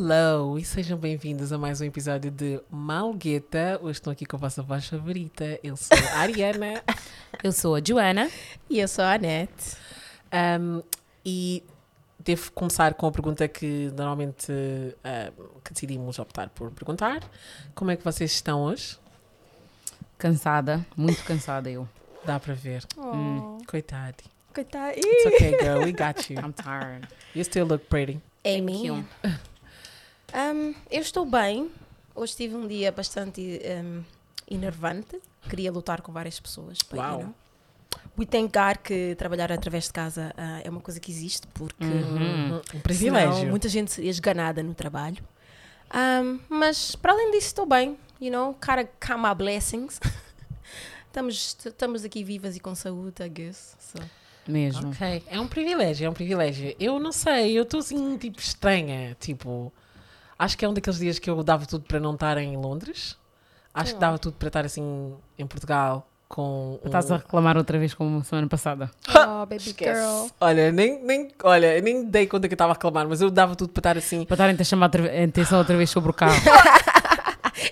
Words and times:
Hello 0.00 0.56
e 0.56 0.64
sejam 0.64 0.96
bem-vindos 0.96 1.52
a 1.52 1.58
mais 1.58 1.80
um 1.80 1.84
episódio 1.84 2.30
de 2.30 2.60
Malgueta. 2.70 3.80
Hoje 3.82 3.98
estou 3.98 4.12
aqui 4.12 4.24
com 4.24 4.36
a 4.36 4.38
vossa 4.38 4.62
voz 4.62 4.86
favorita. 4.86 5.58
Eu 5.60 5.76
sou 5.76 5.98
a 6.12 6.18
Ariana 6.20 6.84
Eu 7.42 7.50
sou 7.50 7.74
a 7.74 7.80
Joana. 7.84 8.30
E 8.70 8.78
eu 8.78 8.86
sou 8.86 9.04
a 9.04 9.14
Anete. 9.14 9.76
um, 10.60 10.84
e 11.26 11.64
devo 12.20 12.52
começar 12.52 12.94
com 12.94 13.08
a 13.08 13.10
pergunta 13.10 13.48
que 13.48 13.90
normalmente 13.96 14.52
um, 14.52 15.60
que 15.64 15.72
decidimos 15.72 16.20
optar 16.20 16.48
por 16.50 16.70
perguntar. 16.70 17.20
Como 17.74 17.90
é 17.90 17.96
que 17.96 18.04
vocês 18.04 18.30
estão 18.30 18.62
hoje? 18.62 18.96
Cansada, 20.16 20.86
muito 20.96 21.24
cansada 21.24 21.68
eu. 21.68 21.88
Dá 22.24 22.38
para 22.38 22.54
ver. 22.54 22.84
Hum. 22.96 23.58
Coitado. 23.66 24.22
Coitada. 24.54 24.92
It's 24.96 25.26
okay, 25.26 25.58
girl. 25.60 25.82
We 25.82 25.90
got 25.90 26.30
you. 26.30 26.38
I'm 26.38 26.52
tired. 26.52 27.08
You 27.34 27.42
still 27.42 27.66
look 27.66 27.88
pretty. 27.88 28.20
Amy. 28.44 28.86
you. 28.86 29.04
Um, 30.34 30.74
eu 30.90 31.00
estou 31.00 31.24
bem. 31.24 31.70
Hoje 32.14 32.36
tive 32.36 32.54
um 32.54 32.66
dia 32.66 32.92
bastante 32.92 33.60
um, 33.84 34.02
enervante. 34.50 35.20
Queria 35.48 35.72
lutar 35.72 36.00
com 36.02 36.12
várias 36.12 36.38
pessoas. 36.38 36.78
but, 36.90 36.98
Uau. 36.98 37.20
You 37.20 37.26
know. 37.26 37.34
We 38.18 38.26
thank 38.26 38.52
God 38.52 38.78
que 38.82 39.14
trabalhar 39.14 39.50
através 39.50 39.84
de 39.84 39.92
casa 39.92 40.32
ah, 40.36 40.60
é 40.62 40.68
uma 40.68 40.80
coisa 40.80 40.98
que 41.00 41.10
existe, 41.10 41.46
porque 41.54 41.84
Uhum. 41.84 42.56
Um 42.56 42.62
senão 42.64 42.82
privilégio. 42.82 43.48
muita 43.48 43.68
gente 43.68 43.92
seria 43.92 44.10
esganada 44.10 44.62
no 44.62 44.74
trabalho. 44.74 45.22
Um, 45.94 46.40
mas 46.48 46.94
para 46.96 47.12
além 47.12 47.30
disso, 47.30 47.46
estou 47.46 47.64
bem. 47.64 47.96
You 48.20 48.32
know, 48.32 48.54
cara, 48.54 48.88
my 49.16 49.34
blessings. 49.36 50.00
estamos, 51.06 51.56
estamos 51.64 52.04
aqui 52.04 52.24
vivas 52.24 52.56
e 52.56 52.60
com 52.60 52.74
saúde, 52.74 53.22
I 53.22 53.28
guess. 53.28 53.76
So. 53.78 53.98
Mesmo. 54.46 54.90
Ok, 54.90 55.22
é 55.28 55.38
um 55.38 55.46
privilégio, 55.46 56.06
é 56.06 56.10
um 56.10 56.14
privilégio. 56.14 56.74
Eu 56.80 56.98
não 56.98 57.12
sei, 57.12 57.56
eu 57.56 57.62
estou 57.62 57.80
assim, 57.80 58.16
tipo, 58.16 58.40
estranha. 58.40 59.16
Tipo, 59.20 59.72
acho 60.38 60.56
que 60.56 60.64
é 60.64 60.68
um 60.68 60.72
daqueles 60.74 60.98
dias 60.98 61.18
que 61.18 61.28
eu 61.28 61.42
dava 61.42 61.66
tudo 61.66 61.84
para 61.84 61.98
não 62.00 62.14
estar 62.14 62.36
em 62.38 62.56
Londres. 62.56 63.16
Acho 63.74 63.94
que 63.94 64.00
dava 64.00 64.18
tudo 64.18 64.34
para 64.34 64.48
estar 64.48 64.64
assim 64.64 65.14
em 65.38 65.46
Portugal 65.46 66.08
com. 66.28 66.78
um- 66.82 66.86
Estás 66.86 67.10
a 67.12 67.16
reclamar 67.18 67.56
outra 67.56 67.78
vez 67.78 67.94
como 67.94 68.22
semana 68.24 68.46
passada. 68.48 68.90
Oh, 69.30 69.46
baby 69.46 69.56
Esquece. 69.56 70.00
girl. 70.00 70.26
Olha, 70.40 70.72
nem, 70.72 71.00
nem, 71.04 71.28
olha, 71.44 71.80
nem 71.80 72.04
dei 72.04 72.26
conta 72.26 72.48
que 72.48 72.54
eu 72.54 72.56
estava 72.56 72.72
a 72.72 72.74
reclamar, 72.74 73.06
mas 73.08 73.20
eu 73.20 73.30
dava 73.30 73.54
tudo 73.54 73.70
para 73.72 73.80
estar 73.80 73.96
assim. 73.98 74.24
Para 74.24 74.34
estarem 74.34 74.56
a 74.58 74.64
chamar 74.64 74.86
outra- 74.86 75.04
a 75.04 75.24
atenção 75.24 75.58
outra 75.58 75.76
vez 75.76 75.90
sobre 75.90 76.10
o 76.10 76.14
carro. 76.14 76.34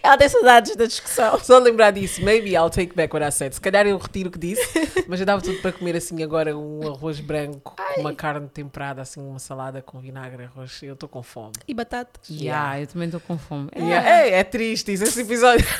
Ela 0.02 0.16
tem 0.16 0.28
saudades 0.28 0.77
da 0.77 0.86
discussão. 0.86 1.39
Só 1.41 1.58
lembrar 1.58 1.91
disso, 1.91 2.22
maybe 2.22 2.55
I'll 2.55 2.70
take 2.70 2.94
back 2.94 3.14
what 3.14 3.27
I 3.27 3.30
said. 3.30 3.52
Se 3.52 3.61
calhar 3.61 3.86
eu 3.86 3.97
retiro 3.98 4.28
o 4.28 4.33
que 4.33 4.39
disse, 4.39 4.62
mas 5.08 5.20
eu 5.20 5.27
dava 5.27 5.42
tudo 5.42 5.58
para 5.61 5.72
comer 5.72 5.97
assim 5.97 6.22
agora 6.22 6.56
um 6.56 6.86
arroz 6.86 7.20
branco 7.20 7.75
com 7.77 8.00
uma 8.00 8.14
carne 8.14 8.48
temperada, 8.48 9.02
assim, 9.02 9.20
uma 9.20 9.39
salada 9.39 9.83
com 9.83 10.00
vinagre, 10.00 10.44
arroz. 10.44 10.83
Eu 10.83 10.94
estou 10.94 11.08
com 11.08 11.22
fome. 11.22 11.52
E 11.67 11.74
batata. 11.74 12.20
yeah, 12.30 12.80
eu 12.80 12.86
também 12.86 13.06
estou 13.06 13.20
com 13.20 13.39
fome. 13.39 13.69
Yeah. 13.77 14.08
É, 14.08 14.30
é 14.39 14.44
triste 14.44 14.92
isso, 14.92 15.05
esse 15.05 15.22
episódio. 15.22 15.67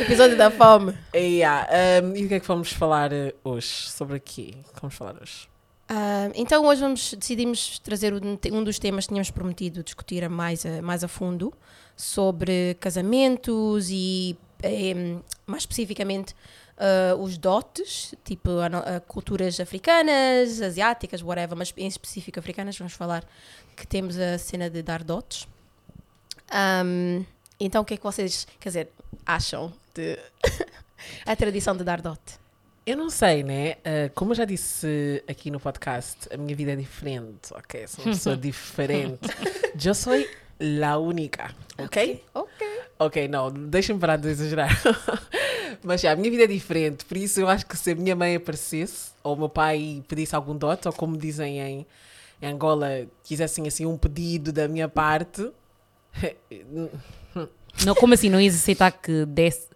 Episódio 0.00 0.36
da 0.36 0.50
fome. 0.50 0.96
Yeah. 1.14 1.68
Um, 2.02 2.16
e 2.16 2.24
o 2.24 2.28
que 2.28 2.34
é 2.34 2.40
que 2.40 2.46
vamos 2.46 2.72
falar 2.72 3.12
eh, 3.12 3.34
hoje? 3.42 3.90
Sobre 3.90 4.16
aqui? 4.16 4.56
Vamos 4.80 4.94
falar 4.94 5.16
hoje? 5.20 5.48
Ah, 5.88 6.30
então 6.34 6.66
hoje 6.66 6.82
vamos, 6.82 7.14
decidimos 7.14 7.78
trazer 7.78 8.12
um, 8.12 8.38
um 8.52 8.64
dos 8.64 8.78
temas 8.78 9.06
que 9.06 9.08
tínhamos 9.08 9.30
prometido 9.30 9.82
discutir 9.82 10.28
mais, 10.28 10.66
a, 10.66 10.82
mais 10.82 11.02
a 11.02 11.08
fundo 11.08 11.52
sobre 11.96 12.74
casamentos 12.78 13.88
e 13.90 14.36
em, 14.62 15.22
mais 15.46 15.62
especificamente 15.62 16.34
ah, 16.76 17.16
os 17.18 17.38
dotes, 17.38 18.14
tipo 18.22 18.50
a 18.60 19.00
culturas 19.00 19.58
africanas, 19.60 20.60
asiáticas, 20.60 21.22
whatever, 21.22 21.56
mas 21.56 21.72
em 21.76 21.86
específico 21.86 22.38
africanas, 22.38 22.76
vamos 22.76 22.92
falar 22.92 23.24
que 23.74 23.86
temos 23.86 24.18
a 24.18 24.36
cena 24.36 24.68
de 24.68 24.82
dar 24.82 25.02
dotes. 25.02 25.48
Ahm, 26.50 27.24
então 27.58 27.82
o 27.82 27.84
que 27.84 27.94
é 27.94 27.96
que 27.96 28.02
vocês, 28.02 28.46
quer 28.60 28.68
dizer, 28.68 28.88
acham 29.24 29.72
de 29.94 30.18
a 31.26 31.34
tradição 31.34 31.76
de 31.76 31.82
dar 31.82 32.00
dote? 32.02 32.38
Eu 32.88 32.96
não 32.96 33.10
sei, 33.10 33.42
né? 33.42 33.72
Uh, 33.72 34.10
como 34.14 34.30
eu 34.32 34.34
já 34.34 34.46
disse 34.46 35.22
aqui 35.28 35.50
no 35.50 35.60
podcast, 35.60 36.26
a 36.32 36.38
minha 36.38 36.56
vida 36.56 36.72
é 36.72 36.76
diferente, 36.76 37.52
ok? 37.52 37.86
Sou 37.86 38.02
uma 38.02 38.14
pessoa 38.14 38.34
diferente. 38.38 39.28
Eu 39.84 39.94
sou 39.94 40.14
a 40.14 40.96
única, 40.96 41.54
ok? 41.76 42.24
Ok. 42.32 42.66
Ok, 42.98 43.28
não, 43.28 43.52
deixa-me 43.52 44.00
parar 44.00 44.16
de 44.16 44.28
exagerar. 44.28 44.70
Mas 45.84 46.00
já, 46.00 46.12
a 46.12 46.16
minha 46.16 46.30
vida 46.30 46.44
é 46.44 46.46
diferente, 46.46 47.04
por 47.04 47.18
isso 47.18 47.38
eu 47.38 47.46
acho 47.46 47.66
que 47.66 47.76
se 47.76 47.90
a 47.90 47.94
minha 47.94 48.16
mãe 48.16 48.36
aparecesse, 48.36 49.10
ou 49.22 49.34
o 49.34 49.38
meu 49.38 49.50
pai 49.50 50.02
pedisse 50.08 50.34
algum 50.34 50.56
dote, 50.56 50.88
ou 50.88 50.94
como 50.94 51.14
dizem 51.14 51.60
em, 51.60 51.86
em 52.40 52.46
Angola, 52.46 53.06
quisessem 53.22 53.68
assim 53.68 53.84
um 53.84 53.98
pedido 53.98 54.50
da 54.50 54.66
minha 54.66 54.88
parte, 54.88 55.46
Não, 57.84 57.94
como 57.94 58.14
assim? 58.14 58.28
Não 58.28 58.40
ias 58.40 58.54
aceitar 58.54 58.90
que 58.90 59.24
desse. 59.26 59.67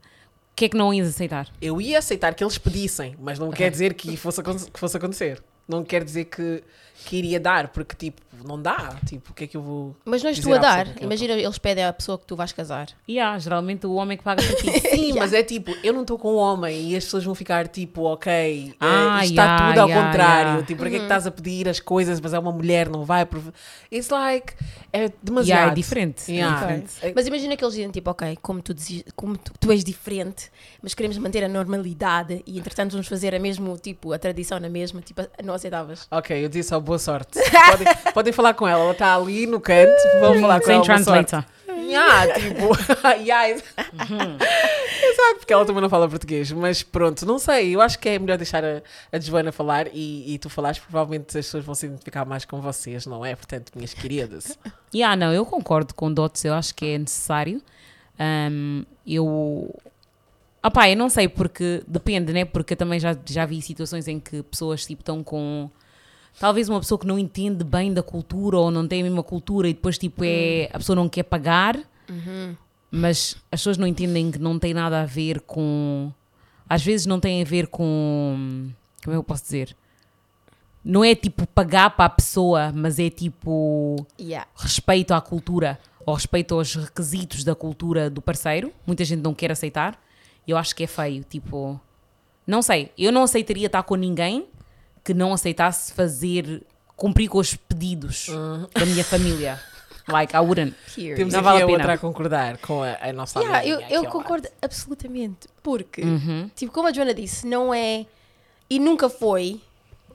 O 0.53 0.55
que 0.55 0.67
é 0.67 0.69
que 0.69 0.77
não 0.77 0.93
ias 0.93 1.09
aceitar? 1.09 1.49
eu 1.61 1.81
ia 1.81 1.99
aceitar 1.99 2.35
que 2.35 2.45
eles 2.45 2.59
pedissem, 2.59 3.17
mas 3.19 3.39
não 3.39 3.51
quer 3.51 3.71
dizer 3.71 3.95
que 3.95 4.17
fosse, 4.17 4.43
que 4.43 4.79
fosse 4.79 4.97
acontecer. 4.97 5.43
Não 5.69 5.85
quer 5.85 6.03
dizer 6.05 6.25
que, 6.27 6.63
que 7.07 7.17
iria 7.17 7.39
dar, 7.41 7.69
porque 7.69 7.95
tipo, 7.97 8.21
não 8.45 8.61
dá. 8.61 8.97
Tipo, 9.07 9.31
o 9.31 9.35
que 9.35 9.45
é 9.45 9.47
que 9.47 9.57
eu 9.57 9.63
vou. 9.63 9.97
Mas 10.05 10.23
não 10.23 10.29
és 10.31 10.39
tu 10.41 10.53
a 10.53 10.59
dar. 10.59 11.01
Imagina, 11.01 11.35
eles 11.35 11.57
pedem 11.59 11.85
à 11.85 11.93
pessoa 11.93 12.19
que 12.19 12.27
tu 12.27 12.35
vais 12.35 12.53
casar. 12.53 12.89
Yeah, 13.09 13.39
geralmente 13.39 13.87
o 13.87 13.95
homem 13.95 14.19
que 14.19 14.25
paga 14.25 14.43
para 14.43 14.57
ti. 14.57 14.81
Sim, 14.91 15.13
mas 15.15 15.33
é 15.33 15.43
tipo, 15.43 15.71
eu 15.85 15.93
não 15.93 16.03
estou 16.03 16.19
com 16.19 16.33
um 16.35 16.37
homem 16.37 16.91
e 16.91 16.97
as 16.97 17.05
pessoas 17.05 17.25
vão 17.25 17.35
ficar 17.35 17.69
tipo, 17.69 18.03
ok, 18.03 18.33
eh, 18.33 18.75
Ah, 18.81 19.21
isto 19.23 19.31
está 19.31 19.43
yeah, 19.45 19.69
tudo 19.69 19.79
ao 19.81 19.89
yeah, 19.89 20.07
contrário. 20.11 20.49
yeah. 20.49 20.67
Tipo, 20.67 20.81
para 20.81 20.91
que 20.91 20.97
é 20.97 20.99
que 20.99 21.05
estás 21.05 21.27
a 21.27 21.31
pedir 21.31 21.69
as 21.69 21.79
coisas, 21.81 22.21
mas 22.21 22.35
é 22.35 22.39
uma 22.39 22.53
mulher, 22.53 22.89
não 22.91 23.05
vai. 23.05 23.25
prov- 23.25 23.53
It's 23.91 24.09
like, 24.11 24.55
é 24.93 25.11
demasiado. 25.23 25.59
Yeah, 25.59 25.73
é 25.73 25.75
diferente. 25.75 26.31
é 26.33 26.35
Yeah. 26.35 26.57
diferente. 26.61 26.93
É- 27.03 27.13
Mas 27.15 27.27
imagina 27.29 27.57
que 27.57 27.65
eles 27.65 27.75
dizem 27.75 27.91
tipo, 27.93 28.11
ok, 28.11 28.37
como 28.43 28.61
tu, 28.61 28.75
dizes- 28.75 29.05
como 29.15 29.37
tu, 29.39 29.53
tu 29.61 29.71
és 29.71 29.85
diferente, 29.85 30.51
mas 30.83 30.93
queremos 30.95 31.17
manter 31.19 31.45
a 31.45 31.49
normalidade 31.49 32.43
e 32.47 32.59
entretanto 32.59 32.93
vamos 32.93 33.07
fazer 33.07 33.35
a 33.35 33.39
mesmo, 33.39 33.77
tipo, 33.79 34.13
a 34.13 34.19
tradição 34.19 34.59
na 34.59 34.69
mesma, 34.69 35.01
tipo, 35.01 35.23
não 35.53 35.57
aceitavas. 35.57 36.07
Ok, 36.11 36.45
eu 36.45 36.49
disse 36.49 36.71
só 36.71 36.81
boa 36.81 36.99
sorte. 36.99 37.39
Podem, 37.71 37.87
podem 38.15 38.33
falar 38.33 38.55
com 38.55 38.67
ela, 38.67 38.83
ela 38.83 38.93
está 38.93 39.15
ali 39.15 39.47
no 39.47 39.61
canto, 39.61 39.93
vamos 40.21 40.41
falar 40.41 40.61
com 40.61 40.67
Sem 40.67 40.75
ela. 40.77 40.85
boa 40.85 40.99
sorte. 41.03 41.27
translator. 41.29 41.45
Yeah, 41.69 42.35
tipo, 42.35 42.69
yeah, 43.21 43.51
ex- 43.51 43.65
exato, 43.77 45.39
porque 45.39 45.53
ela 45.53 45.65
também 45.65 45.83
não 45.83 45.89
fala 45.91 46.09
português, 46.09 46.51
mas 46.53 46.83
pronto, 46.83 47.25
não 47.27 47.39
sei, 47.39 47.75
eu 47.75 47.81
acho 47.81 47.99
que 47.99 48.09
é 48.09 48.19
melhor 48.19 48.37
deixar 48.39 48.65
a, 48.65 48.83
a 49.11 49.19
Joana 49.19 49.53
falar 49.53 49.89
e, 49.93 50.35
e 50.35 50.39
tu 50.39 50.49
falares, 50.49 50.79
provavelmente 50.79 51.37
as 51.39 51.45
pessoas 51.47 51.65
vão 51.65 51.75
se 51.75 51.87
identificar 51.87 52.25
mais 52.25 52.45
com 52.45 52.61
vocês, 52.61 53.05
não 53.07 53.25
é? 53.25 53.35
Portanto, 53.35 53.73
minhas 53.75 53.93
queridas. 53.95 54.57
Yeah, 54.95 55.17
não, 55.17 55.33
eu 55.33 55.45
concordo 55.45 55.93
com 55.95 56.13
dotes, 56.13 56.45
eu 56.45 56.55
acho 56.55 56.75
que 56.75 56.87
é 56.87 56.99
necessário. 56.99 57.61
Ahm, 58.19 58.85
eu. 59.07 59.75
Ah 60.63 60.71
pá, 60.71 60.89
eu 60.89 60.97
não 60.97 61.09
sei, 61.09 61.29
porque 61.29 61.83
depende, 61.89 62.33
né? 62.33 62.45
Porque 62.45 62.75
eu 62.75 62.77
também 62.77 63.01
já, 63.01 63.17
já 63.27 63.45
vi 63.45 63.61
situações 63.61 64.07
em 64.07 64.21
que 64.21 64.43
pessoas 64.45 64.87
tipo 64.87 65.03
estão 65.03 65.23
com. 65.25 65.69
Talvez 66.39 66.69
uma 66.69 66.79
pessoa 66.81 66.99
que 66.99 67.07
não 67.07 67.19
entende 67.19 67.65
bem 67.65 67.93
da 67.93 68.03
cultura 68.03 68.57
ou 68.59 68.71
não 68.71 68.87
tem 68.87 69.01
a 69.01 69.05
mesma 69.05 69.23
cultura 69.23 69.69
e 69.69 69.75
depois 69.75 69.99
tipo 69.99 70.23
é. 70.25 70.69
A 70.73 70.79
pessoa 70.79 70.95
não 70.97 71.09
quer 71.09 71.25
pagar, 71.25 71.79
mas 72.91 73.37
as 73.51 73.61
pessoas 73.61 73.77
não 73.77 73.87
entendem 73.87 74.31
que 74.31 74.39
não 74.39 74.59
tem 74.59 74.73
nada 74.73 75.03
a 75.03 75.05
ver 75.07 75.41
com. 75.41 76.13
Às 76.69 76.83
vezes 76.83 77.07
não 77.07 77.19
tem 77.19 77.43
a 77.43 77.45
ver 77.45 77.67
com. 77.67 78.71
Como 79.03 79.13
é 79.13 79.17
que 79.17 79.17
eu 79.19 79.25
posso 79.25 79.43
dizer? 79.43 79.77
Não 80.85 81.05
é 81.05 81.15
tipo 81.15 81.47
pagar 81.49 81.91
para 81.91 82.07
a 82.07 82.09
pessoa, 82.09 82.73
mas 82.75 82.99
é 82.99 83.11
tipo 83.11 84.05
Yeah. 84.19 84.49
respeito 84.57 85.13
à 85.13 85.21
cultura 85.21 85.79
ou 86.05 86.15
respeito 86.15 86.55
aos 86.55 86.75
requisitos 86.75 87.45
da 87.45 87.55
cultura 87.55 88.09
do 88.09 88.23
parceiro. 88.23 88.73
Muita 88.87 89.05
gente 89.05 89.21
não 89.21 89.35
quer 89.35 89.51
aceitar. 89.53 90.01
Eu 90.47 90.57
acho 90.57 90.75
que 90.75 90.85
é 90.85 90.87
feio. 90.87 91.25
Tipo, 91.25 91.81
não 92.47 92.63
sei. 92.63 92.91
Eu 92.97 93.13
não 93.13 93.23
aceitaria 93.23 93.67
estar 93.67 93.83
com 93.83 93.95
ninguém 93.95 94.47
que 95.05 95.13
não 95.15 95.33
aceitasse 95.33 95.93
fazer, 95.93 96.63
cumprir 96.97 97.29
com 97.29 97.39
os 97.39 97.55
pedidos 97.55 98.27
da 98.75 98.87
minha 98.87 99.05
família. 99.05 99.61
Like, 100.09 100.35
I 100.35 100.41
wouldn't. 100.41 100.75
Period. 100.95 101.17
Temos 101.17 101.33
Não 101.33 101.43
vale 101.43 101.61
a 101.61 101.65
a 101.65 101.67
pena. 101.67 101.79
outra 101.79 101.93
a 101.95 101.99
concordar 101.99 102.59
com 102.59 102.83
a, 102.83 102.97
a 103.01 103.13
nossa 103.13 103.39
Yeah, 103.39 103.59
amiga 103.61 103.87
eu, 103.95 104.03
eu 104.05 104.11
concordo 104.11 104.49
absolutamente. 104.61 105.47
Porque, 105.63 106.03
Uhum. 106.03 106.51
tipo, 106.57 106.73
como 106.73 106.89
a 106.89 106.93
Joana 106.93 107.15
disse, 107.15 107.47
não 107.47 107.73
é. 107.73 108.05
E 108.69 108.79
nunca 108.81 109.09
foi. 109.09 109.61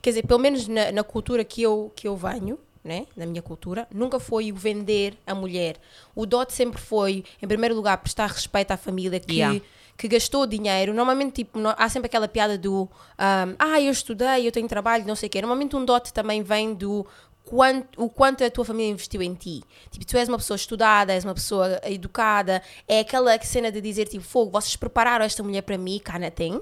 Quer 0.02 0.10
dizer, 0.12 0.28
pelo 0.28 0.40
menos 0.40 0.68
na, 0.68 0.92
na 0.92 1.04
cultura 1.04 1.44
que 1.46 1.62
eu, 1.62 1.92
que 1.96 2.06
eu 2.08 2.18
venho, 2.18 2.60
né? 2.84 3.06
Na 3.16 3.26
minha 3.26 3.42
cultura, 3.42 3.88
nunca 3.94 4.20
foi 4.20 4.52
o 4.52 4.56
vender 4.56 5.18
a 5.26 5.34
mulher. 5.34 5.78
O 6.14 6.26
dote 6.26 6.54
sempre 6.54 6.82
foi, 6.82 7.24
em 7.42 7.48
primeiro 7.48 7.74
lugar, 7.74 7.98
prestar 7.98 8.28
respeito 8.28 8.72
à 8.72 8.78
família 8.78 9.20
que. 9.22 9.36
Yeah. 9.36 9.62
Que 9.98 10.08
gastou 10.08 10.46
dinheiro, 10.46 10.94
normalmente 10.94 11.34
tipo, 11.44 11.58
no- 11.60 11.74
há 11.76 11.90
sempre 11.90 12.06
aquela 12.06 12.28
piada 12.28 12.56
do 12.58 12.84
um, 12.84 13.56
ah, 13.58 13.82
eu 13.82 13.92
estudei, 13.92 14.46
eu 14.48 14.52
tenho 14.52 14.68
trabalho, 14.68 15.06
não 15.08 15.16
sei 15.16 15.28
o 15.28 15.30
quê. 15.30 15.42
Normalmente 15.42 15.76
um 15.76 15.84
dote 15.84 16.14
também 16.14 16.44
vem 16.44 16.74
do 16.76 17.04
quanto, 17.44 18.04
o 18.04 18.10
quanto 18.10 18.44
a 18.44 18.52
tua 18.52 18.66
família 18.66 18.92
investiu 18.92 19.22
em 19.22 19.34
ti. 19.34 19.64
Tipo, 19.90 20.06
tu 20.06 20.18
és 20.18 20.28
uma 20.28 20.38
pessoa 20.38 20.56
estudada, 20.56 21.14
és 21.14 21.24
uma 21.24 21.34
pessoa 21.34 21.80
educada, 21.86 22.62
é 22.88 23.00
aquela 23.00 23.42
cena 23.42 23.72
de 23.72 23.80
dizer, 23.82 24.06
tipo, 24.08 24.24
fogo, 24.24 24.52
vocês 24.52 24.76
prepararam 24.76 25.24
esta 25.26 25.42
mulher 25.42 25.62
para 25.62 25.78
mim, 25.78 25.98
Cana 26.04 26.30
tem, 26.30 26.60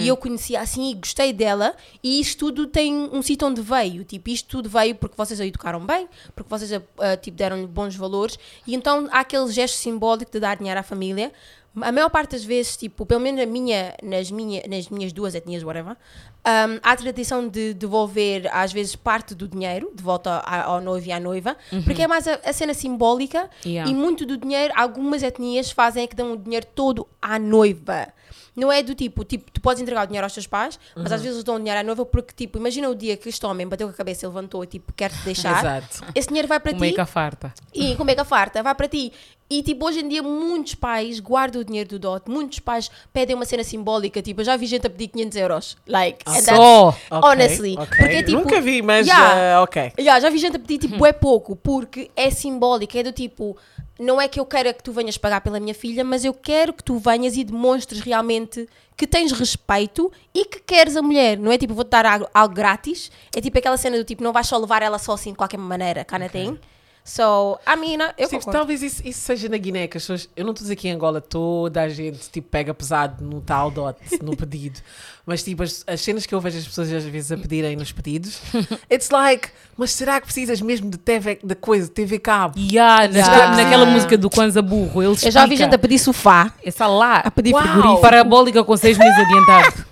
e 0.00 0.08
eu 0.08 0.16
conheci 0.16 0.56
assim 0.56 0.90
e 0.90 0.94
gostei 0.94 1.32
dela, 1.32 1.74
e 2.02 2.20
isto 2.20 2.46
tudo 2.46 2.66
tem 2.66 2.92
um 2.92 3.22
sítio 3.22 3.46
onde 3.46 3.62
veio. 3.62 4.04
Tipo, 4.04 4.28
isto 4.28 4.48
tudo 4.48 4.68
veio 4.68 4.94
porque 4.96 5.16
vocês 5.16 5.40
a 5.40 5.46
educaram 5.46 5.86
bem, 5.86 6.08
porque 6.34 6.50
vocês 6.50 6.72
a, 6.72 6.82
a, 6.98 7.16
tipo, 7.16 7.36
deram-lhe 7.36 7.66
bons 7.68 7.94
valores, 7.94 8.36
e 8.66 8.74
então 8.74 9.08
há 9.12 9.20
aquele 9.20 9.50
gesto 9.52 9.76
simbólico 9.76 10.32
de 10.32 10.40
dar 10.40 10.56
dinheiro 10.56 10.80
à 10.80 10.82
família. 10.82 11.32
A 11.82 11.90
maior 11.90 12.08
parte 12.08 12.32
das 12.32 12.44
vezes, 12.44 12.76
tipo, 12.76 13.04
pelo 13.04 13.20
menos 13.20 13.40
na 13.40 13.46
minha, 13.46 13.94
nas, 14.02 14.30
minha, 14.30 14.62
nas 14.68 14.88
minhas 14.88 15.12
duas 15.12 15.34
etnias, 15.34 15.62
whatever, 15.64 15.92
um, 15.96 16.78
há 16.82 16.92
a 16.92 16.96
tradição 16.96 17.48
de 17.48 17.74
devolver, 17.74 18.48
às 18.52 18.72
vezes, 18.72 18.94
parte 18.94 19.34
do 19.34 19.48
dinheiro 19.48 19.90
de 19.94 20.02
volta 20.02 20.30
a- 20.44 20.64
ao 20.64 20.80
noivo 20.80 21.08
e 21.08 21.12
à 21.12 21.18
noiva, 21.18 21.56
porque 21.84 22.02
é 22.02 22.06
mais 22.06 22.28
a, 22.28 22.34
a 22.44 22.52
cena 22.52 22.74
simbólica 22.74 23.50
Yeah. 23.66 23.90
e 23.90 23.94
muito 23.94 24.24
do 24.24 24.36
dinheiro, 24.36 24.72
algumas 24.76 25.22
etnias 25.22 25.70
fazem 25.72 26.04
é 26.04 26.06
que 26.06 26.14
dão 26.14 26.32
o 26.34 26.36
dinheiro 26.36 26.66
todo 26.74 27.08
à 27.20 27.38
noiva. 27.38 28.08
Não 28.56 28.70
é 28.70 28.82
do 28.84 28.94
tipo, 28.94 29.24
tipo, 29.24 29.50
tu 29.50 29.60
podes 29.60 29.82
entregar 29.82 30.04
o 30.04 30.06
dinheiro 30.06 30.24
aos 30.24 30.32
teus 30.32 30.46
pais, 30.46 30.78
mas 30.94 31.10
às 31.10 31.20
vezes 31.20 31.42
dão 31.42 31.56
o 31.56 31.58
dinheiro 31.58 31.80
à 31.80 31.82
noiva 31.82 32.06
porque, 32.06 32.32
tipo, 32.34 32.56
imagina 32.58 32.88
o 32.88 32.94
dia 32.94 33.16
que 33.16 33.28
este 33.28 33.44
homem 33.44 33.66
bateu 33.66 33.88
com 33.88 33.92
a 33.94 33.96
cabeça 33.96 34.24
e 34.24 34.28
levantou 34.28 34.62
e, 34.62 34.66
tipo, 34.68 34.92
quer-te 34.92 35.18
deixar. 35.24 35.58
Exato. 35.58 36.04
Esse 36.14 36.28
dinheiro 36.28 36.46
vai 36.46 36.60
para 36.60 36.72
Como 36.72 36.84
é 36.84 36.88
ti 36.88 36.94
que 36.94 37.00
a 37.00 37.06
farta? 37.06 37.52
e 37.74 37.96
com 37.96 38.04
mega 38.04 38.24
farta, 38.24 38.62
vai 38.62 38.74
para 38.74 38.86
ti. 38.86 39.12
E 39.50 39.62
tipo, 39.62 39.84
hoje 39.86 40.00
em 40.00 40.08
dia 40.08 40.22
muitos 40.22 40.74
pais 40.74 41.20
guardam 41.20 41.60
o 41.60 41.64
dinheiro 41.64 41.88
do 41.90 41.98
dote, 41.98 42.30
muitos 42.30 42.60
pais 42.60 42.90
pedem 43.12 43.36
uma 43.36 43.44
cena 43.44 43.62
simbólica, 43.62 44.22
tipo, 44.22 44.40
eu 44.40 44.44
já 44.44 44.56
vi 44.56 44.66
gente 44.66 44.86
a 44.86 44.90
pedir 44.90 45.08
500 45.08 45.36
euros. 45.36 45.76
Like, 45.86 46.24
that's- 46.24 46.44
Só! 46.46 46.88
Ok, 47.10 47.30
honestly. 47.30 47.74
ok. 47.78 47.98
Porque 47.98 48.22
tipo. 48.22 48.38
Nunca 48.38 48.60
vi, 48.60 48.80
mas 48.80 49.06
Yeah. 49.06 49.56
ah, 49.58 49.62
ok. 49.62 49.92
Yeah, 49.98 50.18
já 50.20 50.30
vi 50.30 50.38
gente 50.38 50.56
a 50.56 50.58
pedir 50.58 50.78
tipo, 50.78 51.04
é 51.04 51.12
pouco, 51.12 51.54
porque 51.56 52.10
é 52.16 52.30
simbólico, 52.30 52.96
é 52.96 53.02
do 53.02 53.12
tipo, 53.12 53.54
não 53.98 54.20
é 54.20 54.26
que 54.26 54.40
eu 54.40 54.46
queira 54.46 54.72
que 54.72 54.82
tu 54.82 54.92
venhas 54.92 55.16
pagar 55.16 55.40
pela 55.40 55.60
minha 55.60 55.74
filha, 55.74 56.04
mas 56.04 56.24
eu 56.24 56.34
quero 56.34 56.72
que 56.72 56.82
tu 56.82 56.98
venhas 56.98 57.36
e 57.36 57.44
demonstres 57.44 58.00
realmente 58.00 58.68
que 58.96 59.06
tens 59.06 59.32
respeito 59.32 60.10
e 60.32 60.44
que 60.44 60.60
queres 60.60 60.96
a 60.96 61.02
mulher. 61.02 61.38
Não 61.38 61.52
é 61.52 61.58
tipo, 61.58 61.74
vou-te 61.74 61.90
dar 61.90 62.06
algo, 62.06 62.28
algo 62.32 62.54
grátis, 62.54 63.10
é 63.34 63.40
tipo 63.40 63.58
aquela 63.58 63.76
cena 63.76 63.96
do 63.96 64.04
tipo, 64.04 64.22
não 64.22 64.32
vais 64.32 64.46
só 64.46 64.56
levar 64.56 64.82
ela 64.82 64.98
só 64.98 65.12
assim 65.12 65.30
de 65.30 65.36
qualquer 65.36 65.58
maneira, 65.58 66.06
of 66.24 66.28
thing. 66.30 66.58
So, 67.06 67.58
I 67.66 67.76
mean, 67.76 67.98
eu 68.16 68.28
Tipo, 68.28 68.38
concordo. 68.38 68.52
talvez 68.52 68.82
isso, 68.82 69.02
isso 69.04 69.20
seja 69.20 69.46
na 69.46 69.58
Guiné, 69.58 69.86
que 69.86 69.98
as 69.98 70.02
pessoas. 70.04 70.26
Eu 70.34 70.42
não 70.42 70.52
estou 70.52 70.62
a 70.62 70.64
dizer 70.64 70.76
que 70.76 70.88
em 70.88 70.92
Angola 70.92 71.20
toda 71.20 71.82
a 71.82 71.88
gente 71.90 72.30
tipo, 72.30 72.48
pega 72.48 72.72
pesado 72.72 73.22
no 73.22 73.42
tal 73.42 73.70
dote, 73.70 74.00
no 74.24 74.34
pedido. 74.34 74.80
Mas 75.26 75.42
tipo, 75.42 75.62
as, 75.62 75.84
as 75.86 76.00
cenas 76.00 76.24
que 76.24 76.34
eu 76.34 76.40
vejo 76.40 76.56
as 76.56 76.64
pessoas 76.64 76.90
às 76.90 77.04
vezes 77.04 77.30
a 77.30 77.36
pedirem 77.36 77.76
nos 77.76 77.92
pedidos, 77.92 78.40
it's 78.90 79.10
like, 79.10 79.50
mas 79.76 79.90
será 79.90 80.18
que 80.18 80.24
precisas 80.26 80.62
mesmo 80.62 80.88
de 80.90 80.96
TV, 80.96 81.40
de 81.44 81.54
coisa, 81.54 81.88
TV 81.90 82.18
cabo? 82.18 82.58
Yeah, 82.58 83.04
Yeah. 83.04 83.54
naquela 83.54 83.84
música 83.84 84.16
do 84.16 84.30
Kwanza 84.30 84.62
Burro, 84.62 85.02
ele 85.02 85.12
Eu 85.12 85.30
já 85.30 85.40
vi 85.44 85.52
explica 85.56 85.56
gente 85.64 85.74
a 85.74 85.78
pedir 85.78 85.98
sofá. 85.98 86.54
Essa 86.64 86.86
lá, 86.86 87.16
a 87.18 87.30
pedir 87.30 87.52
Uau. 87.52 87.62
frigorífico. 87.62 88.00
parabólica 88.00 88.64
com 88.64 88.76
seis 88.78 88.96
meses 88.96 89.18
adiantado. 89.18 89.84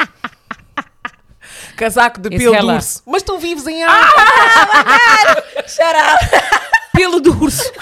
Casaco 1.77 2.21
de 2.21 2.31
pelo 2.31 2.55
é. 2.55 2.79
Mas 3.07 3.23
tu 3.23 3.37
vives 3.39 3.67
em 3.67 3.83
África! 3.83 5.43
Shut 5.69 5.83
up. 5.83 6.63
Pelo 6.93 7.21
do 7.21 7.33
urso. 7.43 7.73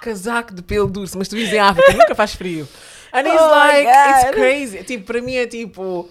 Casaco 0.00 0.54
de 0.54 0.62
pelo 0.62 0.90
de 0.90 0.98
urso, 0.98 1.16
mas 1.18 1.28
tu 1.28 1.36
vives 1.36 1.52
em 1.52 1.58
África, 1.58 1.92
nunca 1.92 2.14
faz 2.14 2.34
frio. 2.34 2.68
And 3.12 3.20
it's 3.20 3.40
Oh 3.40 3.50
like, 3.50 3.88
it's 3.88 4.30
crazy. 4.30 4.84
Tipo, 4.84 5.04
para 5.04 5.20
mim 5.20 5.34
é 5.34 5.46
tipo. 5.46 6.08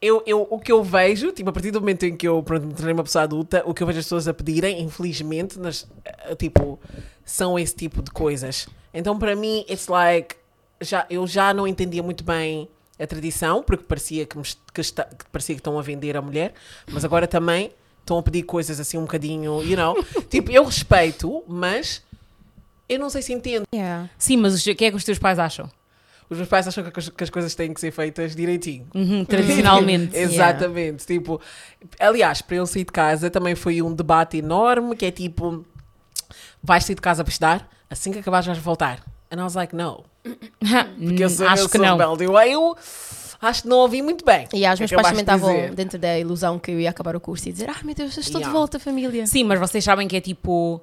Eu, 0.00 0.20
eu, 0.26 0.48
o 0.50 0.58
que 0.58 0.72
eu 0.72 0.82
vejo, 0.82 1.30
tipo, 1.30 1.48
a 1.48 1.52
partir 1.52 1.70
do 1.70 1.78
momento 1.78 2.04
em 2.04 2.16
que 2.16 2.26
eu 2.26 2.42
pronto, 2.42 2.66
me 2.66 2.74
tornei 2.74 2.92
uma 2.92 3.04
pessoa 3.04 3.22
adulta, 3.22 3.62
o 3.64 3.72
que 3.72 3.84
eu 3.84 3.86
vejo 3.86 4.00
as 4.00 4.04
pessoas 4.04 4.26
a 4.26 4.34
pedirem, 4.34 4.80
infelizmente, 4.82 5.60
nas, 5.60 5.86
eh, 6.04 6.34
tipo, 6.34 6.80
são 7.24 7.56
esse 7.56 7.76
tipo 7.76 8.02
de 8.02 8.10
coisas. 8.10 8.66
Então, 8.92 9.16
para 9.16 9.36
mim, 9.36 9.64
it's 9.70 9.86
like, 9.86 10.34
já, 10.80 11.06
eu 11.08 11.24
já 11.24 11.54
não 11.54 11.68
entendia 11.68 12.02
muito 12.02 12.24
bem 12.24 12.68
a 12.98 13.06
tradição, 13.06 13.62
porque 13.62 13.84
parecia 13.84 14.26
que, 14.26 14.36
me 14.36 14.42
que, 14.74 14.80
está, 14.80 15.04
que 15.04 15.24
parecia 15.30 15.54
que 15.54 15.60
estão 15.60 15.78
a 15.78 15.82
vender 15.82 16.16
a 16.16 16.22
mulher, 16.22 16.52
mas 16.90 17.04
agora 17.04 17.28
também 17.28 17.70
estão 18.02 18.18
a 18.18 18.22
pedir 18.22 18.42
coisas 18.42 18.78
assim 18.78 18.98
um 18.98 19.02
bocadinho, 19.02 19.62
you 19.62 19.76
know. 19.76 19.96
tipo, 20.28 20.50
eu 20.50 20.64
respeito, 20.64 21.42
mas 21.48 22.02
eu 22.88 22.98
não 22.98 23.08
sei 23.08 23.22
se 23.22 23.32
entendo. 23.32 23.64
Yeah. 23.74 24.10
Sim, 24.18 24.36
mas 24.36 24.66
o 24.66 24.74
que 24.74 24.84
é 24.84 24.90
que 24.90 24.96
os 24.96 25.04
teus 25.04 25.18
pais 25.18 25.38
acham? 25.38 25.70
Os 26.28 26.38
meus 26.38 26.48
pais 26.48 26.66
acham 26.66 26.82
que 26.84 26.98
as, 26.98 27.08
que 27.10 27.24
as 27.24 27.30
coisas 27.30 27.54
têm 27.54 27.74
que 27.74 27.80
ser 27.80 27.90
feitas 27.90 28.34
direitinho. 28.34 28.86
Uhum, 28.94 29.24
tradicionalmente. 29.26 30.16
Exatamente. 30.16 31.06
Tipo, 31.06 31.40
aliás, 32.00 32.40
para 32.40 32.56
eu 32.56 32.66
sair 32.66 32.84
de 32.84 32.92
casa 32.92 33.30
também 33.30 33.54
foi 33.54 33.82
um 33.82 33.94
debate 33.94 34.38
enorme 34.38 34.96
que 34.96 35.04
é 35.04 35.10
tipo, 35.10 35.64
vais 36.62 36.84
sair 36.84 36.94
de 36.94 37.02
casa 37.02 37.22
para 37.22 37.30
estudar, 37.30 37.68
assim 37.90 38.12
que 38.12 38.18
acabares 38.18 38.46
vais 38.46 38.58
voltar. 38.58 39.04
And 39.30 39.40
I 39.40 39.42
was 39.42 39.54
like, 39.54 39.74
no. 39.74 40.04
Porque 40.98 41.24
eu 41.24 41.28
sou, 41.30 41.46
Acho 41.46 41.64
eu 41.64 41.68
que 41.68 41.76
sou 41.76 41.86
não. 41.86 41.96
rebelde. 41.96 42.24
Eu, 42.24 42.38
eu 42.38 42.76
acho 43.42 43.62
que 43.64 43.68
não 43.68 43.78
ouvi 43.78 44.00
muito 44.00 44.24
bem. 44.24 44.46
E 44.54 44.66
os 44.66 44.72
o 44.72 44.74
que 44.74 44.80
meus 44.80 44.90
pais 44.92 45.06
também 45.08 45.20
estavam 45.20 45.52
dizer. 45.54 45.74
dentro 45.74 45.98
da 45.98 46.18
ilusão 46.18 46.58
que 46.58 46.70
eu 46.70 46.80
ia 46.80 46.88
acabar 46.88 47.14
o 47.14 47.20
curso 47.20 47.48
e 47.48 47.52
dizer: 47.52 47.68
Ai 47.68 47.82
meu 47.84 47.94
Deus, 47.94 48.16
eu 48.16 48.20
estou 48.20 48.40
Yeah. 48.40 48.46
de 48.50 48.52
volta, 48.58 48.78
família. 48.78 49.26
Sim, 49.26 49.44
mas 49.44 49.58
vocês 49.58 49.82
sabem 49.84 50.08
que 50.08 50.16
é 50.16 50.20
tipo. 50.20 50.80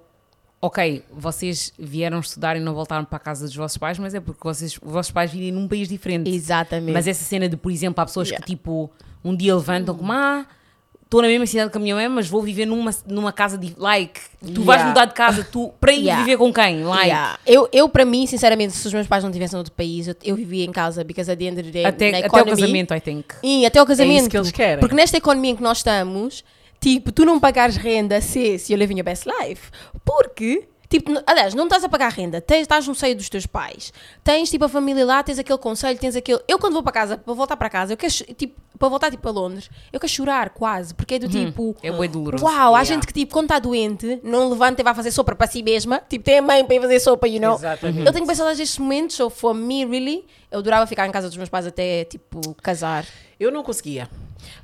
Ok, 0.61 1.03
vocês 1.09 1.71
vieram 1.79 2.19
estudar 2.19 2.57
e 2.57 2.59
não 2.59 2.73
voltaram 2.73 3.05
para 3.05 3.15
a 3.15 3.19
casa 3.19 3.45
dos 3.45 3.55
vossos 3.55 3.77
pais, 3.77 3.97
mas 3.97 4.13
é 4.13 4.19
porque 4.19 4.41
vocês, 4.43 4.73
os 4.73 4.91
vossos 4.91 5.09
pais 5.09 5.31
vivem 5.31 5.53
num 5.53 5.69
país 5.69 5.87
diferente. 5.87 6.29
Exatamente. 6.29 6.91
Mas 6.93 7.07
essa 7.07 7.23
cena 7.23 7.47
de, 7.47 7.55
por 7.55 7.71
exemplo, 7.71 8.01
há 8.01 8.05
pessoas 8.05 8.27
Yeah. 8.27 8.45
que 8.45 8.55
tipo, 8.57 8.91
um 9.23 9.33
dia 9.33 9.55
levantam 9.55 9.95
como, 9.95 10.11
ah, 10.11 10.45
estou 11.09 11.23
na 11.23 11.27
mesma 11.27 11.47
cidade 11.47 11.71
que 11.71 11.77
a 11.77 11.81
minha 11.81 11.95
mãe, 11.95 12.07
mas 12.07 12.27
vou 12.27 12.39
viver 12.43 12.67
numa, 12.67 12.91
numa 13.07 13.33
casa 13.33 13.57
de, 13.57 13.73
like, 13.79 14.19
tu 14.53 14.61
vais 14.61 14.79
Yeah. 14.79 14.89
mudar 14.89 15.05
de 15.05 15.13
casa, 15.15 15.43
tu, 15.43 15.73
para 15.81 15.91
ir 15.91 16.03
Yeah. 16.03 16.23
viver 16.23 16.37
com 16.37 16.53
quem? 16.53 16.83
Like, 16.83 17.07
Yeah. 17.07 17.39
Eu, 17.47 17.67
eu, 17.73 17.89
para 17.89 18.05
mim, 18.05 18.27
sinceramente, 18.27 18.73
se 18.73 18.85
os 18.85 18.93
meus 18.93 19.07
pais 19.07 19.23
não 19.23 19.31
estivessem 19.31 19.57
em 19.57 19.59
outro 19.59 19.73
país, 19.73 20.07
eu, 20.07 20.15
eu 20.23 20.35
vivia 20.35 20.63
em 20.63 20.71
casa, 20.71 21.03
because 21.03 21.31
at 21.31 21.39
the 21.39 21.45
end 21.45 21.59
of 21.59 21.63
the 21.63 21.71
day, 21.71 21.85
até, 21.85 22.11
na 22.11 22.17
até 22.19 22.27
o 22.27 22.29
economy- 22.29 22.51
casamento, 22.61 22.93
I 22.93 23.01
think. 23.01 23.25
Sim, 23.41 23.65
até 23.65 23.81
o 23.81 23.85
casamento. 23.87 24.15
É 24.17 24.19
isso 24.19 24.29
que 24.29 24.37
eles 24.37 24.51
querem. 24.51 24.79
Porque 24.79 24.93
nesta 24.95 25.17
economia 25.17 25.51
em 25.51 25.55
que 25.55 25.63
nós 25.63 25.79
estamos, 25.79 26.43
tipo, 26.79 27.11
tu 27.11 27.25
não 27.25 27.39
pagares 27.39 27.75
renda 27.75 28.21
se, 28.21 28.59
se 28.59 28.71
you're 28.71 28.79
living 28.79 28.99
your 28.99 29.05
best 29.05 29.25
life. 29.27 29.71
Porque, 30.05 30.67
tipo, 30.89 31.11
aliás, 31.27 31.53
não 31.53 31.65
estás 31.65 31.83
a 31.83 31.89
pagar 31.89 32.11
renda, 32.11 32.41
tens, 32.41 32.61
estás 32.61 32.87
no 32.87 32.95
seio 32.95 33.15
dos 33.15 33.29
teus 33.29 33.45
pais, 33.45 33.93
tens, 34.23 34.49
tipo, 34.49 34.65
a 34.65 34.69
família 34.69 35.05
lá, 35.05 35.21
tens 35.23 35.37
aquele 35.39 35.57
conselho, 35.59 35.99
tens 35.99 36.15
aquele... 36.15 36.41
Eu, 36.47 36.57
quando 36.57 36.73
vou 36.73 36.81
para 36.83 36.91
casa, 36.91 37.17
para 37.17 37.33
voltar 37.33 37.55
para 37.55 37.69
casa, 37.69 37.93
eu 37.93 37.97
quero, 37.97 38.11
tipo, 38.35 38.59
para 38.77 38.89
voltar, 38.89 39.11
tipo, 39.11 39.21
para 39.21 39.31
Londres, 39.31 39.69
eu 39.93 39.99
quero 39.99 40.11
chorar 40.11 40.49
quase, 40.49 40.93
porque 40.95 41.15
é 41.15 41.19
do 41.19 41.27
tipo... 41.29 41.75
É 41.83 41.91
bué 41.91 42.07
doloroso. 42.07 42.43
Uau, 42.43 42.75
há 42.75 42.79
Yeah. 42.79 42.83
gente 42.95 43.05
que, 43.05 43.13
tipo, 43.13 43.31
quando 43.33 43.45
está 43.45 43.59
doente, 43.59 44.19
não 44.23 44.49
levanta 44.49 44.81
e 44.81 44.83
vai 44.83 44.95
fazer 44.95 45.11
sopa 45.11 45.35
para 45.35 45.47
si 45.47 45.61
mesma. 45.61 46.01
Tipo, 46.09 46.23
tem 46.25 46.37
a 46.39 46.41
mãe 46.41 46.65
para 46.65 46.75
ir 46.75 46.81
fazer 46.81 46.99
sopa, 46.99 47.27
you 47.27 47.39
know? 47.41 47.55
Exatamente. 47.55 48.07
Eu 48.07 48.13
tenho 48.13 48.25
pensado 48.25 48.49
nestes 48.49 48.77
momentos, 48.79 49.15
so 49.15 49.29
for 49.29 49.53
me, 49.53 49.85
really, 49.85 50.25
eu 50.49 50.59
adorava 50.59 50.87
ficar 50.87 51.05
em 51.07 51.11
casa 51.11 51.27
dos 51.27 51.35
meus 51.37 51.49
pais 51.49 51.67
até, 51.67 52.05
tipo, 52.05 52.55
casar. 52.63 53.05
Eu 53.39 53.51
não 53.51 53.61
conseguia. 53.63 54.09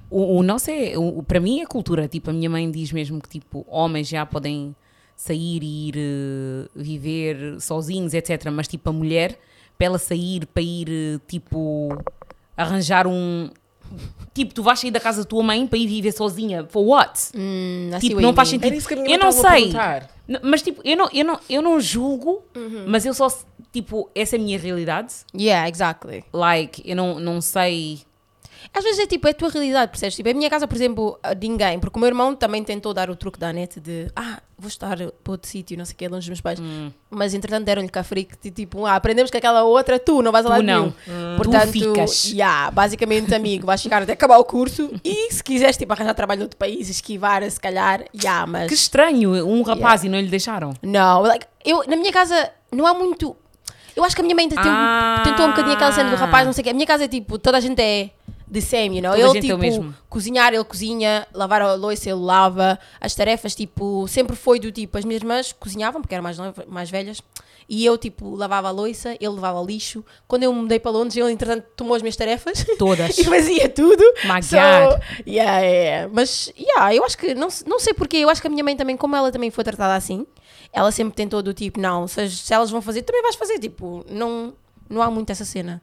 O, 0.10 0.38
o 0.40 0.44
nosso 0.44 0.72
é, 0.72 0.98
o- 0.98 1.22
para 1.24 1.40
mim 1.40 1.62
é 1.62 1.66
cultura. 1.66 2.08
Tipo, 2.08 2.30
a 2.30 2.34
minha 2.34 2.50
mãe 2.50 2.70
diz 2.72 2.92
mesmo 2.92 3.22
que 3.22 3.28
tipo, 3.28 3.66
homens 3.70 4.08
já 4.08 4.26
podem 4.26 4.74
sair 5.16 5.62
e 5.64 5.88
ir 5.90 5.96
eh, 5.98 6.70
viver 6.76 7.60
sozinhos, 7.62 8.14
etc. 8.14 8.50
Mas 8.52 8.68
tipo, 8.68 8.90
a 8.90 8.94
mulher, 8.94 9.38
para 9.78 9.88
ela 9.88 9.98
sair, 9.98 10.46
para 10.48 10.62
ir 10.64 10.88
eh, 10.90 11.20
tipo, 11.28 11.90
arranjar 12.58 13.08
um. 13.08 13.50
Tipo, 14.34 14.54
tu 14.54 14.64
vais 14.64 14.80
sair 14.80 14.92
da 14.92 15.00
casa 15.00 15.22
da 15.22 15.28
tua 15.30 15.44
mãe 15.44 15.66
para 15.68 15.78
ir 15.78 15.88
viver 15.88 16.12
sozinha. 16.12 16.66
For 16.70 16.84
what? 16.84 17.32
Hum, 17.36 17.90
see 18.00 18.10
Tipo, 18.10 18.22
não 18.22 18.34
faz 18.34 18.50
sentido. 18.50 18.76
Eu 19.08 19.18
não 19.20 19.32
sei. 19.32 19.72
Mas 20.42 20.62
tipo, 20.64 20.82
eu 20.84 20.98
não, 20.98 21.08
eu 21.14 21.24
não, 21.24 21.40
eu 21.50 21.62
não 21.62 21.80
julgo, 21.80 22.42
Uhum. 22.56 22.86
mas 22.88 23.06
eu 23.06 23.14
só, 23.14 23.28
tipo, 23.72 24.10
essa 24.16 24.36
é 24.36 24.40
a 24.40 24.42
minha 24.42 24.58
realidade. 24.58 25.14
Yeah, 25.40 25.70
exactly. 25.70 26.24
Like, 26.34 26.82
eu 26.84 26.96
não, 26.96 27.20
não 27.20 27.40
sei. 27.42 28.00
Às 28.74 28.84
vezes 28.84 29.00
é 29.00 29.08
tipo, 29.08 29.28
é 29.28 29.32
a 29.32 29.34
tua 29.34 29.50
realidade, 29.50 29.90
percebes? 29.92 30.16
Tipo, 30.16 30.30
a 30.30 30.34
minha 30.34 30.50
casa, 30.50 30.68
por 30.68 30.76
exemplo, 30.76 31.20
ninguém, 31.42 31.80
porque 31.80 31.98
o 31.98 32.00
meu 32.00 32.08
irmão 32.08 32.36
também 32.36 32.64
tentou 32.64 32.94
dar 32.94 33.10
o 33.10 33.16
truque 33.16 33.40
da 33.40 33.52
net 33.54 33.80
de 33.80 34.12
ah, 34.16 34.40
vou 34.58 34.68
estar 34.68 34.98
para 34.98 35.32
outro 35.32 35.50
sítio, 35.50 35.78
não 35.78 35.86
sei 35.86 35.94
o 35.94 35.98
que, 35.98 36.08
longe 36.08 36.22
dos 36.22 36.28
meus 36.30 36.42
pais. 36.42 36.60
Hum. 36.60 36.92
Mas 37.10 37.34
entretanto 37.34 37.66
deram-lhe 37.66 37.90
cá 37.90 38.04
frico, 38.04 38.34
de 38.42 38.52
tipo, 38.52 38.86
ah, 38.86 38.96
aprendemos 38.96 39.30
que 39.32 39.38
aquela 39.38 39.64
outra, 39.64 39.98
tu 40.00 40.22
não 40.22 40.32
vais 40.32 40.46
a 40.46 40.50
Tu 40.50 40.52
lado 40.52 40.64
não. 40.64 40.92
Tu 40.92 40.96
Portanto, 41.38 41.72
ficas. 41.72 42.26
yeah, 42.32 42.72
basicamente, 42.72 43.34
amigo, 43.34 43.66
vais 43.66 43.82
ficar 43.82 44.02
até 44.04 44.14
acabar 44.14 44.38
o 44.38 44.44
curso 44.44 44.90
e 45.04 45.32
se 45.32 45.44
quiseres 45.44 45.78
tipo, 45.78 45.92
arranjar 45.94 46.14
trabalho 46.14 46.40
noutro 46.42 46.58
país, 46.58 46.90
esquivar, 46.90 47.50
se 47.50 47.60
calhar, 47.60 48.04
yeah, 48.16 48.46
mas. 48.46 48.68
Que 48.68 48.74
estranho, 48.74 49.46
um 49.48 49.62
rapaz 49.62 50.04
e 50.04 50.10
não 50.10 50.20
lhe 50.20 50.28
deixaram. 50.28 50.74
Não, 50.82 51.22
like, 51.22 51.46
eu, 51.64 51.84
na 51.88 51.96
minha 51.96 52.12
casa 52.12 52.52
não 52.72 52.86
há 52.86 52.94
muito. 52.94 53.36
Eu 53.96 54.04
acho 54.04 54.14
que 54.14 54.22
a 54.22 54.24
minha 54.26 54.36
mãe 54.36 54.50
tentou, 54.50 54.66
Ah. 54.68 55.22
tentou 55.24 55.46
um 55.46 55.50
bocadinho 55.52 55.76
aquela 55.76 55.92
cena 55.94 56.10
do 56.10 56.18
rapaz, 56.18 56.46
não 56.46 56.52
sei 56.52 56.62
o 56.62 56.64
quê. 56.66 56.70
A 56.72 56.74
minha 56.74 56.86
casa 56.86 57.06
é 57.06 57.08
tipo, 57.08 57.40
toda 57.40 57.58
a 57.58 57.62
gente 57.62 57.82
é 57.82 58.10
the 58.52 58.62
same, 58.62 58.98
you 58.98 59.02
know? 59.02 59.12
Toda 59.12 59.18
ele, 59.18 59.38
é 59.38 59.40
o 59.40 59.42
tipo, 59.42 59.58
mesmo. 59.58 59.96
cozinhar, 60.10 60.54
ele 60.54 60.64
cozinha, 60.64 61.28
lavar 61.34 61.62
a 61.62 61.74
louça, 61.74 62.10
ele 62.10 62.20
lava. 62.20 62.80
As 63.00 63.16
tarefas, 63.16 63.56
tipo, 63.56 64.08
sempre 64.08 64.36
foi 64.36 64.60
do 64.60 64.72
tipo, 64.72 64.98
as 64.98 65.06
minhas 65.06 65.22
irmãs 65.22 65.52
cozinhavam, 65.54 66.02
porque 66.02 66.14
eram 66.14 66.24
mais, 66.24 66.38
mais 66.68 66.90
velhas, 66.90 67.22
e 67.68 67.84
eu, 67.84 67.98
tipo, 67.98 68.36
lavava 68.36 68.68
a 68.68 68.72
louça, 68.72 69.14
ele 69.20 69.30
levava 69.30 69.60
o 69.60 69.66
lixo. 69.66 70.06
Quando 70.28 70.44
eu 70.44 70.54
me 70.54 70.62
mudei 70.62 70.80
para 70.80 70.92
Londres, 70.92 71.18
ele, 71.18 71.32
entretanto, 71.32 71.66
tomou 71.76 71.96
as 71.96 72.02
minhas 72.02 72.16
tarefas. 72.16 72.64
Todas. 72.78 73.18
e 73.18 73.24
fazia 73.24 73.68
tudo. 73.70 74.04
My 74.26 74.42
So, 74.44 74.56
God. 74.56 75.02
yeah, 75.26 75.60
yeah. 75.62 76.12
Mas, 76.14 76.54
yeah, 76.58 76.94
eu 76.94 77.04
acho 77.04 77.18
que, 77.18 77.34
não, 77.34 77.48
não 77.66 77.80
sei 77.80 77.94
porquê, 77.94 78.18
eu 78.18 78.30
acho 78.30 78.40
que 78.42 78.48
a 78.48 78.50
minha 78.52 78.64
mãe 78.64 78.76
também, 78.76 78.96
como 78.96 79.16
ela 79.16 79.32
também 79.32 79.50
foi 79.50 79.64
tratada 79.64 79.96
assim, 79.96 80.28
ela 80.72 80.92
sempre 80.92 81.16
tentou 81.16 81.42
do 81.42 81.54
tipo, 81.54 81.80
não, 81.80 82.08
se, 82.08 82.30
se 82.30 82.54
elas 82.54 82.70
vão 82.70 82.82
fazer, 82.82 83.02
também 83.02 83.22
vais 83.24 83.36
fazer, 83.36 83.58
tipo, 83.58 84.06
não, 84.10 84.54
não 84.88 85.02
há 85.02 85.10
muito 85.10 85.32
essa 85.32 85.44
cena. 85.46 85.82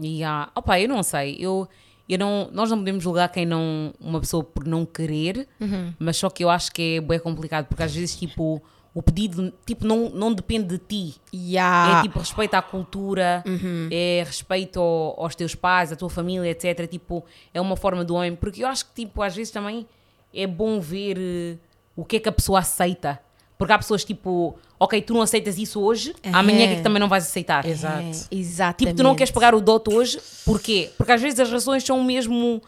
Yeah. 0.00 0.50
Opa, 0.54 0.80
eu 0.80 0.88
não 0.88 1.02
sei. 1.02 1.36
Eu, 1.40 1.68
eu 2.08 2.18
não, 2.18 2.48
nós 2.52 2.70
não 2.70 2.78
podemos 2.78 3.02
julgar 3.04 3.28
quem 3.30 3.44
não. 3.44 3.92
Uma 4.00 4.20
pessoa 4.20 4.42
por 4.42 4.64
não 4.66 4.86
querer, 4.86 5.46
Uhum. 5.60 5.92
mas 5.98 6.16
só 6.16 6.30
que 6.30 6.42
eu 6.44 6.50
acho 6.50 6.72
que 6.72 6.96
é 6.96 7.00
bem 7.00 7.18
complicado, 7.18 7.66
porque 7.66 7.82
às 7.82 7.94
vezes, 7.94 8.16
tipo, 8.16 8.62
o 8.94 9.02
pedido 9.02 9.52
tipo, 9.66 9.86
não, 9.86 10.08
não 10.10 10.32
depende 10.32 10.66
de 10.66 10.78
ti. 10.78 11.14
Yeah. 11.32 11.98
É 11.98 12.02
tipo 12.02 12.18
respeito 12.18 12.54
à 12.54 12.62
cultura, 12.62 13.42
Uhum. 13.46 13.88
é 13.92 14.24
respeito 14.26 14.80
ao- 14.80 15.22
aos 15.22 15.34
teus 15.34 15.54
pais, 15.54 15.92
à 15.92 15.96
tua 15.96 16.08
família, 16.10 16.50
etc. 16.50 16.86
Tipo, 16.88 17.24
é 17.52 17.60
uma 17.60 17.76
forma 17.76 18.04
do 18.04 18.14
homem. 18.14 18.34
Porque 18.34 18.64
eu 18.64 18.68
acho 18.68 18.86
que, 18.86 19.04
tipo, 19.04 19.22
às 19.22 19.36
vezes 19.36 19.52
também 19.52 19.86
é 20.34 20.46
bom 20.46 20.80
ver 20.80 21.16
eh, 21.18 21.56
o 21.94 22.04
que 22.04 22.16
é 22.16 22.20
que 22.20 22.28
a 22.28 22.32
pessoa 22.32 22.58
aceita. 22.60 23.20
Porque 23.58 23.72
há 23.72 23.78
pessoas 23.78 24.04
tipo, 24.04 24.56
ok, 24.78 25.02
tu 25.02 25.12
não 25.12 25.20
aceitas 25.20 25.58
isso 25.58 25.80
hoje, 25.80 26.14
amanhã 26.32 26.70
é 26.70 26.76
que 26.76 26.82
também 26.82 27.00
não 27.00 27.08
vais 27.08 27.24
aceitar. 27.24 27.66
Exato. 27.66 27.98
É, 28.00 28.34
exatamente. 28.34 28.76
Tipo, 28.78 28.94
tu 28.94 29.02
não 29.02 29.16
queres 29.16 29.32
pagar 29.32 29.52
o 29.52 29.60
dote 29.60 29.92
hoje, 29.92 30.20
porquê? 30.44 30.90
Porque 30.96 31.10
às 31.10 31.20
vezes 31.20 31.40
as 31.40 31.50
razões 31.50 31.82
são 31.84 32.02
mesmo, 32.04 32.62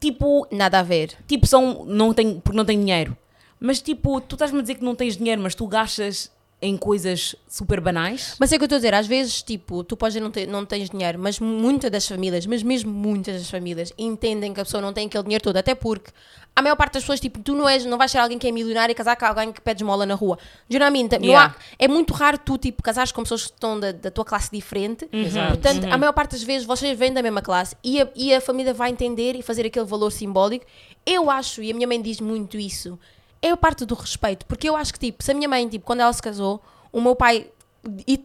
tipo, 0.00 0.48
Nada 0.50 0.80
a 0.80 0.82
ver. 0.82 1.16
tipo 1.28 1.46
são, 1.46 1.84
não 1.86 2.12
tem, 2.12 2.40
porque 2.40 2.56
não 2.56 2.64
tem 2.64 2.78
dinheiro. 2.78 3.16
Mas 3.60 3.80
tipo, 3.80 4.20
tu 4.20 4.34
estás-me 4.34 4.58
a 4.58 4.62
dizer 4.62 4.74
que 4.74 4.84
não 4.84 4.96
tens 4.96 5.16
dinheiro, 5.16 5.40
mas 5.40 5.54
tu 5.54 5.66
gastas 5.68 6.30
em 6.62 6.76
coisas 6.76 7.34
super 7.48 7.80
banais. 7.80 8.36
Mas 8.38 8.52
é 8.52 8.56
o 8.56 8.58
que 8.58 8.64
eu 8.64 8.66
estou 8.66 8.76
a 8.76 8.78
dizer, 8.78 8.92
às 8.94 9.06
vezes, 9.06 9.42
tipo, 9.42 9.82
tu 9.82 9.96
podes 9.96 10.12
dizer 10.14 10.22
não, 10.24 10.30
ter, 10.30 10.46
não 10.46 10.66
tens 10.66 10.90
dinheiro, 10.90 11.18
mas 11.18 11.38
muitas 11.40 11.90
das 11.90 12.06
famílias, 12.06 12.44
mas 12.44 12.62
mesmo 12.62 12.90
muitas 12.92 13.36
das 13.38 13.48
famílias, 13.50 13.92
entendem 13.96 14.52
que 14.52 14.60
a 14.60 14.64
pessoa 14.64 14.80
não 14.82 14.92
tem 14.92 15.06
aquele 15.06 15.24
dinheiro 15.24 15.42
todo, 15.42 15.56
até 15.56 15.74
porque 15.74 16.10
a 16.54 16.60
maior 16.60 16.76
parte 16.76 16.94
das 16.94 17.02
pessoas, 17.04 17.18
tipo, 17.20 17.38
tu 17.38 17.54
não, 17.54 17.66
és, 17.66 17.86
não 17.86 17.96
vais 17.96 18.10
ser 18.10 18.18
alguém 18.18 18.38
que 18.38 18.46
é 18.46 18.52
milionário 18.52 18.92
e 18.92 18.94
casar 18.94 19.16
com 19.16 19.24
alguém 19.24 19.52
que 19.52 19.60
pede 19.60 19.82
esmola 19.82 20.04
na 20.04 20.14
rua. 20.14 20.36
Do 20.68 20.74
you 20.76 20.80
know 20.80 20.86
what 20.88 20.98
I 20.98 21.02
mean? 21.02 21.08
Não 21.20 21.26
Yeah. 21.28 21.54
há- 21.58 21.62
é 21.78 21.88
muito 21.88 22.12
raro 22.12 22.36
tu, 22.36 22.58
tipo, 22.58 22.82
casares 22.82 23.10
com 23.12 23.22
pessoas 23.22 23.46
que 23.46 23.52
estão 23.52 23.80
da, 23.80 23.92
da 23.92 24.10
tua 24.10 24.24
classe 24.24 24.50
diferente. 24.50 25.08
Exato. 25.12 25.52
Portanto, 25.58 25.84
a 25.90 25.96
maior 25.96 26.12
parte 26.12 26.32
das 26.32 26.42
vezes 26.42 26.66
vocês 26.66 26.98
vêm 26.98 27.12
da 27.12 27.22
mesma 27.22 27.40
classe 27.40 27.74
e 27.82 28.02
a, 28.02 28.08
e 28.14 28.34
a 28.34 28.40
família 28.40 28.74
vai 28.74 28.90
entender 28.90 29.34
e 29.36 29.42
fazer 29.42 29.64
aquele 29.64 29.86
valor 29.86 30.10
simbólico. 30.10 30.66
Eu 31.06 31.30
acho, 31.30 31.62
e 31.62 31.70
a 31.70 31.74
minha 31.74 31.86
mãe 31.86 32.02
diz 32.02 32.20
muito 32.20 32.58
isso, 32.58 32.98
é 33.42 33.50
a 33.50 33.56
parte 33.56 33.84
do 33.84 33.94
respeito. 33.94 34.44
Porque 34.46 34.68
eu 34.68 34.76
acho 34.76 34.92
que, 34.92 34.98
tipo, 34.98 35.22
se 35.22 35.30
a 35.30 35.34
minha 35.34 35.48
mãe, 35.48 35.68
tipo, 35.68 35.84
quando 35.84 36.00
ela 36.00 36.12
se 36.12 36.22
casou, 36.22 36.62
o 36.92 37.00
meu 37.00 37.14
pai. 37.16 37.46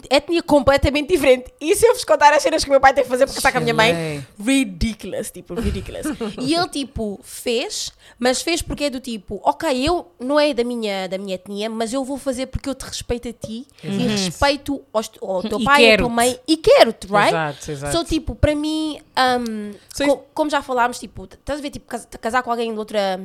Etnia 0.10 0.44
completamente 0.44 1.08
diferente. 1.14 1.46
E 1.62 1.74
se 1.78 1.86
eu 1.88 1.94
vos 1.94 2.04
contar 2.04 2.34
as 2.34 2.44
cenas 2.44 2.62
que 2.62 2.70
o 2.70 2.74
meu 2.74 2.82
pai 2.82 2.94
tem 2.94 3.06
que 3.06 3.10
fazer 3.10 3.26
para 3.26 3.36
casar 3.36 3.54
com 3.54 3.60
a 3.60 3.62
minha 3.62 3.74
mãe? 3.74 3.94
Ridiculous, 4.38 5.32
tipo, 5.32 5.54
ridiculous. 5.54 6.06
e 6.42 6.54
ele, 6.54 6.68
tipo, 6.68 7.18
fez, 7.24 7.94
mas 8.20 8.42
fez 8.42 8.62
porque 8.62 8.84
é 8.84 8.90
do 8.90 9.00
tipo, 9.00 9.40
ok, 9.46 9.72
eu 9.88 10.12
não 10.20 10.38
é 10.38 10.54
da 10.54 10.62
minha, 10.66 11.08
da 11.08 11.18
minha 11.18 11.36
etnia, 11.36 11.70
mas 11.70 11.94
eu 11.94 12.04
vou 12.04 12.18
fazer 12.18 12.48
porque 12.48 12.68
eu 12.68 12.76
te 12.76 12.84
respeito 12.84 13.30
a 13.30 13.32
ti 13.34 13.66
e 13.82 13.88
respeito 14.08 14.84
aos, 14.92 15.10
ao 15.22 15.42
teu 15.48 15.58
E 15.60 15.64
pai, 15.64 15.94
à 15.94 15.98
tua 16.00 16.10
mãe 16.10 16.38
e 16.46 16.58
quero-te, 16.58 17.08
right? 17.08 17.30
Exato, 17.30 17.72
exato. 17.72 17.98
So, 17.98 18.04
tipo, 18.04 18.36
para 18.36 18.54
mim, 18.56 19.00
um, 19.18 19.72
So, 19.94 20.06
co- 20.06 20.26
como 20.34 20.50
já 20.50 20.62
falámos, 20.62 21.00
tipo, 21.00 21.24
estás 21.32 21.60
a 21.60 21.62
ver, 21.62 21.70
tipo, 21.70 21.88
cas- 21.88 22.06
casar 22.20 22.44
com 22.44 22.52
alguém 22.52 22.74
de 22.74 22.78
outra 22.78 23.22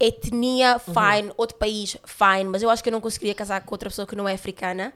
etnia, 0.00 0.80
Uhum. 0.86 0.94
fine, 0.94 1.32
outro 1.36 1.56
país, 1.56 1.96
fine, 2.04 2.44
mas 2.50 2.62
eu 2.62 2.70
acho 2.70 2.82
que 2.82 2.88
eu 2.88 2.92
não 2.92 3.00
conseguiria 3.00 3.34
casar 3.34 3.60
com 3.62 3.74
outra 3.74 3.88
pessoa 3.90 4.06
que 4.06 4.14
não 4.16 4.28
é 4.28 4.34
africana. 4.34 4.92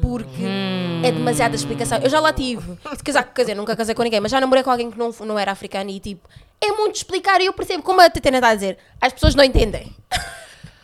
Porque 0.00 0.44
é 1.04 1.10
demasiada 1.10 1.56
explicação. 1.56 1.98
Eu 1.98 2.08
já 2.08 2.20
lá 2.20 2.32
tive. 2.32 2.78
Se 2.96 3.02
casar, 3.02 3.24
quer 3.24 3.42
dizer, 3.42 3.54
nunca 3.56 3.74
casei 3.74 3.92
com 3.92 4.04
ninguém, 4.04 4.20
mas 4.20 4.30
já 4.30 4.40
namorei 4.40 4.62
com 4.62 4.70
alguém 4.70 4.88
que 4.88 4.96
não, 4.96 5.10
não 5.26 5.36
era 5.36 5.50
africano 5.50 5.90
e 5.90 5.98
tipo, 5.98 6.28
é 6.60 6.70
muito 6.70 6.94
explicar 6.94 7.40
e 7.40 7.46
eu 7.46 7.52
percebo, 7.52 7.82
como 7.82 8.00
a 8.00 8.08
Tatiana 8.08 8.38
está 8.38 8.50
a 8.50 8.54
dizer, 8.54 8.78
as 9.00 9.12
pessoas 9.12 9.34
não 9.34 9.42
entendem. 9.42 9.92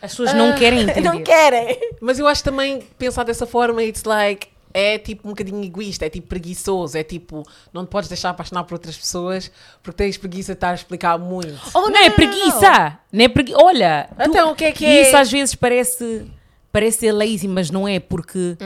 As 0.01 0.11
pessoas 0.11 0.33
não 0.33 0.53
querem 0.55 0.81
entender. 0.83 0.99
não 1.01 1.23
querem. 1.23 1.79
Mas 2.01 2.19
eu 2.19 2.27
acho 2.27 2.43
também 2.43 2.81
pensar 2.97 3.23
dessa 3.23 3.45
forma, 3.45 3.81
it's 3.81 4.03
like, 4.03 4.49
é 4.73 4.97
tipo 4.97 5.27
um 5.27 5.31
bocadinho 5.31 5.63
egoísta, 5.63 6.05
é 6.05 6.09
tipo 6.09 6.27
preguiçoso, 6.27 6.97
é 6.97 7.03
tipo, 7.03 7.43
não 7.73 7.85
te 7.85 7.89
podes 7.89 8.09
deixar 8.09 8.29
apaixonar 8.31 8.63
por 8.63 8.73
outras 8.75 8.97
pessoas 8.97 9.51
porque 9.81 9.97
tens 9.97 10.17
preguiça 10.17 10.53
de 10.53 10.57
estar 10.57 10.69
a 10.71 10.75
explicar 10.75 11.17
muito. 11.17 11.57
Oh, 11.73 11.89
não, 11.89 11.97
é 11.97 12.09
preguiça. 12.09 12.99
Não 13.11 13.25
é 13.25 13.27
pregui... 13.27 13.53
Olha, 13.55 14.09
tu- 14.17 14.23
Então, 14.29 14.51
o 14.51 14.55
que 14.55 14.65
é 14.65 14.71
que 14.71 14.85
e 14.85 14.87
é? 14.97 15.01
Isso 15.03 15.17
às 15.17 15.31
vezes 15.31 15.55
parece, 15.55 16.25
parece 16.71 16.99
ser 16.99 17.11
lazy, 17.11 17.47
mas 17.47 17.69
não 17.71 17.87
é, 17.87 17.99
porque 17.99 18.57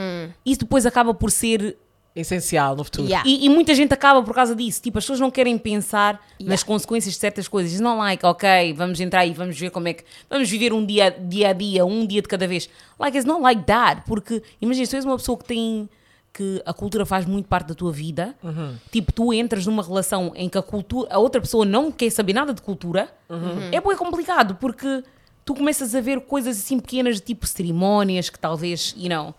isso 0.45 0.61
depois 0.61 0.85
acaba 0.85 1.13
por 1.13 1.31
ser. 1.31 1.77
Essencial 2.15 2.75
no 2.75 2.83
futuro. 2.83 3.07
Yeah. 3.07 3.27
E, 3.29 3.45
e 3.45 3.49
muita 3.49 3.73
gente 3.73 3.93
acaba 3.93 4.21
por 4.21 4.35
causa 4.35 4.53
disso. 4.55 4.81
Tipo, 4.81 4.97
as 4.97 5.03
pessoas 5.05 5.19
não 5.19 5.31
querem 5.31 5.57
pensar 5.57 6.13
nas 6.39 6.41
Yeah. 6.41 6.65
consequências 6.65 7.13
de 7.13 7.19
certas 7.19 7.47
coisas. 7.47 7.79
Não 7.79 7.97
like, 7.99 8.25
ok, 8.25 8.73
vamos 8.73 8.99
entrar 8.99 9.25
e 9.25 9.31
vamos 9.33 9.57
ver 9.57 9.69
como 9.71 9.87
é 9.87 9.93
que. 9.93 10.03
Vamos 10.29 10.49
viver 10.49 10.73
um 10.73 10.85
dia, 10.85 11.09
dia 11.11 11.49
a 11.49 11.53
dia, 11.53 11.85
um 11.85 12.05
dia 12.05 12.21
de 12.21 12.27
cada 12.27 12.45
vez. 12.47 12.69
Like, 12.99 13.17
it's 13.17 13.25
not 13.25 13.41
like 13.41 13.63
that. 13.63 14.01
Porque, 14.05 14.43
imagina, 14.61 14.85
se 14.85 14.91
tu 14.91 14.95
és 14.97 15.05
uma 15.05 15.17
pessoa 15.17 15.37
que 15.37 15.45
tem. 15.45 15.89
que 16.33 16.61
a 16.65 16.73
cultura 16.73 17.05
faz 17.05 17.25
muito 17.25 17.47
parte 17.49 17.67
da 17.67 17.75
tua 17.75 17.91
vida, 17.91 18.33
tipo, 18.89 19.11
tu 19.11 19.33
entras 19.33 19.65
numa 19.65 19.83
relação 19.83 20.31
em 20.35 20.47
que 20.47 20.57
a 20.57 20.61
cultura. 20.61 21.13
a 21.13 21.17
outra 21.19 21.41
pessoa 21.41 21.65
não 21.65 21.91
quer 21.91 22.09
saber 22.09 22.31
nada 22.33 22.53
de 22.53 22.61
cultura, 22.61 23.09
é 23.71 23.81
bem 23.81 23.97
complicado, 23.97 24.55
porque 24.55 25.03
tu 25.43 25.53
começas 25.53 25.93
a 25.93 25.99
ver 25.99 26.21
coisas 26.21 26.57
assim 26.57 26.79
pequenas, 26.79 27.15
de 27.15 27.21
tipo 27.23 27.45
cerimónias, 27.45 28.29
que 28.29 28.39
talvez, 28.39 28.93
you 28.97 29.09
know. 29.09 29.33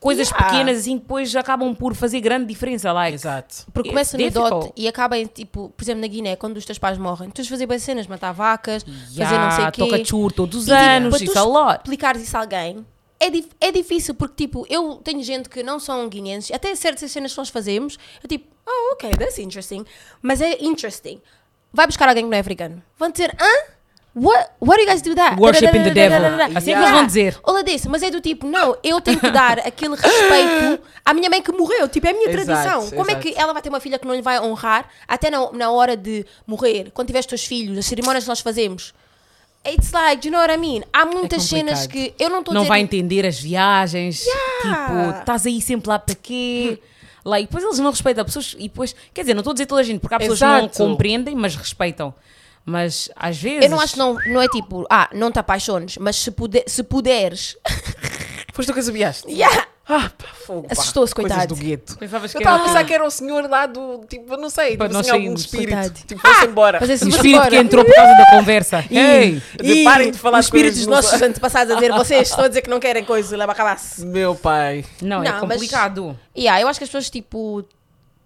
Coisas 0.00 0.28
Yeah. 0.30 0.50
pequenas 0.50 0.78
assim 0.78 0.96
depois 0.96 1.36
acabam 1.36 1.74
por 1.74 1.94
fazer 1.94 2.20
grande 2.22 2.46
diferença, 2.46 2.90
like. 2.90 3.14
Exato. 3.14 3.66
Porque 3.72 3.90
começa 3.90 4.16
no 4.16 4.24
difficult. 4.24 4.50
dote 4.50 4.72
e 4.74 4.88
acaba 4.88 5.18
em, 5.18 5.26
tipo, 5.26 5.68
por 5.76 5.84
exemplo, 5.84 6.00
na 6.00 6.06
Guiné, 6.06 6.36
quando 6.36 6.56
os 6.56 6.64
teus 6.64 6.78
pais 6.78 6.96
morrem, 6.96 7.28
tu 7.28 7.34
tens 7.34 7.44
de 7.44 7.50
fazer 7.50 7.66
bem 7.66 7.78
cenas, 7.78 8.06
matar 8.06 8.32
vacas, 8.32 8.82
fazer 8.82 8.94
não 8.94 9.06
sei 9.12 9.24
Yeah, 9.24 9.68
o 9.68 9.72
quê. 9.72 9.80
toca 9.82 10.04
chur 10.04 10.32
todos 10.32 10.56
os 10.62 10.68
E, 10.68 10.70
tipo, 10.70 10.74
anos, 10.80 11.18
tu 11.18 11.24
isso 11.24 11.38
é 11.38 11.42
a 11.42 11.74
explicares 11.76 12.22
isso 12.22 12.34
a 12.36 12.40
alguém, 12.40 12.86
é, 13.20 13.28
dif- 13.28 13.50
é 13.60 13.70
difícil, 13.70 14.14
porque, 14.14 14.46
tipo, 14.46 14.64
eu 14.70 14.94
tenho 15.04 15.22
gente 15.22 15.50
que 15.50 15.62
não 15.62 15.78
são 15.78 16.08
guineenses, 16.08 16.50
até 16.50 16.74
certas 16.74 17.10
cenas 17.12 17.32
que 17.32 17.38
nós 17.38 17.50
fazemos, 17.50 17.98
eu 18.22 18.28
tipo, 18.28 18.46
oh, 18.66 18.94
ok, 18.94 19.10
that's 19.18 19.38
interesting. 19.38 19.84
Mas 20.22 20.40
é 20.40 20.56
interesting. 20.64 21.20
Vai 21.70 21.86
buscar 21.86 22.08
alguém 22.08 22.24
que 22.24 22.30
não 22.30 22.36
é 22.38 22.40
africano. 22.40 22.82
Vão 22.98 23.10
dizer, 23.10 23.36
hã? 23.38 23.72
What, 24.14 24.50
what 24.58 24.76
do 24.76 24.82
you 24.82 24.88
guys 24.90 25.02
do 25.02 25.14
that? 25.14 25.40
Worshiping 25.40 25.84
the 25.84 25.90
devil. 25.90 26.18
Assim 26.56 26.72
é 26.72 26.74
que 26.74 26.80
eles 26.80 26.90
vão 26.90 27.06
dizer. 27.06 27.38
Olha 27.44 27.62
disso, 27.62 27.88
mas 27.88 28.02
é 28.02 28.10
do 28.10 28.20
tipo, 28.20 28.44
não, 28.46 28.76
eu 28.82 29.00
tenho 29.00 29.20
que 29.20 29.30
dar 29.30 29.60
aquele 29.60 29.94
respeito 29.94 30.82
à 31.04 31.14
minha 31.14 31.30
mãe 31.30 31.40
que 31.40 31.52
morreu, 31.52 31.88
tipo, 31.88 32.06
é 32.08 32.10
a 32.10 32.12
minha 32.12 32.28
Exato, 32.28 32.44
tradição. 32.46 32.90
Como 32.90 33.08
é 33.08 33.12
exato. 33.14 33.20
que 33.28 33.34
ela 33.40 33.52
vai 33.52 33.62
ter 33.62 33.68
uma 33.68 33.78
filha 33.78 33.98
que 34.00 34.06
não 34.08 34.14
lhe 34.14 34.22
vai 34.22 34.40
honrar 34.40 34.88
até 35.06 35.30
na, 35.30 35.52
na 35.52 35.70
hora 35.70 35.96
de 35.96 36.26
morrer, 36.44 36.90
quando 36.92 37.06
tiver 37.06 37.20
os 37.20 37.26
teus 37.26 37.44
filhos, 37.44 37.78
as 37.78 37.86
cerimónias 37.86 38.24
que 38.24 38.28
nós 38.28 38.40
fazemos? 38.40 38.92
It's 39.64 39.92
like, 39.92 40.22
do 40.22 40.28
you 40.28 40.32
know 40.32 40.40
what 40.40 40.52
I 40.52 40.56
mean? 40.56 40.82
Há 40.92 41.04
muitas 41.06 41.44
cenas 41.44 41.82
complicado. 41.82 42.14
que 42.16 42.24
eu 42.24 42.30
não 42.30 42.38
estou 42.40 42.52
a 42.52 42.54
Não 42.54 42.62
dizer 42.62 42.68
vai 42.68 42.80
entender 42.80 43.24
as 43.26 43.38
viagens, 43.38 44.24
Yeah. 44.64 44.86
tipo, 45.12 45.18
estás 45.20 45.46
aí 45.46 45.60
sempre 45.60 45.88
lá 45.88 45.98
para 45.98 46.14
quê? 46.16 46.80
Lá, 47.24 47.38
e 47.38 47.44
depois 47.44 47.62
eles 47.62 47.78
não 47.78 47.90
respeitam 47.90 48.24
pessoas, 48.24 48.56
e 48.58 48.62
depois, 48.64 48.96
quer 49.12 49.20
dizer, 49.20 49.34
não 49.34 49.40
estou 49.40 49.50
a 49.50 49.54
dizer 49.54 49.66
toda 49.66 49.82
a 49.82 49.84
gente, 49.84 50.00
porque 50.00 50.14
há 50.14 50.18
pessoas 50.18 50.38
que 50.38 50.44
não 50.46 50.58
Exato. 50.60 50.78
compreendem, 50.78 51.36
mas 51.36 51.54
respeitam. 51.54 52.12
Mas 52.64 53.10
às 53.16 53.36
vezes. 53.40 53.64
Eu 53.64 53.70
não 53.70 53.80
acho 53.80 53.94
que 53.94 53.98
não, 53.98 54.14
não 54.26 54.40
é 54.42 54.48
tipo, 54.48 54.86
ah, 54.90 55.08
não 55.14 55.30
te 55.32 55.38
apaixones, 55.38 55.96
mas 55.98 56.16
se, 56.16 56.30
puder, 56.30 56.64
se 56.66 56.82
puderes. 56.82 57.56
Foste 58.52 58.68
tu 58.68 58.74
que 58.74 58.82
sabiaste? 58.82 59.30
Yeah. 59.30 59.66
Ah, 59.92 60.08
pá, 60.16 60.28
fogo. 60.46 60.68
Assustou-se, 60.70 61.12
coitado. 61.12 61.52
do 61.52 61.60
gueto. 61.60 61.94
Eu 61.94 61.98
que 61.98 62.04
estava 62.04 62.24
a 62.26 62.58
era 62.58 62.64
pensar 62.64 62.84
que 62.84 62.94
era 62.94 63.04
o 63.04 63.10
senhor 63.10 63.48
lá 63.50 63.66
do, 63.66 64.04
tipo, 64.08 64.36
não 64.36 64.48
sei, 64.48 64.76
Para 64.76 64.86
tipo, 64.86 64.98
nós 64.98 65.08
assim, 65.08 65.16
algum 65.18 65.34
espírito. 65.34 65.72
Coitado. 65.74 66.00
Tipo, 66.06 66.20
foi-se 66.20 66.46
embora. 66.46 66.78
Mas 66.80 66.90
esse 66.90 67.04
o 67.04 67.08
vai 67.08 67.16
espírito 67.16 67.40
que 67.40 67.46
embora. 67.48 67.56
entrou 67.64 67.84
por 67.84 67.94
causa 67.94 68.14
da 68.14 68.26
conversa. 68.30 68.84
Ei! 68.88 69.42
E 69.60 69.82
parem 69.82 70.12
de 70.12 70.18
falar 70.18 70.38
os 70.38 70.46
espíritos 70.46 70.78
dos 70.78 70.86
no- 70.86 70.92
nossos 70.94 71.20
antepassados 71.20 71.72
a 71.72 71.74
dizer, 71.74 71.90
vocês 71.92 72.28
estão 72.28 72.44
a 72.44 72.48
dizer 72.48 72.62
que 72.62 72.70
não 72.70 72.78
querem 72.78 73.04
coisa, 73.04 73.36
leva 73.36 73.50
a 73.50 73.54
acabar-se. 73.54 74.06
Meu 74.06 74.36
pai. 74.36 74.84
Não, 75.02 75.24
é 75.24 75.28
Não, 75.28 75.32
mas- 75.46 75.56
complicado. 75.56 76.16
Yeah, 76.38 76.60
eu 76.60 76.68
acho 76.68 76.78
que 76.78 76.84
as 76.84 76.88
pessoas, 76.90 77.10
tipo, 77.10 77.64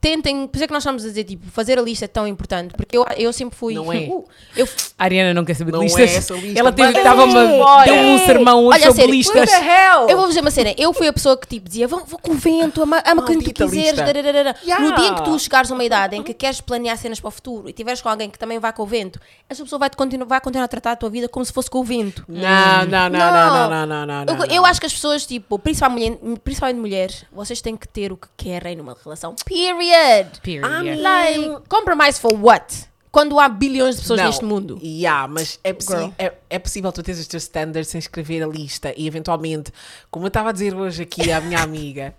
tentem. 0.04 0.46
Por 0.46 0.56
isso 0.56 0.64
é 0.64 0.66
que 0.66 0.73
nós 0.73 0.82
estamos 0.82 1.02
a 1.02 1.08
dizer, 1.08 1.25
tipo, 1.25 1.50
fazer 1.50 1.78
a 1.78 1.82
lista 1.82 2.04
é 2.04 2.08
tão 2.08 2.28
importante. 2.28 2.75
Porque 2.76 2.96
eu, 2.96 3.06
eu 3.16 3.32
sempre 3.32 3.56
fui. 3.56 3.75
Não 3.75 3.90
é. 3.90 4.00
Uh, 4.00 4.25
eu, 4.54 4.68
A 4.99 5.04
Ariana 5.04 5.32
não 5.32 5.44
quer 5.46 5.54
saber 5.54 5.70
de 5.70 5.78
Não 5.78 5.84
listas. 5.84 6.11
é 6.11 6.16
essa 6.16 6.34
lista. 6.34 6.61
Ela 6.61 6.73
teve, 6.73 6.99
estava 6.99 7.25
uma, 7.25 7.84
deu 7.84 7.94
um 7.94 8.18
sermão 8.18 8.66
hoje 8.66 8.78
Olha, 8.78 8.87
sobre 8.87 9.00
sério, 9.00 9.14
listas. 9.14 9.50
What 9.50 9.64
the 9.64 9.87
hell? 9.88 10.08
Eu 10.11 10.18
vou 10.18 10.28
dizer 10.28 10.40
uma 10.40 10.50
cena, 10.50 10.75
eu 10.76 10.92
fui 10.92 11.08
a 11.08 11.12
pessoa 11.12 11.38
que 11.38 11.46
tipo 11.46 11.66
dizia, 11.66 11.88
vou, 11.88 12.04
vou 12.04 12.18
com 12.18 12.32
o 12.32 12.34
vento, 12.34 12.82
ama, 12.82 13.02
ama 13.06 13.25
quem 13.25 13.40
tu 13.40 13.52
quiseres. 13.52 13.99
Yeah. 13.99 14.78
No 14.78 14.94
dia 14.94 15.08
em 15.08 15.14
que 15.14 15.23
tu 15.23 15.38
chegares 15.38 15.70
a 15.70 15.75
uma 15.75 15.84
idade 15.84 16.16
em 16.16 16.23
que 16.23 16.34
queres 16.34 16.61
planear 16.61 16.99
cenas 16.99 17.18
para 17.18 17.28
o 17.28 17.30
futuro 17.30 17.68
e 17.68 17.73
tiveres 17.73 18.02
com 18.02 18.08
alguém 18.08 18.28
que 18.28 18.38
também 18.38 18.58
vai 18.58 18.73
com 18.73 18.82
o 18.82 18.87
vento, 18.87 19.18
essa 19.49 19.62
pessoa 19.62 19.78
vai, 19.78 19.88
-te 19.88 19.96
continu 19.96 20.26
vai 20.26 20.40
continuar 20.40 20.66
a 20.66 20.68
tratar 20.68 20.92
a 20.92 20.96
tua 20.96 21.08
vida 21.08 21.28
como 21.28 21.44
se 21.44 21.52
fosse 21.52 21.70
com 21.70 21.78
o 21.78 21.84
vento. 21.84 22.25
Não, 22.28 22.84
não, 22.87 23.08
não, 23.08 23.11
não, 23.11 23.68
não, 23.70 23.87
não, 23.87 23.87
não, 23.87 24.25
não, 24.25 24.34
Eu, 24.34 24.38
não. 24.38 24.54
eu 24.54 24.66
acho 24.66 24.80
que 24.80 24.87
as 24.87 24.92
pessoas, 24.92 25.25
tipo, 25.25 25.58
principalmente, 25.58 26.18
principalmente 26.42 26.78
mulheres, 26.78 27.25
vocês 27.32 27.61
têm 27.61 27.76
que 27.76 27.88
ter 27.88 28.12
o 28.12 28.16
que 28.16 28.28
querem 28.37 28.76
numa 28.76 28.96
relação. 29.02 29.34
Period. 29.44 29.93
Period. 29.94 30.40
Period. 30.42 31.00
Like, 31.00 31.68
compromise 31.68 32.18
for 32.18 32.34
what? 32.34 32.88
Quando 33.10 33.38
há 33.38 33.48
bilhões 33.48 33.94
de 33.94 34.02
pessoas 34.02 34.18
Não, 34.18 34.26
neste 34.26 34.44
mundo. 34.44 34.78
Yeah, 34.82 35.28
mas 35.28 35.60
é, 35.62 35.70
é, 36.18 36.32
é 36.50 36.58
possível 36.58 36.90
tu 36.90 37.00
teres 37.00 37.20
os 37.20 37.28
teus 37.28 37.44
standards 37.44 37.88
sem 37.88 38.00
escrever 38.00 38.42
a 38.42 38.46
lista 38.46 38.92
e 38.96 39.06
eventualmente, 39.06 39.72
como 40.10 40.24
eu 40.24 40.28
estava 40.28 40.48
a 40.48 40.52
dizer 40.52 40.74
hoje 40.74 41.02
aqui 41.02 41.30
à 41.30 41.40
minha 41.40 41.60
amiga, 41.62 42.12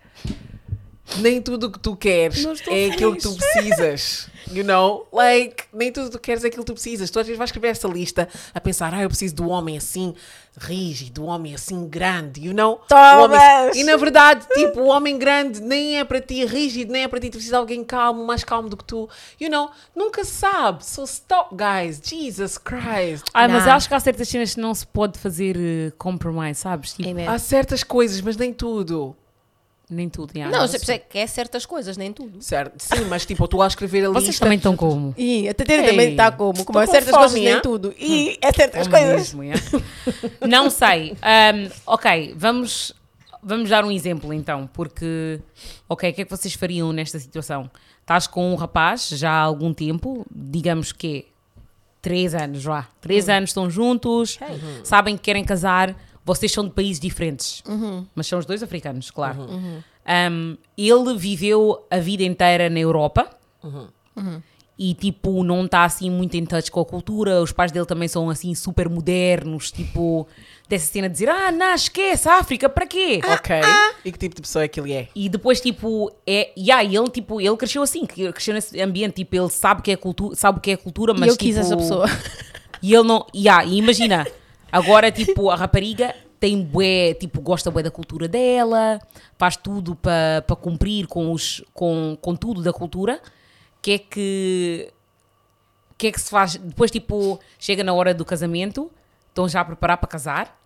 nem 1.17 1.41
tudo 1.41 1.67
o 1.67 1.71
que 1.71 1.79
tu 1.79 1.97
queres 1.97 2.45
é 2.69 2.91
aquilo 2.91 3.15
que 3.15 3.23
tu 3.23 3.35
precisas. 3.35 4.29
You 4.51 4.63
know? 4.63 5.07
Like, 5.11 5.65
nem 5.73 5.91
tudo 5.91 6.09
tu 6.09 6.19
queres 6.19 6.43
é 6.43 6.47
aquilo 6.47 6.63
que 6.63 6.71
tu 6.71 6.73
precisas. 6.73 7.09
Tu 7.09 7.19
às 7.19 7.25
vezes 7.25 7.37
vais 7.37 7.49
escrever 7.49 7.69
essa 7.69 7.87
lista 7.87 8.27
a 8.53 8.61
pensar, 8.61 8.93
ah, 8.93 9.01
eu 9.01 9.09
preciso 9.09 9.35
do 9.35 9.49
homem 9.49 9.77
assim 9.77 10.13
rígido, 10.57 11.21
do 11.21 11.25
homem 11.25 11.53
assim 11.53 11.87
grande, 11.87 12.45
you 12.45 12.53
know? 12.53 12.79
Homem-! 12.91 13.39
E 13.75 13.83
na 13.83 13.97
verdade, 13.97 14.45
tipo, 14.53 14.81
o 14.81 14.87
homem 14.87 15.17
grande 15.17 15.61
nem 15.61 15.99
é 15.99 16.03
para 16.03 16.21
ti 16.21 16.45
rígido, 16.45 16.91
nem 16.91 17.03
é 17.03 17.07
para 17.07 17.19
ti, 17.19 17.27
tu 17.27 17.33
precisas 17.33 17.51
de 17.51 17.55
alguém 17.55 17.83
calmo, 17.83 18.25
mais 18.25 18.43
calmo 18.43 18.69
do 18.69 18.77
que 18.77 18.83
tu. 18.83 19.09
You 19.39 19.49
know? 19.49 19.69
Nunca 19.95 20.23
se 20.23 20.31
sabe. 20.31 20.85
So 20.85 21.03
stop, 21.03 21.55
guys. 21.55 22.01
Jesus 22.03 22.57
Christ. 22.57 23.25
Ai, 23.33 23.47
mas 23.47 23.67
acho 23.67 23.87
que 23.87 23.95
há 23.95 23.99
certas 23.99 24.27
cenas 24.29 24.53
que 24.53 24.61
não 24.61 24.73
se 24.73 24.85
pode 24.87 25.19
fazer 25.19 25.57
eh, 25.57 25.91
compromise, 25.97 26.59
sabes? 26.59 26.93
Tipo, 26.93 27.09
Amen. 27.09 27.27
Há 27.27 27.37
certas 27.37 27.83
coisas, 27.83 28.21
mas 28.21 28.37
nem 28.37 28.53
tudo. 28.53 29.15
Nem 29.89 30.09
tudo. 30.09 30.31
yeah, 30.35 30.51
Não, 30.51 30.63
não 30.63 30.67
você 30.67 30.79
sei. 30.79 30.85
percebe 30.97 31.05
que 31.09 31.17
é 31.19 31.27
certas 31.27 31.65
coisas, 31.65 31.95
nem 31.97 32.11
tudo. 32.11 32.41
Certo? 32.41 32.73
Sim, 32.79 33.05
mas 33.05 33.25
tipo, 33.25 33.47
tu 33.47 33.61
a 33.61 33.67
escrever 33.67 34.05
a 34.05 34.09
Vocês 34.09 34.27
lista. 34.29 34.45
também 34.45 34.57
estão 34.57 34.75
como? 34.75 35.13
E 35.17 35.47
a 35.47 35.53
Tatiana 35.53 35.87
também 35.87 36.11
está 36.11 36.31
como? 36.31 36.65
Como 36.65 36.79
é 36.79 36.85
com 36.85 36.91
certas 36.91 37.09
fome, 37.11 37.21
coisas, 37.23 37.39
nem 37.39 37.53
é? 37.53 37.59
tudo. 37.59 37.93
E 37.99 38.37
é 38.41 38.51
certas 38.51 38.87
Como 38.87 38.97
coisas. 38.99 39.33
mesmo. 39.33 39.81
Não 40.47 40.69
sei. 40.69 41.15
Ahm, 41.21 41.69
ok, 41.85 42.33
vamos, 42.37 42.93
vamos 43.43 43.69
dar 43.69 43.85
um 43.85 43.91
exemplo 43.91 44.33
então, 44.33 44.67
porque, 44.73 45.39
ok, 45.87 46.09
o 46.09 46.13
que 46.13 46.21
é 46.21 46.25
que 46.25 46.31
vocês 46.31 46.53
fariam 46.55 46.91
nesta 46.91 47.19
situação? 47.19 47.69
Estás 48.01 48.27
com 48.27 48.51
um 48.51 48.55
rapaz 48.55 49.09
já 49.09 49.31
há 49.31 49.39
algum 49.41 49.73
tempo, 49.73 50.25
digamos 50.31 50.91
que 50.91 51.25
três 52.01 52.35
anos 52.35 52.61
já. 52.61 52.87
Três 53.01 53.27
anos 53.29 53.49
estão 53.49 53.67
juntos, 53.69 54.37
sabem 54.83 55.15
que 55.17 55.23
querem 55.23 55.43
casar, 55.43 55.95
vocês 56.25 56.51
são 56.51 56.65
de 56.65 56.71
países 56.71 56.99
diferentes, 56.99 57.63
mas 58.13 58.27
são 58.27 58.39
os 58.39 58.45
dois 58.45 58.61
africanos, 58.63 59.11
claro. 59.11 59.47
Ahm, 60.05 60.57
ele 60.77 61.15
viveu 61.17 61.85
a 61.89 61.99
vida 61.99 62.23
inteira 62.23 62.69
na 62.69 62.79
Europa 62.79 63.29
e 64.77 64.93
tipo 64.93 65.41
não 65.43 65.65
está 65.65 65.85
assim 65.85 66.09
muito 66.09 66.35
em 66.35 66.45
touch 66.45 66.69
com 66.69 66.81
a 66.81 66.85
cultura. 66.85 67.41
Os 67.41 67.51
pais 67.51 67.71
dele 67.71 67.85
também 67.85 68.07
são 68.07 68.29
assim 68.29 68.53
super 68.53 68.89
modernos, 68.89 69.71
tipo 69.71 70.27
dessa 70.67 70.91
cena 70.91 71.07
de 71.07 71.13
dizer 71.13 71.29
ah, 71.29 71.51
não, 71.51 71.73
esquece, 71.73 72.27
a 72.27 72.39
África, 72.39 72.67
para 72.67 72.85
quê? 72.87 73.21
Ok. 73.33 73.55
E 74.03 74.11
que 74.11 74.17
tipo 74.17 74.35
de 74.35 74.41
pessoa 74.41 74.63
é 74.65 74.67
que 74.67 74.79
ele 74.79 74.93
é? 74.93 75.07
E 75.15 75.29
depois 75.29 75.61
tipo 75.61 76.11
é, 76.27 76.51
yeah, 76.57 76.83
e 76.83 76.95
ele 76.95 77.09
tipo 77.09 77.39
ele 77.39 77.55
cresceu 77.55 77.81
assim, 77.83 78.05
que 78.05 78.31
cresceu 78.33 78.53
nesse 78.53 78.81
ambiente, 78.81 79.15
tipo 79.15 79.35
ele 79.35 79.49
sabe 79.49 79.81
que 79.81 79.91
é 79.91 79.95
cultura, 79.95 80.35
sabe 80.35 80.57
o 80.57 80.61
que 80.61 80.71
é 80.71 80.77
cultura, 80.77 81.13
mas 81.13 81.27
E 81.27 81.27
eu 81.29 81.37
tipo, 81.37 81.45
quis 81.45 81.57
essa 81.57 81.77
pessoa. 81.77 82.07
E 82.81 82.93
ele 82.93 83.07
não, 83.07 83.25
yeah, 83.33 83.65
e 83.65 83.77
imagina, 83.77 84.27
agora 84.77 85.11
tipo 85.11 85.49
a 85.49 85.55
rapariga 85.55 86.13
tem 86.39 86.61
bué, 86.61 87.13
tipo 87.13 87.41
gosta 87.41 87.71
bué 87.71 87.81
da 87.81 87.89
cultura 87.91 88.27
dela, 88.27 88.99
faz 89.37 89.55
tudo 89.57 89.95
para 89.95 90.43
pa 90.47 90.55
cumprir 90.55 91.07
com 91.07 91.31
os 91.31 91.63
com, 91.73 92.17
com 92.21 92.35
tudo 92.35 92.61
da 92.61 92.71
cultura. 92.73 93.19
Que 93.81 93.91
é 93.93 93.97
que 93.99 94.91
que 95.97 96.07
é 96.07 96.11
que 96.11 96.19
se 96.19 96.29
faz? 96.29 96.55
Depois, 96.57 96.91
tipo, 96.91 97.39
chega 97.57 97.83
na 97.83 97.93
hora 97.93 98.13
do 98.13 98.25
casamento, 98.25 98.91
estão 99.29 99.47
já 99.47 99.61
a 99.61 99.65
preparar 99.65 99.97
para 99.97 100.09
casar 100.09 100.59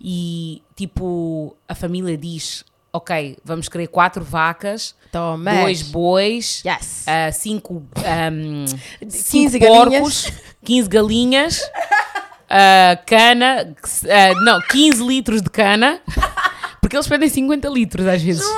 e, 0.00 0.62
tipo, 0.76 1.56
a 1.66 1.74
família 1.74 2.16
diz: 2.16 2.64
Ok, 2.92 3.36
vamos 3.44 3.68
querer 3.68 3.88
quatro 3.88 4.22
vacas, 4.22 4.94
Thomas. 5.10 5.58
dois 5.62 5.82
bois, 5.82 6.62
Yes. 6.64 7.04
ah, 7.08 7.32
cinco, 7.32 7.82
ahm, 8.06 8.66
15 9.00 9.18
cinco 9.22 9.58
galinhas. 9.58 9.90
porcos, 9.90 10.32
15 10.64 10.88
galinhas, 10.88 11.70
ah, 12.48 12.96
cana, 13.06 13.74
ah, 14.08 14.34
não, 14.42 14.60
15 14.62 15.04
litros 15.06 15.42
de 15.42 15.50
cana, 15.50 16.00
porque 16.80 16.96
eles 16.96 17.06
pedem 17.08 17.28
50 17.28 17.68
litros 17.68 18.06
às 18.06 18.22
vezes. 18.22 18.44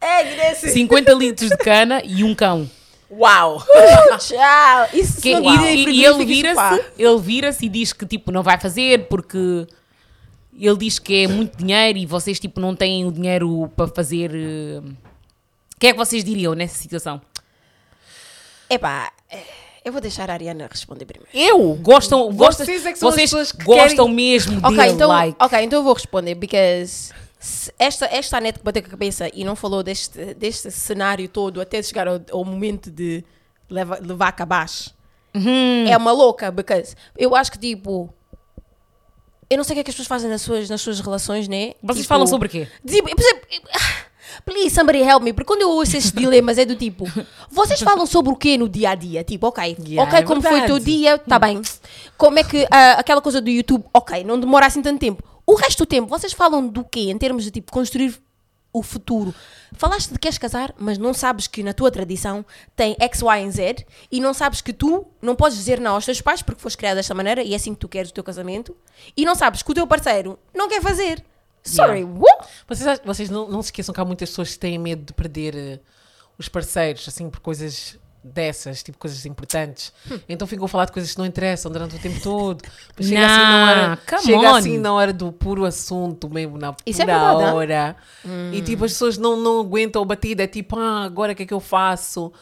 É, 0.00 0.34
Grace. 0.34 0.68
50 0.70 1.12
litros 1.14 1.48
de 1.48 1.56
cana 1.58 2.02
e 2.04 2.24
um 2.24 2.34
cão. 2.34 2.68
Uau! 3.08 3.62
Tchau. 4.18 4.88
Isso 4.92 5.20
Que- 5.20 5.38
não 5.38 5.64
e, 5.64 5.84
e- 5.84 5.90
e 5.90 6.04
ele 6.04 6.24
vira-se 6.24 6.84
ele 6.98 7.18
vira-se 7.20 7.66
e 7.66 7.68
diz 7.68 7.92
que 7.92 8.04
tipo 8.04 8.32
não 8.32 8.42
vai 8.42 8.58
fazer 8.58 9.06
porque 9.06 9.64
ele 10.58 10.76
diz 10.76 10.98
que 10.98 11.22
é 11.24 11.28
muito 11.28 11.56
dinheiro 11.56 11.98
e 11.98 12.04
vocês 12.06 12.40
tipo 12.40 12.58
não 12.60 12.74
têm 12.74 13.04
o 13.06 13.12
dinheiro 13.12 13.70
para 13.76 13.86
fazer 13.86 14.32
eh, 14.34 14.80
o 14.80 15.78
que 15.78 15.86
é 15.86 15.92
que 15.92 15.98
vocês 15.98 16.24
diriam 16.24 16.54
nessa 16.54 16.76
situação? 16.76 17.20
Epá, 18.68 19.12
eh, 19.30 19.38
eu 19.84 19.92
vou 19.92 20.00
deixar 20.00 20.30
a 20.30 20.32
Ariana 20.34 20.68
responder 20.70 21.04
primeiro. 21.04 21.28
Eu? 21.34 21.74
Gostam, 21.76 22.32
gostam 22.32 22.64
Vocês 22.66 22.86
é 22.86 22.94
são 22.94 23.08
as 23.08 23.14
vocês 23.14 23.52
que 23.52 23.64
gostam 23.64 24.06
querem- 24.06 24.14
mesmo 24.14 24.58
Ok, 24.58 24.76
dele, 24.76 24.90
então, 24.92 25.08
like. 25.08 25.36
ok, 25.40 25.60
então 25.62 25.78
eu 25.80 25.82
vou 25.84 25.92
responder, 25.94 26.34
because 26.34 27.12
se 27.38 27.72
esta, 27.78 28.06
esta 28.06 28.36
Anete 28.36 28.58
que 28.60 28.64
bateu 28.64 28.82
com 28.82 28.88
a 28.88 28.90
cabeça 28.92 29.28
e 29.34 29.44
não 29.44 29.56
falou 29.56 29.82
deste, 29.82 30.34
deste 30.34 30.70
cenário 30.70 31.28
todo 31.28 31.60
até 31.60 31.82
chegar 31.82 32.06
ao, 32.06 32.20
ao 32.30 32.44
momento 32.44 32.90
de 32.90 33.24
leva, 33.68 33.98
levar 34.00 34.32
cá 34.32 34.44
abaixo, 34.44 34.94
Uhum. 35.34 35.86
é 35.88 35.96
uma 35.96 36.12
louca, 36.12 36.50
because 36.50 36.94
eu 37.16 37.34
acho 37.34 37.50
que 37.50 37.58
tipo. 37.58 38.12
Eu 39.50 39.56
não 39.58 39.64
sei 39.64 39.72
o 39.72 39.76
que 39.76 39.80
é 39.80 39.84
que 39.84 39.90
as 39.90 39.94
pessoas 39.94 40.08
fazem 40.08 40.30
nas 40.30 40.40
suas, 40.40 40.70
nas 40.70 40.80
suas 40.80 40.98
relações, 41.00 41.46
né? 41.46 41.74
Vocês 41.82 42.04
Tipo, 42.04 42.08
falam 42.08 42.26
sobre 42.26 42.48
quê? 42.48 42.66
Tipo, 42.86 43.10
por 43.14 43.20
exemplo, 43.20 43.42
please 44.44 44.70
somebody 44.70 44.98
help 45.00 45.22
me, 45.22 45.32
porque 45.32 45.46
quando 45.46 45.62
eu 45.62 45.70
ouço 45.70 45.96
esses 45.96 46.12
dilemas 46.12 46.58
é 46.58 46.64
do 46.64 46.76
tipo, 46.76 47.04
vocês 47.50 47.80
falam 47.80 48.06
sobre 48.06 48.32
o 48.32 48.36
quê 48.36 48.56
no 48.58 48.68
dia 48.68 48.90
a 48.90 48.94
dia? 48.94 49.22
Tipo, 49.24 49.48
ok, 49.48 49.76
Yeah, 49.86 50.02
ok, 50.08 50.18
é 50.18 50.22
como 50.22 50.40
foi 50.42 50.50
o 50.60 50.66
teu 50.66 50.74
verdade. 50.76 50.84
dia, 50.84 51.18
tá 51.18 51.38
bem. 51.38 51.60
Como 52.16 52.38
é 52.38 52.44
que 52.44 52.66
ah, 52.70 52.92
aquela 52.98 53.20
coisa 53.20 53.40
do 53.40 53.50
YouTube, 53.50 53.84
ok, 53.92 54.24
não 54.24 54.38
demora 54.38 54.66
assim 54.66 54.82
tanto 54.82 54.98
tempo. 55.00 55.22
O 55.46 55.54
resto 55.54 55.84
do 55.84 55.86
tempo, 55.86 56.08
vocês 56.08 56.32
falam 56.32 56.66
do 56.66 56.84
quê 56.84 57.10
em 57.10 57.18
termos 57.18 57.44
de 57.44 57.50
tipo 57.50 57.72
construir 57.72 58.16
o 58.72 58.82
futuro? 58.82 59.34
Falaste 59.74 60.08
de 60.08 60.14
que 60.14 60.20
queres 60.20 60.38
casar, 60.38 60.72
mas 60.78 60.98
não 60.98 61.12
sabes 61.12 61.46
que 61.46 61.62
na 61.62 61.72
tua 61.72 61.90
tradição 61.90 62.44
tem 62.76 62.96
X, 63.00 63.20
Y 63.20 63.46
e 63.48 63.50
Z 63.50 63.86
e 64.10 64.20
não 64.20 64.32
sabes 64.32 64.60
que 64.60 64.72
tu 64.72 65.06
não 65.20 65.34
podes 65.34 65.58
dizer 65.58 65.80
não 65.80 65.94
aos 65.94 66.04
teus 66.04 66.20
pais 66.20 66.42
porque 66.42 66.60
foste 66.60 66.76
criado 66.76 66.96
desta 66.96 67.14
maneira 67.14 67.42
e 67.42 67.52
é 67.52 67.56
assim 67.56 67.74
que 67.74 67.80
tu 67.80 67.88
queres 67.88 68.10
o 68.10 68.14
teu 68.14 68.22
casamento 68.24 68.76
e 69.16 69.24
não 69.24 69.34
sabes 69.34 69.62
que 69.62 69.70
o 69.70 69.74
teu 69.74 69.86
parceiro 69.86 70.38
não 70.54 70.68
quer 70.68 70.80
fazer. 70.80 71.22
Sorry, 71.62 72.00
Yeah. 72.00 72.18
what? 72.18 72.48
Vocês, 72.68 73.00
vocês 73.04 73.30
não, 73.30 73.48
não 73.48 73.62
se 73.62 73.68
esqueçam 73.68 73.94
que 73.94 74.00
há 74.00 74.04
muitas 74.04 74.28
pessoas 74.30 74.52
que 74.52 74.58
têm 74.58 74.78
medo 74.78 75.04
de 75.04 75.12
perder 75.12 75.54
eh, 75.56 75.80
os 76.38 76.48
parceiros, 76.48 77.06
assim, 77.08 77.30
por 77.30 77.40
coisas 77.40 77.98
dessas, 78.24 78.82
tipo 78.84 78.98
coisas 78.98 79.26
importantes. 79.26 79.92
Hum. 80.10 80.18
Então 80.28 80.46
ficam 80.46 80.64
a 80.64 80.68
falar 80.68 80.84
de 80.84 80.92
coisas 80.92 81.10
que 81.12 81.18
não 81.18 81.26
interessam 81.26 81.70
durante 81.72 81.96
o 81.96 81.98
tempo 81.98 82.20
todo. 82.20 82.62
Chega, 83.00 83.00
assim, 83.00 83.14
Nah, 83.14 83.48
na 83.48 83.70
hora, 83.70 83.98
chega 84.22 84.38
on. 84.38 84.54
assim 84.54 84.78
na 84.78 84.92
hora 84.92 85.12
do 85.12 85.32
puro 85.32 85.64
assunto 85.64 86.30
mesmo, 86.30 86.56
na 86.56 86.72
pura 86.72 86.84
Isso 86.86 87.02
é 87.02 87.06
verdade, 87.06 87.42
hora. 87.52 87.96
E 88.52 88.62
tipo, 88.62 88.84
as 88.84 88.92
pessoas 88.92 89.18
não, 89.18 89.36
não 89.36 89.58
aguentam 89.60 90.00
a 90.02 90.04
batida. 90.04 90.44
É 90.44 90.46
tipo, 90.46 90.78
ah, 90.78 91.02
agora 91.04 91.32
o 91.32 91.34
que 91.36 91.42
é 91.42 91.46
que 91.46 91.54
eu 91.54 91.58
faço? 91.60 92.32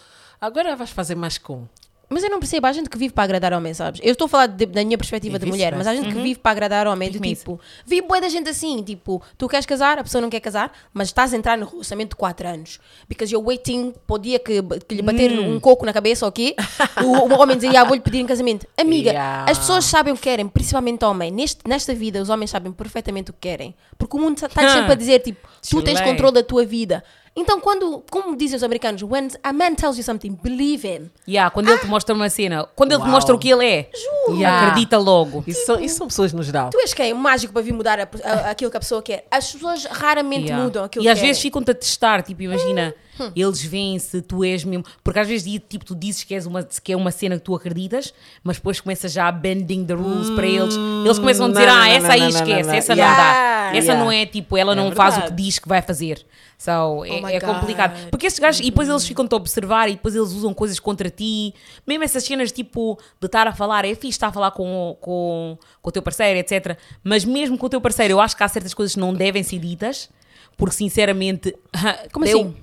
Agora 0.40 0.76
vais 0.76 0.90
fazer 0.90 1.14
mais 1.14 1.38
como? 1.38 1.68
Mas 2.12 2.24
eu 2.24 2.28
não 2.30 2.40
percebo, 2.40 2.66
há 2.66 2.72
gente 2.72 2.90
que 2.90 2.98
vive 2.98 3.14
para 3.14 3.22
agradar 3.22 3.52
homem, 3.52 3.72
sabes? 3.72 4.00
Eu 4.02 4.10
estou 4.12 4.24
a 4.26 4.28
falar 4.28 4.46
de- 4.48 4.66
da 4.66 4.84
minha 4.84 4.98
perspectiva 4.98 5.38
de 5.38 5.46
mulher, 5.46 5.76
mas 5.76 5.86
há 5.86 5.94
gente 5.94 6.08
que 6.08 6.20
vive 6.20 6.40
para 6.40 6.50
agradar 6.50 6.86
Diz-me 7.12 7.36
tipo, 7.36 7.60
vi 7.86 8.02
boa 8.02 8.20
da 8.20 8.28
gente 8.28 8.48
assim, 8.50 8.82
tipo, 8.82 9.22
tu 9.38 9.48
queres 9.48 9.64
casar, 9.64 9.98
a 9.98 10.02
pessoa 10.02 10.20
não 10.20 10.28
quer 10.28 10.40
casar, 10.40 10.72
mas 10.92 11.08
estás 11.08 11.32
a 11.32 11.36
entrar 11.36 11.56
no 11.56 11.66
relacionamento 11.66 12.10
de 12.10 12.16
4 12.16 12.48
anos. 12.48 12.80
Because 13.08 13.32
you're 13.32 13.46
waiting 13.46 13.94
para 14.06 14.16
o 14.16 14.18
dia 14.18 14.38
que, 14.40 14.60
que 14.88 14.94
lhe 14.96 15.02
bater 15.02 15.30
um 15.38 15.60
coco 15.60 15.86
na 15.86 15.92
cabeça, 15.92 16.26
ok? 16.26 16.56
o, 17.04 17.32
o 17.32 17.40
homem 17.40 17.56
dizer, 17.56 17.76
ah, 17.76 17.84
vou-lhe 17.84 18.00
pedir 18.00 18.18
em 18.18 18.26
casamento. 18.26 18.66
Amiga, 18.76 19.10
Yeah. 19.10 19.50
as 19.50 19.58
pessoas 19.58 19.84
sabem 19.84 20.12
o 20.12 20.16
que 20.16 20.22
querem, 20.22 20.48
principalmente 20.48 21.04
homem. 21.04 21.30
Neste, 21.30 21.60
nesta 21.66 21.94
vida, 21.94 22.20
os 22.20 22.28
homens 22.28 22.50
sabem 22.50 22.72
perfeitamente 22.72 23.30
o 23.30 23.32
que 23.34 23.40
querem. 23.48 23.74
Porque 23.96 24.16
o 24.16 24.20
mundo 24.20 24.34
está 24.36 24.48
sempre 24.48 24.92
a 24.92 24.94
dizer, 24.96 25.20
tipo, 25.20 25.46
tu 25.68 25.80
tens 25.82 26.00
controle 26.00 26.34
da 26.34 26.42
tua 26.42 26.64
vida. 26.64 27.04
Então, 27.36 27.60
quando, 27.60 28.02
como 28.10 28.36
dizem 28.36 28.56
os 28.56 28.62
americanos, 28.64 29.02
when 29.02 29.28
a 29.42 29.52
man 29.52 29.74
tells 29.76 29.96
you 29.96 30.02
something, 30.04 30.36
believe 30.42 30.86
him. 30.86 31.08
Yeah, 31.28 31.48
quando 31.50 31.68
ele 31.70 31.78
te 31.78 31.86
mostra 31.86 32.12
uma 32.14 32.28
cena, 32.28 32.68
quando 32.74 32.92
ele 32.92 33.02
te 33.02 33.08
mostra 33.08 33.34
o 33.34 33.38
que 33.38 33.48
ele 33.50 33.64
é, 33.64 33.90
Yeah. 34.30 34.66
acredita 34.66 34.98
logo. 34.98 35.44
Isso 35.46 35.64
são, 35.64 35.80
isso 35.80 35.96
são 35.96 36.08
pessoas 36.08 36.32
no 36.32 36.42
geral. 36.42 36.70
Tu 36.70 36.78
és 36.80 36.92
quem? 36.92 37.14
Mágico 37.14 37.52
para 37.52 37.62
vir 37.62 37.72
mudar 37.72 38.00
a- 38.00 38.08
a- 38.24 38.50
aquilo 38.50 38.70
que 38.70 38.76
a 38.76 38.80
pessoa 38.80 39.00
quer. 39.00 39.26
As 39.30 39.52
pessoas 39.52 39.84
raramente 39.84 40.46
Yeah. 40.46 40.64
mudam 40.64 40.84
aquilo 40.84 41.04
E 41.04 41.06
que 41.06 41.08
às 41.08 41.18
vezes 41.20 41.36
querem. 41.38 41.42
ficam-te 41.42 41.70
a 41.70 41.74
testar, 41.74 42.22
tipo, 42.22 42.42
imagina, 42.42 42.94
Hum. 43.18 43.30
eles 43.36 43.62
veem 43.62 43.98
se 43.98 44.20
tu 44.22 44.42
és 44.44 44.64
mesmo. 44.64 44.84
Porque 45.04 45.20
às 45.20 45.28
vezes 45.28 45.60
tipo, 45.68 45.84
tu 45.84 45.94
dizes 45.94 46.24
que, 46.24 46.34
és 46.34 46.46
uma, 46.46 46.64
que 46.64 46.92
é 46.92 46.96
uma 46.96 47.12
cena 47.12 47.36
que 47.38 47.44
tu 47.44 47.54
acreditas, 47.54 48.12
mas 48.42 48.56
depois 48.56 48.80
começas 48.80 49.12
já 49.12 49.28
a 49.28 49.32
bending 49.32 49.84
the 49.84 49.94
rules 49.94 50.30
para 50.30 50.46
eles. 50.46 50.74
Eles 51.04 51.18
começam 51.18 51.46
a 51.46 51.48
dizer, 51.48 51.66
não, 51.66 51.74
ah, 51.74 51.76
não, 51.78 51.84
essa 51.86 52.06
não, 52.06 52.12
aí 52.14 52.20
não, 52.20 52.28
esquece, 52.28 52.62
não, 52.62 52.68
não. 52.68 52.74
essa 52.74 52.92
Yeah. 52.92 53.16
não 53.16 53.22
dá. 53.24 53.50
Essa 53.76 53.86
Yeah. 53.92 54.04
não 54.04 54.10
é 54.12 54.26
tipo, 54.26 54.56
ela 54.56 54.72
É 54.72 54.74
não 54.74 54.90
faz 54.90 55.16
o 55.16 55.22
que 55.22 55.32
diz 55.32 55.58
que 55.60 55.68
vai 55.68 55.80
fazer. 55.80 56.26
So, 56.62 56.70
é, 56.70 56.72
Oh 57.18 57.22
my 57.26 57.32
é 57.32 57.40
complicado. 57.40 58.10
Porque 58.10 58.26
esses 58.26 58.38
gajos, 58.38 58.60
e 58.60 58.64
depois 58.64 58.86
eles 58.86 59.06
ficam-te 59.06 59.32
a 59.32 59.36
observar 59.38 59.88
e 59.88 59.92
depois 59.92 60.14
eles 60.14 60.28
usam 60.32 60.52
coisas 60.52 60.78
contra 60.78 61.08
ti. 61.08 61.54
Mesmo 61.86 62.04
essas 62.04 62.22
cenas 62.22 62.52
tipo 62.52 62.98
de 63.18 63.24
estar 63.24 63.48
a 63.48 63.52
falar, 63.54 63.86
é 63.86 63.94
fixe 63.94 64.08
estar 64.08 64.26
a 64.26 64.32
falar 64.32 64.50
com, 64.50 64.94
com, 65.00 65.56
com 65.80 65.88
o 65.88 65.90
teu 65.90 66.02
parceiro, 66.02 66.38
etc. 66.38 66.76
Mas 67.02 67.24
mesmo 67.24 67.56
com 67.56 67.64
o 67.64 67.68
teu 67.70 67.80
parceiro, 67.80 68.12
eu 68.12 68.20
acho 68.20 68.36
que 68.36 68.42
há 68.42 68.48
certas 68.48 68.74
coisas 68.74 68.92
que 68.92 69.00
não 69.00 69.14
devem 69.14 69.42
ser 69.42 69.58
ditas, 69.58 70.10
porque 70.58 70.74
sinceramente. 70.74 71.56
Como 72.12 72.26
eu- 72.26 72.40
assim? 72.40 72.56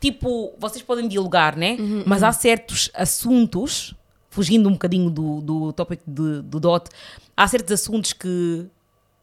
tipo, 0.00 0.52
vocês 0.58 0.82
podem 0.82 1.06
dialogar, 1.06 1.54
né? 1.56 1.76
Uhum, 1.78 2.02
Mas 2.06 2.24
há 2.24 2.32
certos 2.32 2.90
assuntos, 2.92 3.94
fugindo 4.30 4.68
um 4.68 4.72
bocadinho 4.72 5.08
do, 5.10 5.40
do 5.40 5.72
tópico 5.72 6.02
de- 6.04 6.42
do 6.42 6.58
DOT, 6.58 6.88
há 7.36 7.46
certos 7.46 7.70
assuntos 7.72 8.12
que 8.12 8.66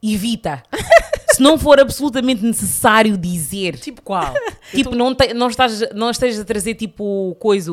evita. 0.01 0.63
Se 1.33 1.41
não 1.41 1.57
for 1.57 1.79
absolutamente 1.79 2.43
necessário 2.43 3.17
dizer. 3.17 3.77
Tipo 3.77 4.01
qual? 4.01 4.33
Tipo, 4.71 4.95
não, 4.95 5.13
te, 5.13 5.33
não, 5.33 5.49
estás, 5.49 5.81
não 5.93 6.09
estejas 6.09 6.39
a 6.39 6.45
trazer 6.45 6.75
tipo 6.75 7.35
coisa 7.39 7.71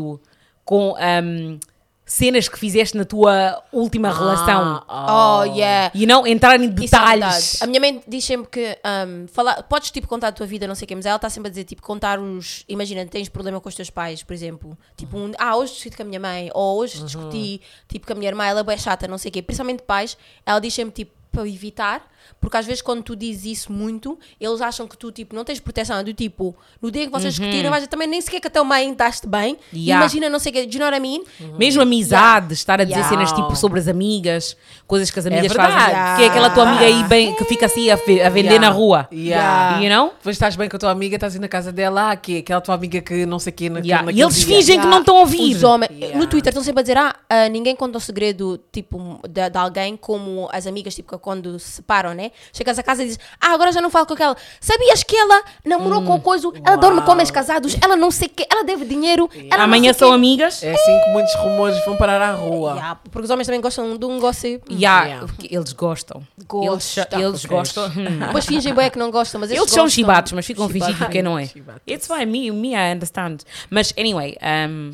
com 0.65 0.97
ahm, 0.99 1.59
cenas 2.05 2.49
que 2.49 2.59
fizeste 2.59 2.97
na 2.97 3.05
tua 3.05 3.63
última 3.71 4.13
relação. 4.13 4.83
Ah, 4.89 5.39
Oh, 5.41 5.45
yeah. 5.45 5.93
E 5.95 6.07
não 6.07 6.27
entrar 6.27 6.59
em 6.59 6.65
é 6.65 6.69
detalhes. 6.69 7.21
verdade. 7.21 7.59
A 7.61 7.67
minha 7.67 7.81
mãe 7.81 8.03
diz 8.09 8.25
sempre 8.25 8.49
que 8.51 8.79
um, 9.07 9.29
falar, 9.29 9.63
podes 9.65 9.91
tipo 9.91 10.09
contar 10.09 10.29
a 10.29 10.33
tua 10.33 10.47
vida, 10.47 10.67
não 10.67 10.75
sei 10.75 10.87
o 10.87 10.89
quê, 10.89 10.95
mas 10.97 11.07
ela 11.07 11.17
está 11.17 11.29
sempre 11.31 11.49
a 11.49 11.51
dizer 11.51 11.65
tipo 11.65 11.83
contar 11.83 12.19
os. 12.19 12.65
Imagina, 12.69 13.05
tens 13.07 13.29
problema 13.29 13.61
com 13.61 13.69
os 13.69 13.75
teus 13.75 13.91
pais, 13.91 14.23
por 14.23 14.33
exemplo. 14.33 14.77
Tipo, 14.97 15.19
um, 15.19 15.33
ah, 15.39 15.55
hoje 15.57 15.75
discuti 15.75 15.97
com 15.97 16.03
a 16.03 16.07
minha 16.07 16.21
mãe, 16.21 16.51
ou 16.55 16.79
hoje 16.81 17.03
discuti 17.05 17.61
tipo 17.87 18.07
com 18.07 18.13
a 18.15 18.17
minha 18.17 18.29
irmã, 18.31 18.45
ela 18.45 18.65
é 18.67 18.77
chata, 18.77 19.07
não 19.07 19.19
sei 19.19 19.29
o 19.29 19.33
quê. 19.33 19.43
Principalmente 19.43 19.83
pais, 19.83 20.17
ela 20.45 20.59
diz 20.59 20.75
sempre 20.75 20.95
tipo 20.95 21.13
para 21.31 21.47
evitar, 21.47 22.03
porque 22.41 22.57
às 22.57 22.67
vezes 22.67 22.83
quando 22.83 23.03
tu 23.03 23.15
dizes 23.17 23.45
isso 23.59 23.73
muito, 23.73 24.19
eles 24.41 24.61
acham 24.61 24.87
que 24.87 24.97
tu 24.97 25.11
tipo 25.13 25.35
não 25.35 25.45
tens 25.45 25.61
proteção, 25.61 25.99
é 25.99 26.03
do 26.05 26.13
tipo, 26.15 26.55
no 26.81 26.91
dia 26.91 27.07
que 27.07 27.13
vocês 27.13 27.35
discutirem, 27.35 27.69
vais 27.71 27.83
dizer, 27.83 27.89
também 27.89 28.09
nem 28.09 28.21
sequer 28.21 28.41
que 28.41 28.47
a 28.49 28.51
tua 28.51 28.65
mãe 28.65 28.91
estás 28.91 29.21
bem, 29.27 29.57
Yeah. 29.73 30.03
imagina, 30.05 30.29
não 30.29 30.39
sei 30.39 30.51
o 30.51 30.55
quê, 30.55 30.67
do 30.67 30.73
you 30.73 30.79
know 30.81 30.89
what 30.91 30.97
I 30.97 31.01
mean? 31.01 31.23
Mesmo 31.59 31.83
amizade, 31.83 32.55
estar 32.55 32.81
a 32.81 32.85
dizer 32.85 32.97
Yeah. 32.99 33.09
cenas 33.17 33.33
tipo 33.33 33.55
sobre 33.57 33.79
as 33.81 33.89
amigas, 33.89 34.57
coisas 34.87 35.11
que 35.11 35.19
as 35.19 35.27
amigas 35.27 35.49
verdade. 35.49 35.73
fazem. 35.73 36.17
Que 36.17 36.23
é 36.23 36.27
aquela 36.29 36.51
tua 36.51 36.69
amiga 36.69 36.85
aí 36.85 37.05
bem, 37.05 37.35
que 37.35 37.45
fica 37.45 37.67
assim 37.67 37.91
a, 37.91 37.95
a 37.95 37.97
vender 37.97 38.49
Yeah. 38.49 38.61
na 38.61 38.71
rua. 38.71 39.09
Yeah. 39.13 39.81
You 39.83 39.91
know? 39.91 40.09
Depois 40.17 40.37
estás 40.37 40.57
bem 40.57 40.69
com 40.69 40.77
a 40.77 40.79
tua 40.79 40.91
amiga, 40.91 41.17
estás 41.17 41.35
na 41.39 41.49
casa 41.49 41.71
dela, 41.73 42.11
ah, 42.13 42.17
que 42.17 42.39
aquela 42.39 42.61
tua 42.61 42.75
amiga 42.75 43.01
que 43.01 43.25
não 43.27 43.39
sei 43.39 43.53
o 43.53 43.71
naquele- 43.71 43.89
Yeah. 43.89 44.13
E 44.13 44.21
eles 44.21 44.35
dia. 44.37 44.47
fingem 44.57 44.81
que 44.81 44.87
não 44.87 45.01
estão 45.01 45.17
a 45.17 45.21
ouvir. 45.21 45.55
Os 45.57 45.63
homens, 45.63 45.91
Yeah. 45.93 46.19
no 46.19 46.27
Twitter 46.27 46.51
estão 46.51 46.63
sempre 46.63 46.81
a 46.81 46.83
dizer, 46.83 46.97
ah, 46.97 47.15
ah, 47.29 47.49
ninguém 47.49 47.75
conta 47.77 47.99
o 47.99 48.01
segredo, 48.01 48.59
tipo, 48.73 49.21
de, 49.29 49.51
de 49.51 49.59
alguém, 49.59 49.97
como 49.97 50.49
as 50.53 50.67
amigas, 50.67 50.95
tipo, 50.95 51.11
que 51.13 51.19
quando 51.19 51.59
se 51.59 51.73
separam, 51.73 52.15
né? 52.19 52.33
Chegas 52.53 52.79
a 52.79 52.83
casa 52.83 53.03
e 53.03 53.07
dizes, 53.07 53.21
ah, 53.41 53.53
agora 53.55 53.73
já 53.73 53.81
não 53.81 53.89
falo 53.91 54.05
com 54.07 54.15
aquela. 54.15 54.37
Sabias 54.61 55.03
que 55.03 55.17
ela 55.17 55.43
namorou 55.65 56.03
com 56.03 56.15
o 56.17 56.21
coisa, 56.21 56.51
ela 56.65 56.77
dorme 56.77 57.01
com 57.03 57.13
homens 57.13 57.31
casados, 57.31 57.77
ela 57.81 57.97
não 57.97 58.11
sei 58.11 58.27
o 58.29 58.31
quê, 58.31 58.47
ela 58.51 58.65
deve 58.65 58.85
dinheiro, 58.85 59.31
ela 59.49 59.59
não 59.59 59.65
Amanhã 59.65 59.93
são 59.93 60.09
quê. 60.09 60.15
amigas. 60.15 60.63
É 60.63 60.73
assim 60.75 61.01
que 61.05 61.11
muitos 61.11 61.35
rumores 61.37 61.83
vão 61.85 61.97
parar 61.97 62.21
à 62.21 62.33
rua. 62.35 62.73
Yeah, 62.73 62.95
porque 63.11 63.25
os 63.25 63.31
homens 63.31 63.47
também 63.47 63.61
gostam 63.61 63.97
de 63.97 64.05
um 64.05 64.19
gossip. 64.21 64.63
Yeah, 64.71 65.07
Yeah. 65.07 65.27
Eles 65.51 65.73
gostam. 65.73 66.23
Eles, 66.39 66.49
Gostam. 66.49 67.21
eles 67.21 67.45
gostam. 67.45 67.87
Hum. 67.87 68.19
Depois 68.27 68.45
fingem 68.47 68.75
bem 68.75 68.91
que 68.91 68.99
não 68.99 69.11
gostam, 69.11 69.41
mas 69.41 69.51
Eles 69.51 69.61
eles 69.63 69.71
são 69.73 69.85
gostam. 69.85 69.95
chibatos, 69.95 70.33
mas 70.33 70.45
ficam 70.47 70.69
Chibatos. 70.69 71.07
que 71.09 71.23
não 71.23 71.39
é. 71.39 71.47
Chibatos. 71.47 71.83
It's 71.89 72.07
fine, 72.07 72.27
me, 72.27 72.51
me 72.51 72.73
I 72.75 72.93
understand. 72.95 73.39
Mas, 73.71 73.95
anyway, 73.99 74.37
um, 74.69 74.91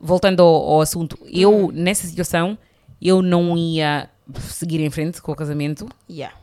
voltando 0.00 0.40
ao, 0.42 0.48
ao 0.74 0.80
assunto, 0.80 1.18
eu, 1.30 1.70
nessa 1.74 2.06
situação, 2.06 2.56
eu 3.02 3.22
não 3.22 3.56
ia 3.56 4.08
seguir 4.48 4.80
em 4.80 4.90
frente 4.90 5.20
com 5.20 5.32
o 5.32 5.34
casamento, 5.34 5.88
Yeah. 6.08 6.34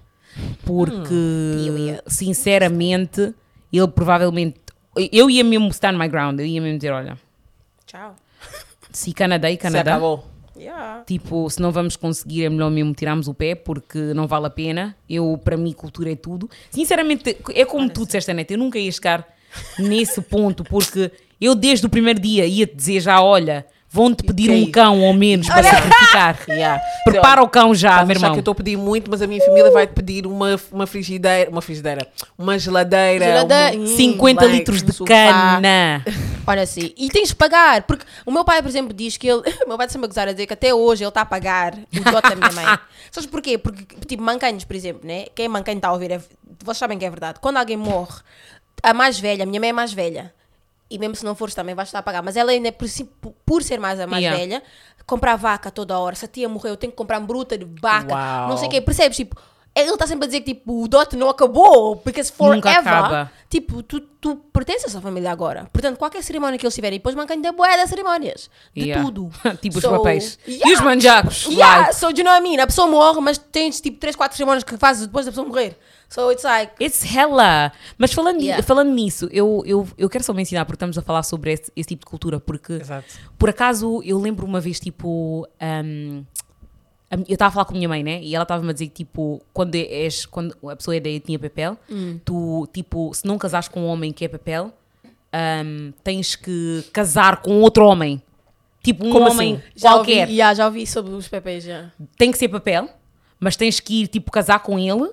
Porque, 0.64 1.10
Period. 1.10 2.02
sinceramente, 2.08 3.34
ele 3.72 3.88
provavelmente... 3.88 4.60
Eu 5.12 5.30
ia 5.30 5.44
mesmo 5.44 5.70
stand 5.70 5.98
my 5.98 6.08
ground, 6.08 6.40
eu 6.40 6.46
ia 6.46 6.60
mesmo 6.60 6.78
dizer, 6.78 6.92
olha, 6.92 7.18
Tchau. 7.86 8.16
se 8.92 9.14
Canadá 9.14 9.50
e 9.50 9.54
Se 9.54 9.60
Canadá... 9.60 9.92
acabou. 9.92 10.26
Yeah. 10.58 11.04
Tipo, 11.06 11.48
se 11.50 11.62
não 11.62 11.72
vamos 11.72 11.96
conseguir, 11.96 12.46
é 12.46 12.50
melhor 12.50 12.72
mesmo 12.72 12.94
tirarmos 12.94 13.28
o 13.28 13.34
pé, 13.34 13.54
porque 13.54 14.00
não 14.16 14.28
vale 14.28 14.48
a 14.48 14.50
pena. 14.50 14.96
Eu, 15.08 15.40
para 15.44 15.56
mim, 15.56 15.72
cultura 15.72 16.12
é 16.12 16.16
tudo. 16.16 16.50
Sinceramente, 16.72 17.38
é 17.54 17.64
como 17.64 17.88
tu 17.90 18.06
disseste, 18.06 18.32
eu 18.50 18.58
nunca 18.58 18.80
ia 18.80 18.92
chegar 18.92 19.28
nesse 19.78 20.20
ponto, 20.22 20.64
porque 20.64 21.12
eu, 21.40 21.54
desde 21.54 21.86
o 21.86 21.90
primeiro 21.90 22.20
dia, 22.20 22.46
ia-te 22.46 22.76
dizer 22.76 23.00
já: 23.02 23.22
olha, 23.22 23.68
vão-te 23.90 24.24
pedir 24.24 24.52
um 24.52 24.70
cão 24.70 25.04
ao 25.06 25.14
menos 25.14 25.48
para 25.48 25.64
sacrificar. 25.64 26.40
Yeah. 26.48 26.82
Prepara 27.06 27.42
o 27.44 27.48
cão 27.50 27.74
já, 27.76 28.04
meu 28.04 28.16
irmão. 28.16 28.32
que 28.32 28.38
eu 28.38 28.42
estou 28.42 28.52
a 28.52 28.56
pedir 28.56 28.78
muito, 28.78 29.10
mas 29.10 29.22
a 29.22 29.28
minha 29.28 29.44
família 29.44 29.72
vai 29.72 29.86
te 29.88 29.94
pedir 29.94 30.26
uma, 30.26 30.60
uma 30.72 30.88
frigideira, 30.88 31.50
uma 31.50 31.62
frigideira, 31.62 32.08
uma 32.38 32.58
geladeira, 32.60 33.26
Geladeira. 33.26 33.78
uma- 33.78 33.84
Hum, 33.84 33.96
50 33.96 34.42
like, 34.46 34.58
litros 34.58 34.84
de 34.84 34.90
um 34.92 34.94
sofá. 34.94 35.08
cana. 35.14 36.04
Olha 36.48 36.62
assim, 36.64 36.94
e 36.98 37.10
tens 37.10 37.30
de 37.30 37.36
pagar, 37.36 37.84
porque 37.84 38.06
o 38.26 38.32
meu 38.32 38.44
pai, 38.46 38.62
por 38.62 38.70
exemplo, 38.70 38.94
diz 38.94 39.18
que 39.18 39.28
ele, 39.28 39.42
o 39.66 39.68
meu 39.68 39.78
pai 39.78 39.86
está 39.86 39.94
sempre 39.94 40.06
a 40.06 40.08
gozar 40.08 40.28
a 40.28 40.32
dizer 40.32 40.48
que 40.48 40.54
até 40.54 40.74
hoje 40.74 41.04
ele 41.04 41.10
está 41.10 41.22
a 41.22 41.26
pagar 41.26 41.74
o 41.76 42.12
dote 42.12 42.30
da 42.30 42.36
minha 42.36 42.52
mãe. 42.52 42.80
Sabes 43.12 43.30
porquê? 43.30 43.58
Porque, 43.58 43.84
tipo, 44.06 44.24
mancanhos, 44.24 44.64
por 44.64 44.76
exemplo, 44.76 45.02
né? 45.08 45.26
Quem 45.36 45.46
é 45.46 45.50
mancanho 45.50 45.78
está 45.78 45.90
a 45.90 45.94
ouvir, 45.94 46.12
é, 46.12 46.20
vocês 46.64 46.78
sabem 46.78 46.98
que 46.98 47.06
é 47.06 47.10
verdade. 47.10 47.40
Quando 47.40 47.58
alguém 47.58 47.78
morre, 47.78 48.20
a 48.82 48.94
mais 48.94 49.20
velha, 49.20 49.44
a 49.44 49.46
minha 49.46 49.60
mãe 49.60 49.70
é 49.70 49.74
mais 49.74 49.92
velha, 49.94 50.34
e 50.90 50.98
mesmo 50.98 51.16
se 51.16 51.26
não 51.26 51.36
fores 51.36 51.54
também 51.54 51.76
vais 51.76 51.88
estar 51.90 52.00
a 52.00 52.04
pagar, 52.04 52.22
mas 52.24 52.36
ela 52.38 52.52
ainda, 52.52 52.72
por, 52.72 52.88
si- 52.88 53.10
por 53.46 53.62
ser 53.64 53.80
mais 53.80 54.00
a 54.00 54.08
mais 54.08 54.24
Yeah. 54.24 54.38
velha, 54.40 54.64
comprar 55.06 55.36
vaca 55.36 55.70
toda 55.72 55.98
hora. 56.00 56.16
Se 56.16 56.26
a 56.26 56.28
tia 56.28 56.48
morreu, 56.48 56.72
eu 56.74 56.78
tenho 56.78 56.92
que 56.92 56.98
comprar 56.98 57.20
bruta 57.20 57.58
de 57.58 57.66
vaca, 57.82 58.14
Uau. 58.14 58.50
não 58.50 58.58
sei 58.58 58.68
o 58.68 58.72
quê, 58.72 58.82
percebes? 58.82 59.18
Tipo, 59.18 59.36
ele 59.82 59.92
está 59.92 60.08
sempre 60.08 60.26
a 60.26 60.28
dizer 60.28 60.42
que 60.42 60.54
tipo, 60.54 60.84
o 60.84 60.88
dote 60.88 61.16
não 61.16 61.30
acabou, 61.30 61.96
because 62.06 62.32
forever, 62.32 62.56
Nunca 62.58 62.72
acaba. 62.80 63.32
tipo, 63.50 63.84
tu, 63.84 64.00
tu 64.00 64.36
pertences 64.52 64.96
à 64.96 65.02
família 65.02 65.32
agora. 65.32 65.68
Portanto, 65.72 65.98
qualquer 65.98 66.24
cerimónia 66.24 66.58
que 66.58 66.66
eles 66.66 66.74
tiverem, 66.76 67.00
depois 67.00 67.16
mancanho 67.16 67.42
da 67.42 67.52
boé 67.52 67.78
das 67.78 67.90
cerimónias. 67.90 68.50
De 68.76 68.84
Yeah. 68.86 69.04
tudo. 69.04 69.30
tipo 69.62 69.80
So, 69.80 69.92
os 69.92 69.98
papéis. 69.98 70.40
E 70.48 70.54
yeah. 70.56 70.72
os 70.74 70.82
manjacos. 70.82 71.46
Yeah, 71.46 71.80
like. 71.88 71.96
so 71.96 72.12
do 72.12 72.20
you 72.20 72.24
know 72.24 72.34
what 72.34 72.46
I 72.46 72.50
mean? 72.50 72.60
A 72.62 72.68
pessoa 72.68 72.88
morre, 72.88 73.20
mas 73.22 73.38
tens 73.38 73.80
tipo 73.82 74.00
3, 74.00 74.16
4 74.16 74.36
cerimónias 74.38 74.64
que 74.64 74.78
fazes 74.78 75.08
depois 75.08 75.26
da 75.26 75.32
pessoa 75.32 75.48
morrer. 75.48 75.78
So 76.10 76.32
it's 76.32 76.44
like, 76.46 76.72
It's 76.84 77.04
hella. 77.04 77.72
Mas 77.98 78.14
falando, 78.14 78.40
Yeah. 78.42 78.64
falando 78.64 78.92
nisso, 78.92 79.28
eu, 79.32 79.62
eu, 79.66 79.86
eu 79.98 80.10
quero 80.10 80.24
só 80.24 80.34
mencionar, 80.34 80.66
porque 80.66 80.76
estamos 80.78 80.98
a 80.98 81.02
falar 81.02 81.22
sobre 81.24 81.52
esse, 81.52 81.70
esse 81.76 81.90
tipo 81.90 82.06
de 82.06 82.10
cultura, 82.10 82.40
porque 82.40 82.74
Exato. 82.74 83.06
por 83.38 83.50
acaso 83.50 84.02
eu 84.06 84.18
lembro 84.18 84.46
uma 84.46 84.62
vez, 84.62 84.80
tipo. 84.80 85.46
um, 85.62 86.24
a- 86.37 86.37
eu 87.12 87.24
estava 87.30 87.50
a 87.50 87.52
falar 87.52 87.66
com 87.66 87.74
a 87.74 87.78
minha 87.78 87.88
mãe, 87.88 88.04
né? 88.04 88.22
E 88.22 88.36
ela 88.36 88.44
estava-me 88.44 88.70
a 88.70 88.74
dizer 88.74 88.88
que, 88.88 89.06
tipo, 89.06 89.42
quando, 89.54 89.76
és, 89.76 90.26
quando 90.26 90.56
a 90.70 90.76
pessoa 90.76 90.96
é 90.96 91.00
da 91.00 91.10
etnia 91.10 91.40
papel, 91.40 91.78
tu, 92.26 92.68
tipo, 92.74 93.14
se 93.14 93.26
não 93.26 93.38
casares 93.38 93.68
com 93.70 93.82
um 93.82 93.88
homem 93.88 94.12
que 94.12 94.26
é 94.26 94.28
papel, 94.28 94.74
um, 95.66 95.92
tens 96.04 96.36
que 96.36 96.84
casar 96.92 97.42
com 97.42 97.62
outro 97.62 97.86
homem. 97.86 98.22
Tipo, 98.84 99.06
um 99.06 99.12
Como 99.12 99.30
homem 99.32 99.56
assim? 99.56 99.64
já 99.76 99.92
qualquer. 99.92 100.22
ouvi, 100.22 100.34
yeah, 100.34 100.54
já 100.54 100.66
ouvi 100.66 100.88
sobre 100.88 101.14
os 101.14 101.28
pepés 101.28 101.64
já. 101.64 101.92
Tem 102.18 102.32
que 102.32 102.38
ser 102.38 102.48
papel, 102.50 102.90
mas 103.40 103.56
tens 103.56 103.80
que 103.80 104.04
ir, 104.04 104.08
tipo, 104.08 104.32
casar 104.32 104.60
com 104.60 104.78
ele 104.80 105.12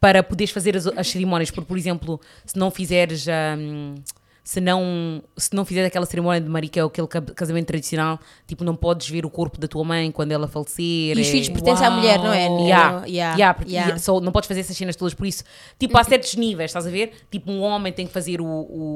para 0.00 0.22
poderes 0.22 0.50
fazer 0.52 0.76
as, 0.76 0.86
as 0.86 1.08
cerimónias. 1.08 1.50
Porque, 1.50 1.68
por 1.68 1.76
exemplo, 1.76 2.20
se 2.46 2.58
não 2.58 2.70
fizeres. 2.70 3.26
hum, 3.58 3.94
se 4.42 4.60
não, 4.60 5.22
se 5.36 5.54
não 5.54 5.64
fizeres 5.64 5.88
aquela 5.88 6.06
cerimónia 6.06 6.40
de 6.40 6.48
marica, 6.48 6.84
aquele 6.84 7.06
ca- 7.06 7.20
casamento 7.20 7.66
tradicional, 7.66 8.18
tipo, 8.46 8.64
não 8.64 8.74
podes 8.74 9.08
ver 9.08 9.24
o 9.26 9.30
corpo 9.30 9.58
da 9.60 9.68
tua 9.68 9.84
mãe 9.84 10.10
quando 10.10 10.32
ela 10.32 10.48
falecer. 10.48 11.16
E 11.16 11.20
os 11.20 11.28
é- 11.28 11.30
filhos 11.30 11.48
pertencem 11.48 11.86
à 11.86 11.90
mulher, 11.90 12.18
não 12.18 12.32
é? 12.32 12.46
Yeah, 12.46 13.06
Yeah, 13.06 13.36
yeah, 13.38 13.58
yeah. 13.68 13.98
só 13.98 14.20
não 14.20 14.32
podes 14.32 14.48
fazer 14.48 14.60
essas 14.60 14.76
cenas 14.76 14.96
todas 14.96 15.14
por 15.14 15.26
isso. 15.26 15.44
Tipo, 15.78 15.96
há 15.98 16.04
certos 16.04 16.34
níveis, 16.34 16.70
estás 16.70 16.86
a 16.86 16.90
ver? 16.90 17.12
Tipo, 17.30 17.50
um 17.52 17.60
homem 17.62 17.92
tem 17.92 18.06
que 18.06 18.12
fazer 18.12 18.40
o, 18.40 18.46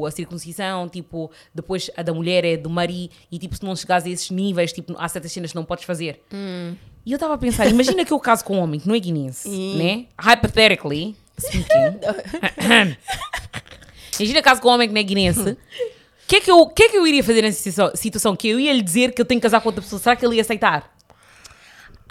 o- 0.01 0.07
a 0.07 0.11
circuncisão, 0.11 0.89
tipo, 0.89 1.31
depois 1.55 1.91
a 1.97 2.03
da 2.03 2.13
mulher 2.15 2.45
é 2.45 2.57
do 2.57 2.69
mari, 2.71 3.11
e 3.31 3.39
tipo, 3.39 3.55
se 3.57 3.63
não 3.65 3.75
chegares 3.77 4.05
a 4.07 4.09
esses 4.11 4.31
níveis, 4.31 4.73
tipo, 4.73 4.95
há 4.99 5.09
certas 5.09 5.31
cenas 5.33 5.51
que 5.51 5.57
não 5.57 5.65
podes 5.65 5.85
fazer. 5.85 6.21
Hum. 6.33 6.75
E 7.07 7.13
eu 7.13 7.17
estava 7.17 7.35
a 7.35 7.39
pensar, 7.39 7.67
imagina 7.69 8.03
que 8.05 8.13
eu 8.13 8.19
caso 8.19 8.43
com 8.45 8.57
um 8.57 8.61
homem 8.61 8.81
que 8.81 8.89
não 8.89 8.95
é 8.95 8.99
guinense, 8.99 9.47
né? 9.77 10.07
Hypothetically 10.19 11.15
speaking. 11.39 12.97
imagina 14.21 14.43
caso 14.43 14.61
com 14.61 14.69
um 14.69 14.73
homem 14.73 14.89
que 14.89 14.95
não 14.95 15.01
é 15.01 15.05
guinense. 15.05 15.41
O 15.41 15.57
que, 16.27 16.37
é 16.37 16.41
que, 16.41 16.51
eu, 16.51 16.67
que 16.67 16.83
é 16.85 16.89
que 16.89 16.97
eu 16.97 17.07
iria 17.07 17.23
fazer 17.25 17.43
nessa 17.43 17.59
situa- 17.63 17.97
situação? 17.97 18.35
Que 18.37 18.49
eu 18.49 18.61
ia 18.61 18.73
lhe 18.73 18.83
dizer 18.83 19.13
que 19.13 19.21
eu 19.21 19.25
tenho 19.27 19.41
que 19.41 19.43
casar 19.45 19.61
com 19.61 19.69
outra 19.69 19.83
pessoa. 19.83 20.01
Será 20.01 20.17
que 20.17 20.25
ele 20.25 20.37
ia 20.37 20.43
aceitar? 20.43 20.93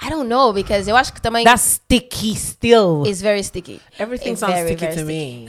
I 0.06 0.10
don't 0.10 0.28
know, 0.28 0.52
because 0.52 0.90
eu 0.90 0.98
acho 0.98 1.14
que 1.14 1.22
também 1.22 1.46
That's 1.46 1.62
sticky 1.82 2.36
still. 2.36 3.04
is 3.06 3.22
very 3.22 3.42
sticky. 3.44 3.80
Everything 3.98 4.32
It's 4.32 4.40
sounds 4.40 4.56
very, 4.56 4.68
sticky 4.76 4.86
very 4.86 4.96
to 4.96 5.04
sticky. 5.04 5.14
me. 5.14 5.48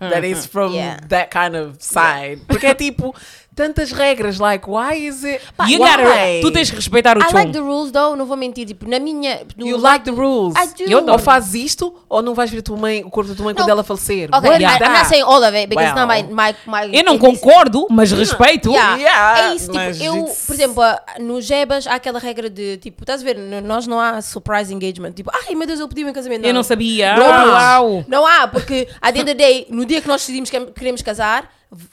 that 0.10 0.26
is 0.26 0.46
from 0.46 0.72
Yeah. 0.74 0.98
that 1.08 1.30
kind 1.30 1.54
of 1.54 1.76
side. 1.80 2.40
Porque 2.48 2.66
é 2.66 2.74
tipo, 2.74 3.14
tantas 3.54 3.92
regras, 3.92 4.38
like, 4.38 4.68
why 4.68 5.06
is 5.06 5.22
it? 5.24 5.40
You 5.68 5.80
why? 5.80 5.90
gotta- 5.90 6.40
tu 6.42 6.50
tens 6.50 6.70
que 6.70 6.76
respeitar 6.76 7.16
o 7.16 7.20
I 7.20 7.32
like 7.32 7.52
the 7.52 7.58
rules 7.60 7.90
though, 7.92 8.16
não 8.16 8.26
vou 8.26 8.36
mentir, 8.36 8.66
tipo, 8.66 8.88
na 8.88 8.98
minha... 8.98 9.42
no- 9.56 9.66
You 9.66 9.76
like 9.78 10.04
the 10.04 10.10
rules. 10.10 10.54
I 10.56 10.66
do. 10.84 10.90
Eu 10.90 11.06
Ou 11.06 11.18
fazes 11.18 11.54
isto, 11.54 11.94
ou 12.08 12.20
não 12.22 12.34
vais 12.34 12.50
ver 12.50 12.62
tua 12.62 12.76
mãe, 12.76 13.02
o 13.04 13.10
corpo 13.10 13.30
da 13.30 13.36
tua 13.36 13.44
mãe 13.44 13.54
quando 13.54 13.66
Não. 13.68 13.74
ela 13.74 13.84
falecer. 13.84 14.28
Okay, 14.34 14.50
What 14.50 14.62
I, 14.62 14.66
I'm 14.66 14.92
not 14.92 15.06
saying 15.08 15.22
all 15.22 15.42
of 15.42 15.56
it, 15.56 15.68
because 15.68 15.94
Well. 15.94 16.06
my, 16.06 16.22
my, 16.24 16.54
my... 16.66 16.96
Eu 16.98 17.04
não 17.04 17.16
concordo, 17.18 17.86
mas 17.90 18.10
respeito. 18.10 18.70
Yeah. 18.70 18.96
Yeah, 18.96 19.40
é 19.50 19.54
isso, 19.54 19.66
tipo, 19.66 19.76
mas 19.76 20.00
eu, 20.00 20.16
it's- 20.16 20.46
por 20.46 20.54
exemplo, 20.54 20.82
nos 21.20 21.44
Jebas 21.44 21.86
há 21.86 21.94
aquela 21.94 22.18
regra 22.18 22.50
de, 22.50 22.76
tipo, 22.78 23.02
estás 23.02 23.20
a 23.20 23.24
ver, 23.24 23.36
nós 23.62 23.86
não 23.86 24.00
há 24.00 24.20
surprise 24.20 24.72
engagement, 24.74 25.12
tipo, 25.12 25.30
ai 25.32 25.54
meu 25.54 25.66
Deus, 25.66 25.78
ele 25.78 25.88
pediu 25.88 26.08
em 26.08 26.12
casamento. 26.12 26.44
Eu 26.44 26.52
não 26.54 26.62
sabia. 26.62 27.16
Não, 27.16 27.26
Ah, 27.30 27.76
há. 27.78 27.80
Não 28.08 28.26
há, 28.26 28.48
porque 28.48 28.88
à 29.00 29.12
the 29.12 29.20
end 29.20 29.30
of 29.30 29.34
the 29.34 29.34
day, 29.34 29.66
no 29.70 29.84
dia 29.84 30.00
que 30.00 30.08
nós 30.08 30.20
decidimos 30.22 30.50
que 30.50 30.58
queremos 30.72 31.02
casar, 31.02 31.50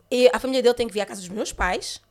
e 0.09 0.29
a 0.33 0.39
família 0.39 0.61
dele 0.61 0.75
tem 0.75 0.87
que 0.87 0.93
vir 0.93 1.01
à 1.01 1.05
casa 1.05 1.21
dos 1.21 1.29
meus 1.29 1.51
pais, 1.51 2.01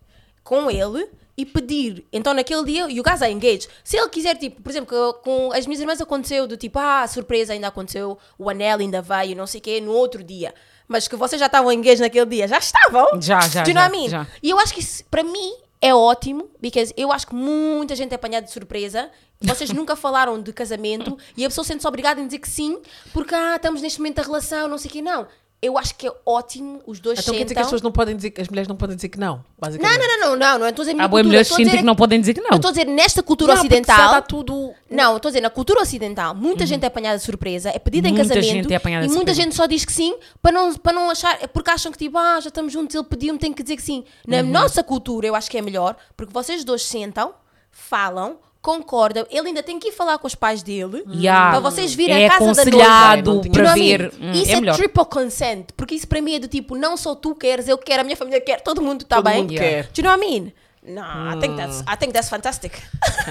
com 0.42 0.70
ele, 0.70 1.08
e 1.36 1.46
pedir. 1.46 2.04
Então 2.12 2.34
naquele 2.34 2.64
dia, 2.64 2.90
you 2.90 3.02
guys 3.02 3.22
are 3.22 3.32
engaged. 3.32 3.68
Se 3.82 3.96
ele 3.96 4.08
quiser, 4.08 4.36
tipo, 4.36 4.60
por 4.60 4.70
exemplo, 4.70 5.14
com 5.22 5.52
as 5.52 5.66
minhas 5.66 5.80
irmãs 5.80 6.00
aconteceu 6.00 6.46
do 6.46 6.56
tipo, 6.56 6.78
ah, 6.78 7.06
surpresa, 7.06 7.52
ainda 7.52 7.68
aconteceu, 7.68 8.18
o 8.38 8.50
anel 8.50 8.78
ainda 8.78 9.00
vai, 9.00 9.30
e 9.30 9.34
não 9.34 9.46
sei 9.46 9.58
o 9.60 9.62
quê, 9.62 9.80
no 9.80 9.92
outro 9.92 10.22
dia. 10.22 10.54
mas 10.88 11.06
que 11.08 11.16
vocês 11.16 11.38
já 11.38 11.46
estavam 11.46 11.70
engaged 11.72 12.00
naquele 12.00 12.26
dia, 12.26 12.48
já 12.48 12.58
estavam. 12.58 13.20
Já, 13.20 13.40
já, 13.48 13.62
Do 13.62 13.70
you 13.70 13.74
know 13.74 13.84
já, 13.84 13.88
what 13.88 13.96
I 13.96 14.00
mean? 14.00 14.08
já. 14.10 14.26
E 14.42 14.50
eu 14.50 14.58
acho 14.58 14.74
que 14.74 14.80
isso, 14.80 15.04
para 15.10 15.22
mim, 15.22 15.54
é 15.80 15.94
ótimo, 15.94 16.50
porque 16.60 16.84
eu 16.96 17.10
acho 17.12 17.26
que 17.28 17.34
muita 17.34 17.94
gente 17.94 18.12
é 18.12 18.16
apanhada 18.16 18.44
de 18.44 18.52
surpresa. 18.52 19.08
Vocês 19.40 19.70
nunca 19.72 19.94
falaram 19.96 20.42
de 20.42 20.52
casamento 20.52 21.16
e 21.36 21.44
a 21.44 21.48
pessoa 21.48 21.64
sente-se 21.64 21.86
obrigada 21.88 22.20
a 22.20 22.24
dizer 22.24 22.38
que 22.40 22.48
sim, 22.48 22.78
porque 23.14 23.34
ah, 23.34 23.54
estamos 23.56 23.80
neste 23.80 23.98
momento 24.00 24.16
da 24.16 24.22
relação, 24.22 24.68
não 24.68 24.76
sei 24.76 24.90
o 24.90 24.92
quê. 24.92 25.00
Não. 25.00 25.26
Eu 25.62 25.76
acho 25.76 25.94
que 25.94 26.06
é 26.06 26.12
ótimo 26.24 26.80
os 26.86 27.00
dois 27.00 27.18
Então 27.18 27.34
quer 27.34 27.42
dizer 27.42 27.44
que 27.44 27.48
sentam. 27.50 27.60
as 27.62 27.66
pessoas 27.66 27.82
não 27.82 27.92
podem 27.92 28.16
dizer, 28.16 28.32
as 28.40 28.48
mulheres 28.48 28.66
não 28.66 28.76
podem 28.76 28.96
dizer 28.96 29.10
que 29.10 29.18
não, 29.20 29.36
Não, 29.36 29.44
basicamente. 29.58 29.98
não, 29.98 30.06
não, 30.08 30.28
não, 30.30 30.36
não, 30.36 30.58
não 30.60 30.68
estou 30.68 30.82
a 30.82 30.84
dizer 30.86 30.94
minha 30.94 31.04
Há 31.04 31.08
boas 31.08 31.20
cultura. 31.20 31.24
mulheres 31.28 31.48
que 31.48 31.54
sentem 31.54 31.76
que 31.80 31.84
não 31.84 31.94
podem 31.94 32.18
dizer 32.20 32.32
que 32.34 32.40
não. 32.40 32.48
Eu 32.50 32.56
estou 32.56 32.68
a 32.70 32.72
dizer, 32.72 32.86
nesta 32.86 33.22
cultura 33.22 33.52
Não, 33.54 33.60
ocidental. 33.60 34.06
está 34.06 34.22
tudo... 34.22 34.72
Não, 34.90 35.16
estou 35.16 35.28
a 35.28 35.32
dizer, 35.32 35.40
na 35.42 35.50
cultura 35.50 35.82
ocidental, 35.82 36.34
muita 36.34 36.64
gente 36.64 36.82
é 36.82 36.86
apanhada 36.86 37.18
de 37.18 37.24
surpresa, 37.24 37.68
é 37.68 37.78
pedida 37.78 38.08
em 38.08 38.14
casamento 38.14 38.42
gente 38.46 38.72
é 38.72 38.76
apanhada 38.76 39.04
e 39.04 39.08
de 39.08 39.14
muita 39.14 39.32
surpresa. 39.34 39.42
gente 39.50 39.54
só 39.56 39.66
diz 39.66 39.84
que 39.84 39.92
sim 39.92 40.16
para 40.40 40.50
não, 40.52 40.74
para 40.74 40.92
não 40.94 41.10
achar, 41.10 41.36
é 41.42 41.46
porque 41.46 41.70
acham 41.70 41.92
que 41.92 41.98
tipo, 41.98 42.16
ah, 42.16 42.40
já 42.40 42.48
estamos 42.48 42.72
juntos, 42.72 42.94
ele 42.94 43.04
pediu-me, 43.04 43.38
tem 43.38 43.52
que 43.52 43.62
dizer 43.62 43.76
que 43.76 43.82
sim. 43.82 44.02
Na 44.26 44.38
Uhum. 44.38 44.44
nossa 44.50 44.82
cultura, 44.82 45.26
eu 45.26 45.34
acho 45.34 45.50
que 45.50 45.58
é 45.58 45.62
melhor, 45.62 45.94
porque 46.16 46.32
vocês 46.32 46.64
dois 46.64 46.82
sentam, 46.82 47.34
falam, 47.70 48.38
concordam, 48.62 49.26
ele 49.30 49.48
ainda 49.48 49.62
tem 49.62 49.78
que 49.78 49.88
ir 49.88 49.92
falar 49.92 50.18
com 50.18 50.26
os 50.26 50.34
pais 50.34 50.62
dele 50.62 51.04
Yeah. 51.10 51.50
para 51.50 51.60
vocês 51.60 51.94
virem 51.94 52.24
é 52.24 52.26
a 52.26 52.38
casa 52.38 52.64
da 52.64 52.70
noiva. 52.70 53.22
Não 53.22 53.40
para 53.40 53.64
know 53.64 53.74
ver. 53.74 54.12
mean? 54.12 54.30
hum, 54.30 54.32
isso 54.32 54.50
é 54.50 54.54
é, 54.54 54.60
melhor. 54.60 54.76
triple 54.76 55.04
consent, 55.06 55.66
porque 55.76 55.94
isso 55.94 56.06
para 56.06 56.20
mim 56.20 56.34
é 56.34 56.38
do 56.38 56.48
tipo, 56.48 56.76
não 56.76 56.96
só 56.96 57.14
tu 57.14 57.34
queres, 57.34 57.68
eu 57.68 57.78
quero, 57.78 58.02
a 58.02 58.04
minha 58.04 58.16
família 58.16 58.40
quer, 58.40 58.60
todo 58.60 58.82
mundo 58.82 59.02
está 59.02 59.20
bem. 59.22 59.42
mundo 59.42 59.54
quer. 59.54 59.88
Do 59.88 60.00
you 60.00 60.04
know 60.04 60.12
what 60.12 60.26
I 60.26 60.30
mean? 60.30 60.52
No, 60.82 61.02
I 61.02 61.38
think 61.38 61.56
that's, 61.56 61.82
I 61.86 61.96
think 61.96 62.14
that's 62.14 62.30
fantastic. 62.30 62.72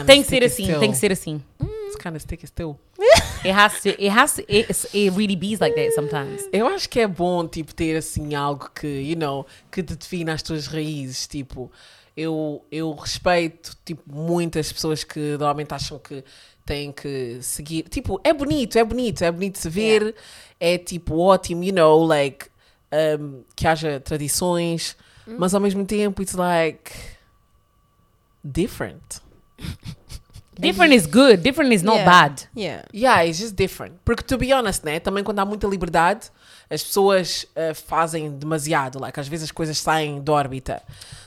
Tem 0.06 0.22
que 0.22 0.30
ser 0.30 0.44
assim, 0.44 0.66
still. 0.66 0.80
tem 0.80 0.92
que 0.92 0.98
ser 0.98 1.12
assim. 1.12 1.42
It's 1.88 1.96
kind 1.96 2.16
of 2.16 2.22
sticky 2.22 2.46
still. 2.46 2.80
It 3.44 3.52
has 3.52 3.82
to, 3.82 3.90
it 3.90 4.10
has 4.10 4.36
to, 4.36 4.44
it, 4.48 4.70
it 4.94 5.12
really 5.16 5.36
bees 5.36 5.60
like 5.60 5.74
that 5.74 5.94
sometimes. 5.94 6.48
Eu 6.52 6.68
acho 6.68 6.90
que 6.90 7.00
é 7.00 7.08
bom, 7.08 7.48
tipo, 7.48 7.74
ter 7.74 7.96
assim 7.96 8.36
algo 8.36 8.70
que, 8.76 8.86
you 8.86 9.16
know, 9.16 9.46
que 9.72 9.82
te 9.82 9.96
defina 9.96 10.34
as 10.34 10.44
tuas 10.44 10.68
raízes. 10.68 11.26
Tipo, 11.26 11.72
eu, 12.20 12.66
eu 12.72 12.92
respeito, 12.94 13.76
tipo, 13.86 14.04
muitas 14.14 14.72
pessoas 14.72 15.04
que 15.04 15.20
normalmente 15.38 15.74
acham 15.74 15.98
que 16.00 16.24
têm 16.66 16.92
que 16.92 17.40
seguir. 17.42 17.84
Tipo, 17.90 18.20
é 18.24 18.34
bonito, 18.34 18.78
é 18.78 18.84
bonito, 18.84 19.24
é 19.24 19.32
bonito 19.32 19.58
se 19.58 19.70
ver. 19.70 20.16
É, 20.60 20.78
tipo, 20.78 21.18
ótimo, 21.18 21.64
you 21.64 21.74
know, 21.74 22.04
like, 22.04 22.48
um, 23.20 23.44
que 23.56 23.68
haja 23.68 24.00
tradições. 24.00 24.96
Mas 25.26 25.54
ao 25.54 25.62
mesmo 25.62 25.86
tempo, 25.86 26.22
it's 26.22 26.34
like, 26.34 26.92
different. 28.44 29.22
Different 30.60 30.94
is 30.94 31.06
good, 31.06 31.38
different 31.42 31.74
is 31.74 31.84
not 31.84 32.00
Yeah. 32.00 32.06
bad. 32.06 32.50
Yeah. 32.54 32.86
Yeah, 32.94 33.24
it's 33.26 33.40
just 33.40 33.56
different. 33.56 33.94
Porque, 34.04 34.24
to 34.26 34.38
be 34.38 34.52
honest, 34.52 34.84
né? 34.84 35.00
Também 35.00 35.24
quando 35.24 35.40
há 35.40 35.46
muita 35.46 35.66
liberdade, 35.68 36.30
as 36.70 36.84
pessoas 36.84 37.46
uh, 37.56 37.74
fazem 37.74 38.32
demasiado. 38.32 39.00
Like, 39.00 39.20
às 39.20 39.28
vezes 39.28 39.46
as 39.46 39.52
coisas 39.52 39.78
saem 39.78 40.22
da 40.22 40.34
órbita. 40.34 40.82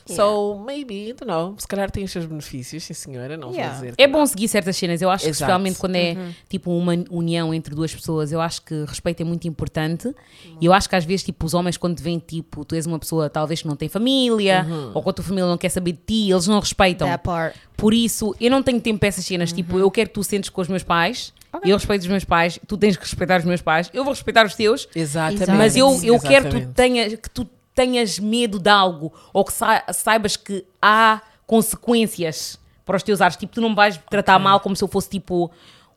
So, 0.04 0.56
maybe, 0.64 1.10
I 1.10 1.12
don't 1.12 1.26
know. 1.26 1.54
Se 1.58 1.66
calhar 1.66 1.88
tem 1.90 2.02
os 2.02 2.10
seus 2.10 2.26
benefícios, 2.26 2.82
sim 2.82 2.92
senhora. 2.92 3.36
Não 3.36 3.52
Yeah. 3.52 3.72
vou 3.74 3.82
dizer. 3.84 3.94
É 3.96 4.06
bom 4.08 4.24
seguir 4.26 4.48
certas 4.48 4.76
cenas. 4.76 5.00
Eu 5.00 5.08
acho 5.10 5.24
que, 5.24 5.30
Exato. 5.30 5.44
especialmente 5.44 5.78
quando 5.78 5.94
é 5.96 6.16
tipo 6.48 6.70
uma 6.76 6.92
união 7.08 7.54
entre 7.54 7.74
duas 7.74 7.94
pessoas, 7.94 8.32
eu 8.32 8.40
acho 8.40 8.62
que 8.62 8.84
respeito 8.84 9.20
é 9.20 9.24
muito 9.24 9.46
importante. 9.46 10.12
E 10.60 10.66
eu 10.66 10.72
acho 10.72 10.88
que 10.88 10.96
às 10.96 11.04
vezes, 11.04 11.24
tipo, 11.24 11.46
os 11.46 11.54
homens, 11.54 11.76
quando 11.76 12.00
vêm, 12.00 12.18
tipo, 12.18 12.64
tu 12.64 12.74
és 12.74 12.84
uma 12.86 12.98
pessoa 12.98 13.30
talvez 13.30 13.62
que 13.62 13.68
não 13.68 13.76
tem 13.76 13.88
família, 13.88 14.66
ou 14.92 15.02
quando 15.02 15.10
a 15.10 15.12
tua 15.14 15.24
família 15.24 15.48
não 15.48 15.56
quer 15.58 15.68
saber 15.68 15.92
de 15.92 16.00
ti, 16.04 16.30
eles 16.32 16.46
não 16.48 16.58
respeitam. 16.58 17.06
That 17.08 17.22
part. 17.22 17.56
Por 17.76 17.94
isso, 17.94 18.34
eu 18.40 18.50
não 18.50 18.62
tenho 18.62 18.80
tempo 18.80 18.98
para 18.98 19.08
essas 19.08 19.24
cenas. 19.24 19.52
Tipo, 19.52 19.78
eu 19.78 19.90
quero 19.90 20.08
que 20.08 20.14
tu 20.14 20.24
sentes 20.24 20.50
com 20.50 20.60
os 20.60 20.68
meus 20.68 20.82
pais, 20.82 21.32
eu 21.64 21.76
respeito 21.76 22.02
os 22.02 22.08
meus 22.08 22.24
pais, 22.24 22.58
tu 22.66 22.76
tens 22.78 22.96
que 22.96 23.02
respeitar 23.04 23.38
os 23.38 23.44
meus 23.44 23.60
pais, 23.62 23.90
eu 23.92 24.04
vou 24.04 24.12
respeitar 24.12 24.44
os 24.46 24.54
teus, 24.54 24.88
Exatamente. 24.94 25.50
Mas 25.52 25.76
eu, 25.76 25.88
eu 26.02 26.18
quero 26.20 26.48
que 26.48 26.60
tu, 26.66 26.72
tenhas, 26.72 27.14
que 27.14 27.30
tu 27.30 27.46
tenhas 27.74 28.18
medo 28.18 28.58
de 28.58 28.68
algo 28.70 29.12
ou 29.32 29.44
que 29.44 29.52
sa- 29.52 29.84
saibas 29.92 30.36
que 30.36 30.64
há 30.80 31.20
consequências 31.46 32.58
para 32.84 32.96
os 32.96 33.02
teus 33.02 33.20
atos. 33.20 33.36
Tipo, 33.36 33.52
tu 33.54 33.60
não 33.60 33.70
me 33.70 33.74
vais 33.76 33.98
tratar 34.10 34.38
mal 34.38 34.60
como 34.60 34.74
se 34.76 34.82
eu 34.82 34.88
fosse 34.88 35.08
tipo 35.08 35.50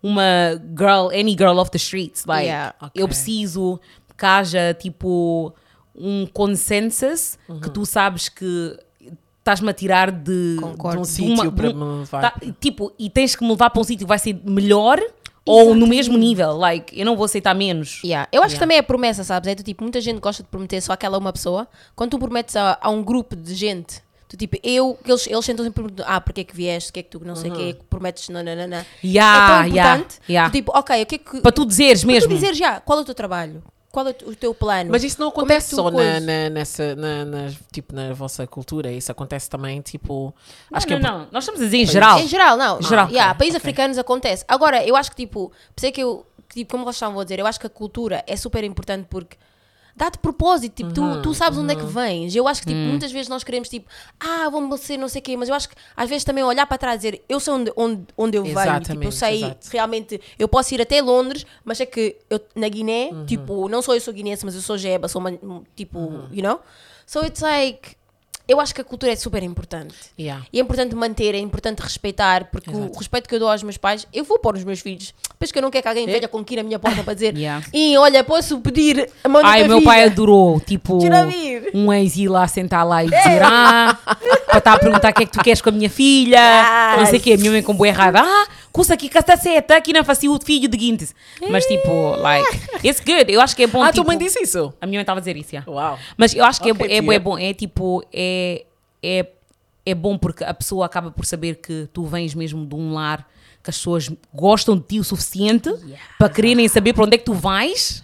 uma 0.03 0.23
girl, 0.77 1.07
any 1.09 1.31
girl 1.31 1.57
off 1.57 1.71
the 1.71 1.77
streets. 1.77 2.25
Like, 2.25 2.45
Yeah. 2.47 2.75
Ok. 2.79 2.91
eu 3.01 3.07
preciso 3.07 3.79
que 4.17 4.25
haja 4.25 4.73
tipo 4.73 5.53
um 5.95 6.25
consensus 6.27 7.37
Uhum. 7.49 7.59
que 7.59 7.69
tu 7.69 7.85
sabes 7.85 8.29
que 8.29 8.77
estás-me 9.39 9.69
a 9.69 9.73
tirar 9.73 10.11
de, 10.11 10.57
Concordo. 10.59 10.97
De 10.97 11.01
um 11.01 11.05
sítio 11.05 11.51
para 11.51 11.73
me 11.73 11.83
levar. 11.99 12.21
tá- 12.21 12.39
tipo, 12.59 12.91
e 12.99 13.09
tens 13.09 13.35
que 13.35 13.43
me 13.43 13.49
levar 13.51 13.69
para 13.69 13.81
um 13.81 13.83
sítio 13.83 14.05
que 14.05 14.09
vai 14.09 14.19
ser 14.19 14.39
melhor 14.43 14.99
ou 15.45 15.75
no 15.75 15.85
mesmo 15.85 16.17
nível. 16.17 16.57
Like, 16.57 16.97
eu 16.99 17.05
não 17.05 17.15
vou 17.15 17.25
aceitar 17.25 17.53
menos. 17.53 18.01
Yeah. 18.03 18.27
Eu 18.31 18.41
acho 18.41 18.49
que 18.49 18.55
Yeah. 18.55 18.65
também 18.65 18.77
é 18.77 18.81
promessa, 18.81 19.23
sabes? 19.23 19.47
É 19.49 19.55
do 19.55 19.63
tipo, 19.63 19.83
muita 19.83 20.01
gente 20.01 20.19
gosta 20.19 20.41
de 20.41 20.49
prometer 20.49 20.81
só 20.81 20.93
aquela 20.93 21.17
uma 21.17 21.31
pessoa. 21.31 21.67
Quando 21.95 22.11
tu 22.11 22.19
prometes 22.19 22.55
a, 22.55 22.77
a 22.81 22.89
um 22.89 23.03
grupo 23.03 23.35
de 23.35 23.53
gente, 23.53 24.01
tu 24.27 24.35
tipo, 24.35 24.57
eu, 24.63 24.97
eles, 25.05 25.27
eles 25.27 25.45
sentam 25.45 25.63
sempre 25.63 25.85
ah, 26.05 26.19
porque 26.19 26.41
é 26.41 26.43
que 26.43 26.55
vieste, 26.55 26.89
o 26.89 26.93
que 26.93 26.99
é 26.99 27.03
que 27.03 27.09
tu 27.09 27.23
não 27.23 27.35
sei 27.35 27.51
o 27.51 27.55
quê, 27.55 27.77
prometes, 27.89 28.29
não, 28.29 28.43
não, 28.43 28.55
não, 28.55 28.67
não. 28.67 28.85
Yeah, 29.03 29.35
é 29.35 29.47
tão 29.47 29.67
yeah, 29.67 29.97
importante. 29.97 30.19
yeah. 30.27 30.49
tu 30.49 30.53
tipo, 30.53 30.71
ok, 30.75 31.03
o 31.03 31.05
que 31.05 31.15
é 31.15 31.17
que. 31.17 31.41
Para 31.41 31.51
tu 31.51 31.65
dizeres 31.65 32.03
para 32.03 32.13
mesmo. 32.13 32.29
tu 32.29 32.33
dizer 32.35 32.53
já, 32.55 32.79
qual 32.79 32.99
é 32.99 33.01
o 33.03 33.05
teu 33.05 33.15
trabalho? 33.15 33.63
Qual 33.95 34.05
é 34.09 34.15
o 34.25 34.35
teu 34.35 34.53
plano? 34.53 34.89
Mas 34.91 35.05
isso 35.05 35.17
não 35.21 35.27
é 35.27 35.29
acontece 35.29 35.69
tu 35.69 35.77
só 35.77 35.89
na, 35.89 36.19
na, 36.19 36.49
nessa, 36.49 36.97
na, 36.97 37.23
na- 37.23 37.51
tipo, 37.71 37.95
na 37.95 38.11
vossa 38.13 38.45
cultura. 38.45 38.91
Isso 38.91 39.09
acontece 39.09 39.49
também, 39.49 39.79
tipo... 39.79 40.35
acho 40.69 40.85
não, 40.85 40.97
que 40.99 41.05
é 41.05 41.09
não, 41.09 41.19
não. 41.19 41.27
Nós 41.31 41.45
estamos 41.45 41.61
a 41.61 41.63
dizer 41.63 41.77
em 41.77 41.85
geral. 41.85 42.19
Em 42.19 42.27
geral, 42.27 42.57
não. 42.57 42.81
Geral. 42.81 43.07
Yeah, 43.07 43.31
Ok, 43.31 43.39
países 43.39 43.55
ok. 43.55 43.57
africanos 43.69 43.97
acontece. 43.97 44.43
Agora, 44.49 44.85
eu 44.85 44.97
acho 44.97 45.09
que 45.11 45.15
tipo, 45.15 45.49
por 45.73 45.85
é 45.85 45.91
que 45.93 46.01
eu, 46.03 46.25
tipo, 46.53 46.69
como 46.71 46.83
vocês 46.83 46.97
estavam 46.97 47.17
a 47.21 47.23
dizer, 47.23 47.39
eu 47.39 47.47
acho 47.47 47.57
que 47.57 47.67
a 47.67 47.69
cultura 47.69 48.21
é 48.27 48.35
super 48.35 48.65
importante 48.65 49.07
porque 49.09 49.37
dá-te 49.95 50.17
propósito, 50.19 50.75
tipo, 50.75 50.91
tu, 50.91 51.21
tu 51.21 51.33
sabes 51.33 51.57
onde 51.57 51.71
é 51.73 51.75
que 51.75 51.85
vens. 51.85 52.35
Eu 52.35 52.47
acho 52.47 52.61
que 52.61 52.67
tipo, 52.67 52.79
muitas 52.79 53.11
vezes 53.11 53.29
nós 53.29 53.43
queremos 53.43 53.69
tipo, 53.69 53.87
ah, 54.19 54.49
vamos 54.49 54.81
ser 54.81 54.97
não 54.97 55.07
sei 55.07 55.21
o 55.21 55.23
quê, 55.23 55.37
mas 55.37 55.47
eu 55.47 55.55
acho 55.55 55.69
que 55.69 55.75
às 55.95 56.09
vezes 56.09 56.23
também 56.25 56.43
olhar 56.43 56.65
para 56.65 56.77
trás 56.77 56.95
e 56.95 57.11
dizer, 57.11 57.23
eu 57.29 57.39
sei 57.39 57.53
onde, 57.53 57.71
onde, 57.75 58.03
onde 58.17 58.37
eu 58.37 58.43
venho, 58.43 58.79
tipo, 58.81 59.03
eu 59.03 59.11
sei 59.11 59.37
exato. 59.37 59.67
realmente, 59.71 60.19
eu 60.37 60.47
posso 60.47 60.73
ir 60.73 60.81
até 60.81 61.01
Londres, 61.01 61.45
mas 61.63 61.79
é 61.79 61.85
que 61.85 62.17
eu, 62.29 62.41
na 62.55 62.67
Guiné, 62.67 63.09
tipo, 63.25 63.69
não 63.69 63.81
sou 63.81 63.95
eu 63.95 64.01
sou 64.01 64.13
guinense, 64.13 64.43
mas 64.43 64.55
eu 64.55 64.61
sou 64.61 64.77
jeba, 64.77 65.07
sou 65.07 65.21
uma, 65.21 65.31
tipo, 65.75 66.27
you 66.31 66.43
know? 66.43 66.59
So 67.05 67.23
it's 67.23 67.41
like, 67.41 67.95
eu 68.47 68.59
acho 68.59 68.73
que 68.75 68.81
a 68.81 68.83
cultura 68.83 69.11
é 69.11 69.15
super 69.15 69.41
importante. 69.43 69.95
Yeah. 70.19 70.45
E 70.53 70.59
é 70.59 70.61
importante 70.61 70.95
manter, 70.95 71.33
é 71.33 71.39
importante 71.39 71.79
respeitar, 71.79 72.45
porque 72.51 72.69
o 72.69 72.77
Exato. 72.77 72.97
respeito 72.99 73.29
que 73.29 73.35
eu 73.35 73.39
dou 73.39 73.49
aos 73.49 73.63
meus 73.63 73.77
pais, 73.77 74.07
eu 74.13 74.23
vou 74.23 74.37
pôr 74.39 74.53
nos 74.53 74.63
meus 74.63 74.79
filhos. 74.79 75.13
Depois 75.31 75.51
que 75.51 75.57
eu 75.57 75.61
não 75.61 75.71
quero 75.71 75.81
que 75.81 75.87
alguém 75.87 76.05
venha 76.05 76.27
com 76.27 76.37
aqui 76.39 76.55
na 76.55 76.63
minha 76.63 76.79
porta 76.79 77.03
para 77.03 77.13
dizer 77.13 77.35
Yeah. 77.45 77.65
e 77.73 77.97
olha, 77.97 78.23
posso 78.23 78.59
pedir 78.59 79.09
a 79.23 79.29
mão 79.29 79.41
Ai, 79.43 79.63
o 79.63 79.67
meu 79.67 79.79
filha?" 79.79 79.89
pai 79.89 80.03
adorou, 80.03 80.59
tipo, 80.59 80.99
um 81.73 81.91
ex 81.91 82.15
ir 82.17 82.27
lá 82.27 82.47
sentar 82.47 82.85
lá 82.85 83.03
e 83.03 83.07
dizer, 83.07 83.41
ah, 83.43 83.97
para 84.47 84.57
estar 84.59 84.73
a 84.73 84.79
perguntar 84.79 85.11
o 85.11 85.13
que 85.13 85.23
é 85.23 85.25
que 85.25 85.31
tu 85.31 85.43
queres 85.43 85.61
com 85.61 85.69
a 85.69 85.71
minha 85.71 85.89
filha, 85.89 86.39
não 86.97 87.05
sei 87.05 87.19
o 87.19 87.21
quê, 87.21 87.33
a 87.33 87.37
minha 87.37 87.51
mãe 87.51 87.61
com 87.63 87.73
boa 87.73 87.91
raiva, 87.91 88.19
ah, 88.23 88.47
custa 88.75 88.93
aqui 88.93 89.07
castaceta, 89.07 89.77
aqui 89.77 89.93
não 89.93 90.03
faço 90.03 90.29
o 90.29 90.37
filho 90.43 90.67
de 90.67 90.75
guintes. 90.77 91.15
Mas 91.49 91.65
tipo, 91.65 92.15
like, 92.17 92.59
it's 92.83 92.99
good, 92.99 93.31
eu 93.31 93.39
acho 93.39 93.55
que 93.55 93.63
é 93.63 93.67
bom, 93.67 93.81
Ah, 93.81 93.85
tipo, 93.87 94.03
tua 94.03 94.07
mãe 94.13 94.17
disse 94.17 94.41
isso? 94.43 94.73
a 94.81 94.85
minha 94.85 94.97
mãe 94.97 95.03
estava 95.03 95.19
a 95.19 95.21
dizer 95.21 95.37
isso, 95.37 95.55
yeah. 95.55 95.71
Uau. 95.71 95.97
Mas 96.17 96.35
eu 96.35 96.43
acho 96.43 96.61
que 96.61 96.69
é, 96.69 96.73
é, 96.73 97.01
tia. 97.01 97.13
é 97.13 97.19
bom, 97.19 97.37
é 97.37 97.53
tipo, 97.53 98.03
é, 98.11 98.65
é, 99.01 99.25
é 99.85 99.95
bom 99.95 100.17
porque 100.17 100.43
a 100.43 100.53
pessoa 100.53 100.85
acaba 100.85 101.09
por 101.09 101.25
saber 101.25 101.55
que 101.55 101.87
tu 101.93 102.03
vens 102.05 102.35
mesmo 102.35 102.65
de 102.65 102.75
um 102.75 102.93
lar 102.93 103.25
que 103.63 103.69
as 103.69 103.77
pessoas 103.77 104.09
gostam 104.33 104.75
de 104.75 104.83
ti 104.83 104.99
o 104.99 105.03
suficiente 105.03 105.73
para 106.19 106.29
quererem 106.29 106.67
saber 106.67 106.93
para 106.93 107.05
onde 107.05 107.15
é 107.15 107.17
que 107.17 107.25
tu 107.25 107.33
vais. 107.33 108.03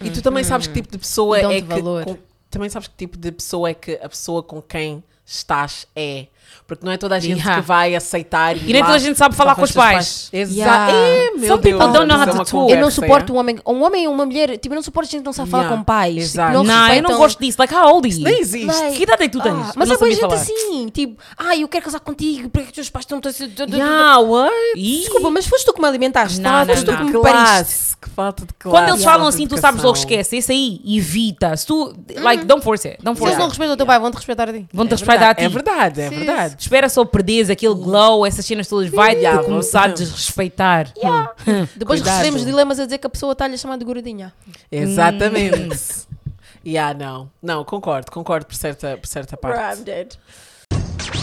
E 0.00 0.08
tu 0.10 0.22
também 0.22 0.44
sabes 0.44 0.66
que 0.68 0.72
tipo 0.74 0.90
de 0.92 0.98
pessoa 0.98 1.38
é 1.38 1.60
que. 1.60 1.66
valor. 1.66 2.04
com- 2.04 2.16
também 2.48 2.70
sabes 2.70 2.86
que 2.88 2.94
tipo 2.96 3.18
de 3.18 3.32
pessoa 3.32 3.68
é 3.70 3.74
que 3.74 3.92
a 4.00 4.08
pessoa 4.08 4.42
com 4.42 4.62
quem 4.62 5.02
estás 5.24 5.86
é. 5.96 6.28
Porque 6.66 6.84
não 6.84 6.92
é 6.92 6.96
toda 6.96 7.14
a 7.14 7.20
gente 7.20 7.36
Yeah. 7.38 7.60
que 7.62 7.66
vai 7.66 7.94
aceitar. 7.94 8.56
E 8.56 8.60
nem 8.72 8.80
lá 8.80 8.86
toda 8.86 8.96
a 8.96 8.98
gente 9.00 9.16
sabe 9.16 9.34
falar 9.36 9.54
com 9.54 9.62
os 9.62 9.70
teus 9.72 9.84
pais. 9.84 10.28
Exato. 10.32 10.58
Yeah. 10.58 10.92
É, 10.92 11.30
meu 11.36 11.48
Some 11.48 11.62
Deus. 11.62 11.78
people 11.78 11.92
don't 11.92 12.06
know 12.06 12.16
how 12.16 12.22
isso 12.22 12.30
é 12.30 12.32
to 12.32 12.38
uma 12.38 12.44
talk. 12.44 12.72
Eu 12.72 12.80
não 12.80 12.90
suporto 12.90 13.32
é? 13.32 13.36
um 13.36 13.38
homem, 13.38 13.58
um 13.66 13.82
homem 13.84 14.04
e 14.04 14.08
uma 14.08 14.26
mulher, 14.26 14.58
tipo, 14.58 14.74
eu 14.74 14.76
não 14.76 14.82
suporto 14.82 15.10
gente 15.10 15.20
que 15.20 15.26
não 15.26 15.32
sabe 15.32 15.48
falar 15.50 15.62
Yeah. 15.64 15.78
com 15.78 15.84
pais. 15.84 16.16
Exato. 16.16 16.52
Tipo, 16.52 16.64
Não, 16.64 16.88
eu 16.94 17.02
não 17.02 17.16
gosto 17.18 17.38
disso. 17.40 17.56
Like, 17.58 17.72
how 17.74 17.92
old 17.94 18.08
you? 18.08 18.20
Nem 18.22 18.40
existe. 18.40 18.66
Like, 18.66 18.96
Que 18.96 19.02
idade 19.04 19.22
é 19.22 19.28
que 19.28 19.32
tu 19.38 19.42
tens? 19.42 19.54
Ah, 19.54 19.72
mas 19.76 19.88
não 19.88 19.94
é 19.94 19.98
boa 19.98 20.10
gente 20.10 20.20
falar. 20.20 20.34
assim, 20.34 20.88
tipo, 20.88 21.22
ah, 21.38 21.56
eu 21.56 21.68
quero 21.68 21.84
casar 21.84 22.00
contigo, 22.00 22.48
porque 22.50 22.68
os 22.68 22.72
teus 22.74 22.90
pais 22.90 23.04
estão... 23.04 23.20
Yeah, 23.68 24.18
what? 24.18 24.52
Desculpa, 24.74 25.30
mas 25.30 25.46
foste 25.46 25.64
tu 25.66 25.72
que 25.72 25.80
me 25.80 25.86
alimentaste, 25.86 26.40
Não, 26.40 26.50
não, 26.50 26.66
foste 26.66 26.84
tu 26.84 26.90
não. 26.92 26.98
que 27.06 27.12
me 27.16 27.22
pariste. 27.22 27.96
Que 28.00 28.10
falta 28.10 28.44
de 28.46 28.52
classe. 28.54 28.76
Quando 28.76 28.88
eles 28.90 29.04
falam 29.04 29.26
assim, 29.26 29.46
tu 29.46 29.56
sabes 29.58 29.82
logo, 29.82 29.96
esquece. 29.96 30.36
Esse 30.36 30.52
aí, 30.52 30.80
evita. 30.84 31.56
Se 31.56 31.66
tu, 31.66 31.94
like, 32.16 32.44
don't 32.44 32.62
force 32.62 32.86
it. 32.88 32.98
Don't 33.02 33.18
Se 33.18 33.24
eles 33.24 33.36
não 33.36 33.44
it. 33.44 33.50
respeitam 33.50 33.74
o 33.74 33.76
teu 33.76 33.86
pai, 33.86 33.98
vão-te 33.98 34.14
respeitar 34.16 34.48
a 34.48 34.52
ti. 34.52 34.66
Vão-te 34.72 34.92
É 34.92 34.96
respeitar 34.96 35.30
a 35.30 35.32
verdade, 35.34 35.38
ti. 35.38 35.44
É 35.44 35.48
verdade, 35.48 36.00
é 36.00 36.08
Sim. 36.08 36.16
Verdade. 36.36 36.62
Espera 36.62 36.88
só 36.88 37.04
perderes 37.04 37.50
aquele 37.50 37.74
glow, 37.74 38.24
essas 38.26 38.44
cenas 38.44 38.68
todas, 38.68 38.88
vai-te 38.90 39.20
Yeah, 39.22 39.42
começar 39.44 39.84
a 39.84 39.88
desrespeitar. 39.88 40.92
Depois 41.76 42.00
Cuidado. 42.00 42.18
recebemos 42.18 42.44
dilemas 42.44 42.78
a 42.80 42.84
dizer 42.84 42.98
que 42.98 43.06
a 43.06 43.10
pessoa 43.10 43.32
está-lhe 43.32 43.54
a 43.54 43.58
chamar 43.58 43.76
de 43.78 43.84
gordinha. 43.84 44.32
Exatamente. 44.70 46.06
yeah, 46.66 46.92
não. 46.98 47.30
Não, 47.42 47.64
concordo, 47.64 48.10
concordo 48.10 48.46
por 48.46 48.54
certa, 48.54 48.96
por 48.96 49.06
certa 49.06 49.36
parte. 49.36 49.82
dead. 49.82 50.14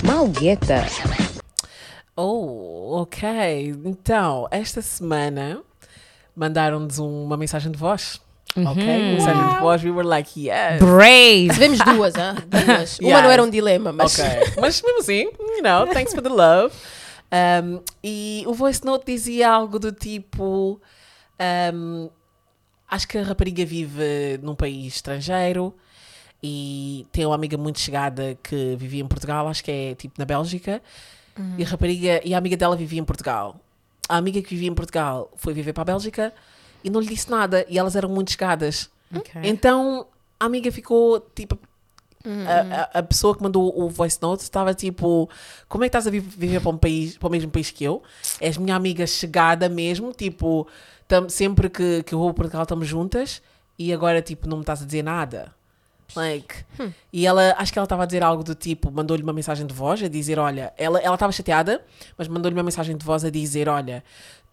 Malgueta. 0.04 0.86
Oh, 2.16 3.02
ok. 3.02 3.74
Então, 3.86 4.48
esta 4.52 4.82
semana 4.82 5.62
mandaram-nos 6.36 7.00
um- 7.00 7.24
uma 7.24 7.38
mensagem 7.38 7.72
de 7.72 7.78
voz. 7.78 8.22
Ok? 8.56 8.84
Mensagem 8.84 9.50
de 9.50 9.60
voz, 9.60 9.84
we 9.84 9.92
were 9.92 10.08
like, 10.08 10.40
yes. 10.40 10.80
Brave! 10.80 11.50
Tivemos 11.54 11.80
duas, 11.80 12.14
ah, 12.16 12.36
duas. 12.46 13.00
Uma 13.00 13.22
não 13.22 13.32
era 13.32 13.44
um 13.44 13.50
dilema, 13.50 13.92
mas. 13.92 14.20
Ok. 14.20 14.54
Mas 14.62 14.82
mesmo 14.82 15.00
assim, 15.00 15.24
you 15.24 15.64
know, 15.64 15.88
thanks 15.88 16.14
for 16.14 16.22
the 16.22 16.30
love. 16.30 16.74
Um, 17.32 17.82
e 18.04 18.44
o 18.46 18.54
voice 18.54 18.86
note 18.86 19.06
dizia 19.06 19.50
algo 19.50 19.80
do 19.80 19.92
tipo: 19.92 20.80
um, 21.74 22.10
Acho 22.94 23.08
que 23.08 23.18
a 23.18 23.24
rapariga 23.24 23.66
vive 23.66 24.40
num 24.44 24.54
país 24.54 24.94
estrangeiro 24.94 25.74
e 26.44 27.08
tem 27.12 27.26
uma 27.26 27.34
amiga 27.34 27.58
muito 27.58 27.80
chegada 27.80 28.38
que 28.44 28.76
vivia 28.78 29.02
em 29.02 29.08
Portugal, 29.08 29.48
acho 29.48 29.64
que 29.64 29.72
é 29.72 29.96
tipo 29.96 30.14
na 30.20 30.26
Bélgica. 30.26 30.80
E 31.58 31.64
a 31.64 31.68
rapariga 31.68 32.22
e 32.24 32.36
a 32.36 32.38
amiga 32.38 32.56
dela 32.56 32.76
vivia 32.76 33.00
em 33.00 33.04
Portugal. 33.04 33.56
A 34.08 34.18
amiga 34.18 34.40
que 34.44 34.50
vivia 34.50 34.70
em 34.70 34.76
Portugal 34.76 35.32
foi 35.38 35.56
viver 35.56 35.74
para 35.74 35.82
a 35.82 35.86
Bélgica 35.86 36.32
e 36.84 36.90
não 36.90 37.00
lhe 37.00 37.08
disse 37.08 37.30
nada. 37.30 37.66
E 37.70 37.78
elas 37.80 37.96
eram 37.96 38.10
muito 38.10 38.32
chegadas. 38.32 38.90
Então 39.44 40.08
a 40.40 40.46
amiga 40.46 40.72
ficou 40.72 41.20
tipo. 41.36 41.58
A, 42.48 42.82
a- 42.96 43.00
a 43.00 43.04
pessoa 43.04 43.36
que 43.36 43.44
mandou 43.44 43.78
o 43.78 43.90
voice 43.90 44.18
note 44.22 44.42
estava 44.44 44.74
tipo: 44.74 45.30
Como 45.68 45.84
é 45.84 45.88
que 45.88 45.90
estás 45.90 46.08
a 46.08 46.10
vi- 46.10 46.20
viver 46.22 46.62
para, 46.62 46.70
um 46.72 46.78
país, 46.78 47.18
para 47.18 47.28
o 47.28 47.32
mesmo 47.32 47.52
país 47.52 47.70
que 47.70 47.84
eu? 47.84 48.02
És 48.40 48.58
minha 48.58 48.76
amiga 48.76 49.06
chegada 49.06 49.68
mesmo, 49.68 50.14
tipo, 50.14 50.66
tam- 51.08 51.28
sempre 51.28 51.70
que, 51.70 52.02
que 52.04 52.14
eu 52.16 52.20
vou 52.20 52.30
a 52.30 52.34
Portugal 52.34 52.64
estamos 52.64 52.88
juntas 52.88 53.42
e 53.78 53.92
agora 53.92 54.22
tipo 54.22 54.48
não 54.48 54.58
me 54.58 54.64
estás 54.64 54.82
a 54.82 54.86
dizer 54.86 55.04
nada. 55.04 55.54
Like, 56.16 56.56
e 57.12 57.26
ela, 57.26 57.56
acho 57.58 57.72
que 57.74 57.80
ela 57.80 57.86
estava 57.86 58.04
a 58.04 58.06
dizer 58.06 58.24
algo 58.24 58.44
do 58.44 58.54
tipo, 58.56 58.92
mandou-lhe 58.92 59.24
uma 59.24 59.34
mensagem 59.34 59.66
de 59.66 59.74
voz 59.74 60.02
a 60.04 60.08
dizer: 60.08 60.38
Olha, 60.40 60.74
ela 60.78 61.00
ela 61.00 61.16
estava 61.16 61.32
chateada, 61.32 61.84
mas 62.18 62.28
mandou-lhe 62.28 62.56
uma 62.56 62.64
mensagem 62.64 62.96
de 62.96 63.06
voz 63.06 63.24
a 63.26 63.30
dizer: 63.30 63.68
Olha, 63.68 64.04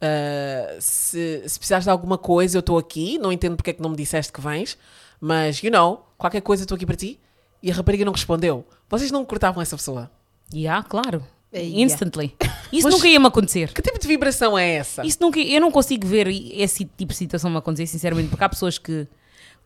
ah, 0.01 0.77
se, 0.81 1.43
se 1.47 1.59
precisares 1.59 1.85
de 1.85 1.91
alguma 1.91 2.17
coisa, 2.19 2.57
eu 2.57 2.61
estou 2.61 2.79
aqui. 2.79 3.19
Não 3.19 3.31
entendo 3.33 3.57
porque 3.57 3.71
é 3.71 3.73
que 3.73 3.83
não 3.83 3.91
me 3.91 3.97
disseste 3.97 4.33
que 4.33 4.41
vens, 4.41 4.79
mas 5.21 5.59
you 5.63 5.71
know, 5.71 6.07
qualquer 6.17 6.41
coisa, 6.41 6.63
estou 6.65 6.77
aqui 6.77 6.87
para 6.87 6.97
ti. 6.97 7.19
E 7.63 7.71
a 7.71 7.75
rapariga 7.75 8.05
não 8.05 8.13
respondeu. 8.13 8.65
Vocês 8.89 9.11
não 9.11 9.25
cortavam 9.25 9.61
essa 9.63 9.77
pessoa? 9.77 10.11
Yeah, 10.53 10.83
claro. 10.89 11.23
Yeah. 11.53 11.81
Instantly. 11.83 12.35
Isso 12.73 12.85
Mas- 12.87 12.95
nunca 12.95 13.09
ia 13.09 13.21
me 13.21 13.27
acontecer. 13.27 13.73
Que 13.73 13.83
tipo 13.83 13.99
de 13.99 14.07
vibração 14.09 14.57
é 14.57 14.77
essa? 14.77 15.05
Isso 15.05 15.19
nunca, 15.21 15.39
eu 15.41 15.61
não 15.61 15.71
consigo 15.71 16.07
ver 16.07 16.29
esse 16.29 16.85
tipo 16.85 17.13
de 17.13 17.17
situação 17.19 17.51
me 17.51 17.59
acontecer, 17.59 17.87
sinceramente, 17.87 18.29
porque 18.29 18.43
há 18.45 18.49
pessoas 18.49 18.79
que. 18.79 19.07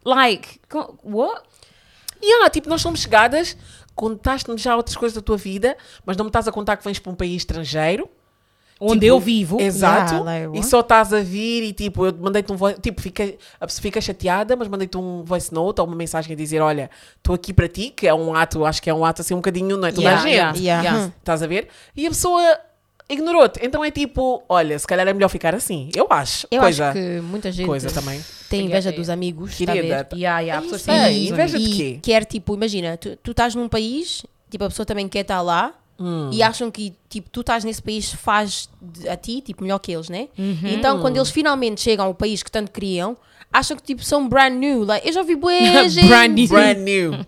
Like, 0.05 0.61
co- 0.69 0.99
what? 2.25 2.29
Yeah, 2.29 2.51
tipo, 2.51 2.69
nós 2.69 2.81
somos 2.83 3.01
chegadas, 3.01 3.57
contaste-me 3.95 4.59
já 4.59 4.77
outras 4.77 4.97
coisas 4.97 5.15
da 5.15 5.23
tua 5.23 5.37
vida, 5.37 5.77
mas 6.05 6.17
não 6.17 6.25
me 6.25 6.29
estás 6.29 6.49
a 6.49 6.53
contar 6.53 6.77
que 6.77 6.85
vens 6.85 6.99
para 6.99 7.13
um 7.13 7.15
país 7.15 7.37
estrangeiro. 7.37 8.09
Onde 8.81 8.95
Tipo, 8.95 9.07
eu 9.07 9.21
vivo. 9.21 9.61
Exato. 9.61 10.15
Yeah, 10.29 10.59
e 10.59 10.63
só 10.65 10.81
estás 10.81 11.13
a 11.13 11.21
vir 11.21 11.63
e 11.63 11.73
tipo, 11.73 12.07
eu 12.07 12.15
mandei-te 12.19 12.53
um 12.53 12.57
voice, 12.57 12.81
tipo, 12.81 13.01
fica, 13.01 13.35
a 13.61 13.67
pessoa 13.67 13.81
fica 13.83 14.01
chateada, 14.01 14.57
mas 14.57 14.67
mandei-te 14.67 14.99
um 14.99 15.23
voice 15.23 15.55
note 15.55 15.81
ou 15.81 15.87
uma 15.87 15.95
mensagem 15.97 16.33
a 16.33 16.37
dizer, 16.37 16.61
olha, 16.61 16.91
estou 17.17 17.35
aqui 17.37 17.53
para 17.55 17.69
ti, 17.69 17.91
que 17.91 18.07
é 18.07 18.13
um 18.13 18.35
ato, 18.35 18.65
acho 18.65 18.83
que 18.83 18.91
é 18.91 18.95
um 18.95 19.05
ato 19.05 19.23
assim 19.23 19.33
um 19.33 19.39
bocadinho, 19.39 19.77
não 19.77 19.87
é 19.87 19.93
toda 19.93 20.09
Yeah, 20.09 20.21
a 20.21 20.53
gente. 20.53 20.65
Yeah. 20.65 20.83
yeah. 20.83 21.13
Estás 21.19 21.43
a 21.43 21.47
ver? 21.47 21.69
E 21.97 22.05
a 22.05 22.11
pessoa 22.11 22.59
ignorou-te. 23.09 23.61
Então 23.65 23.85
é 23.85 23.91
tipo, 23.91 24.43
olha, 24.49 24.77
se 24.79 24.87
calhar 24.87 25.07
é 25.07 25.13
melhor 25.13 25.29
ficar 25.29 25.55
assim. 25.55 25.89
Eu 25.95 26.09
acho. 26.11 26.47
Eu 26.51 26.61
coisa, 26.61 26.89
acho 26.89 26.99
que 26.99 27.21
muita 27.21 27.53
gente 27.53 27.67
coisa 27.67 27.91
também. 27.91 28.21
Tem 28.57 28.67
inveja 28.67 28.93
dos 28.93 29.09
amigos. 29.09 29.55
Querida, 29.55 30.09
Yeah, 30.15 30.41
yeah, 30.41 30.59
há 30.59 30.63
pessoas 30.63 30.83
têm 30.83 31.29
inveja 31.29 31.59
de 31.59 31.65
e 31.65 31.77
quê? 31.77 31.99
quer 32.03 32.25
tipo, 32.25 32.55
imagina, 32.55 32.97
tu, 32.97 33.17
tu 33.23 33.31
estás 33.31 33.55
num 33.55 33.69
país, 33.69 34.25
tipo, 34.51 34.65
a 34.65 34.69
pessoa 34.69 34.87
também 34.87 35.09
quer 35.09 35.21
estar 35.21 35.41
lá 35.43 35.75
Hum. 35.99 36.29
e 36.33 36.43
acham 36.43 36.73
que 36.73 36.93
tipo, 37.09 37.31
tu 37.31 37.41
estás 37.41 37.63
nesse 37.63 37.81
país 37.81 38.13
faz 38.13 38.69
a 39.09 39.17
ti, 39.17 39.41
tipo, 39.41 39.63
melhor 39.63 39.79
que 39.79 39.93
eles, 39.93 40.09
né? 40.09 40.29
Uhum. 40.37 40.59
Então, 40.65 41.01
quando 41.01 41.17
eles 41.17 41.31
finalmente 41.31 41.81
chegam 41.81 42.07
ao 42.07 42.15
país 42.15 42.43
que 42.43 42.51
tanto 42.51 42.73
queriam, 42.73 43.17
acham 43.53 43.77
que 43.77 43.83
tipo, 43.85 44.03
são 44.03 44.29
brand 44.29 44.55
new. 44.55 44.83
Like, 44.85 45.07
eu 45.07 45.13
já 45.13 45.23
vi 45.23 45.37
bué 45.37 45.61
gente. 45.89 46.09
Brand 46.09 46.33
new. 46.33 46.49
Brand 46.49 46.79
new. 46.79 47.25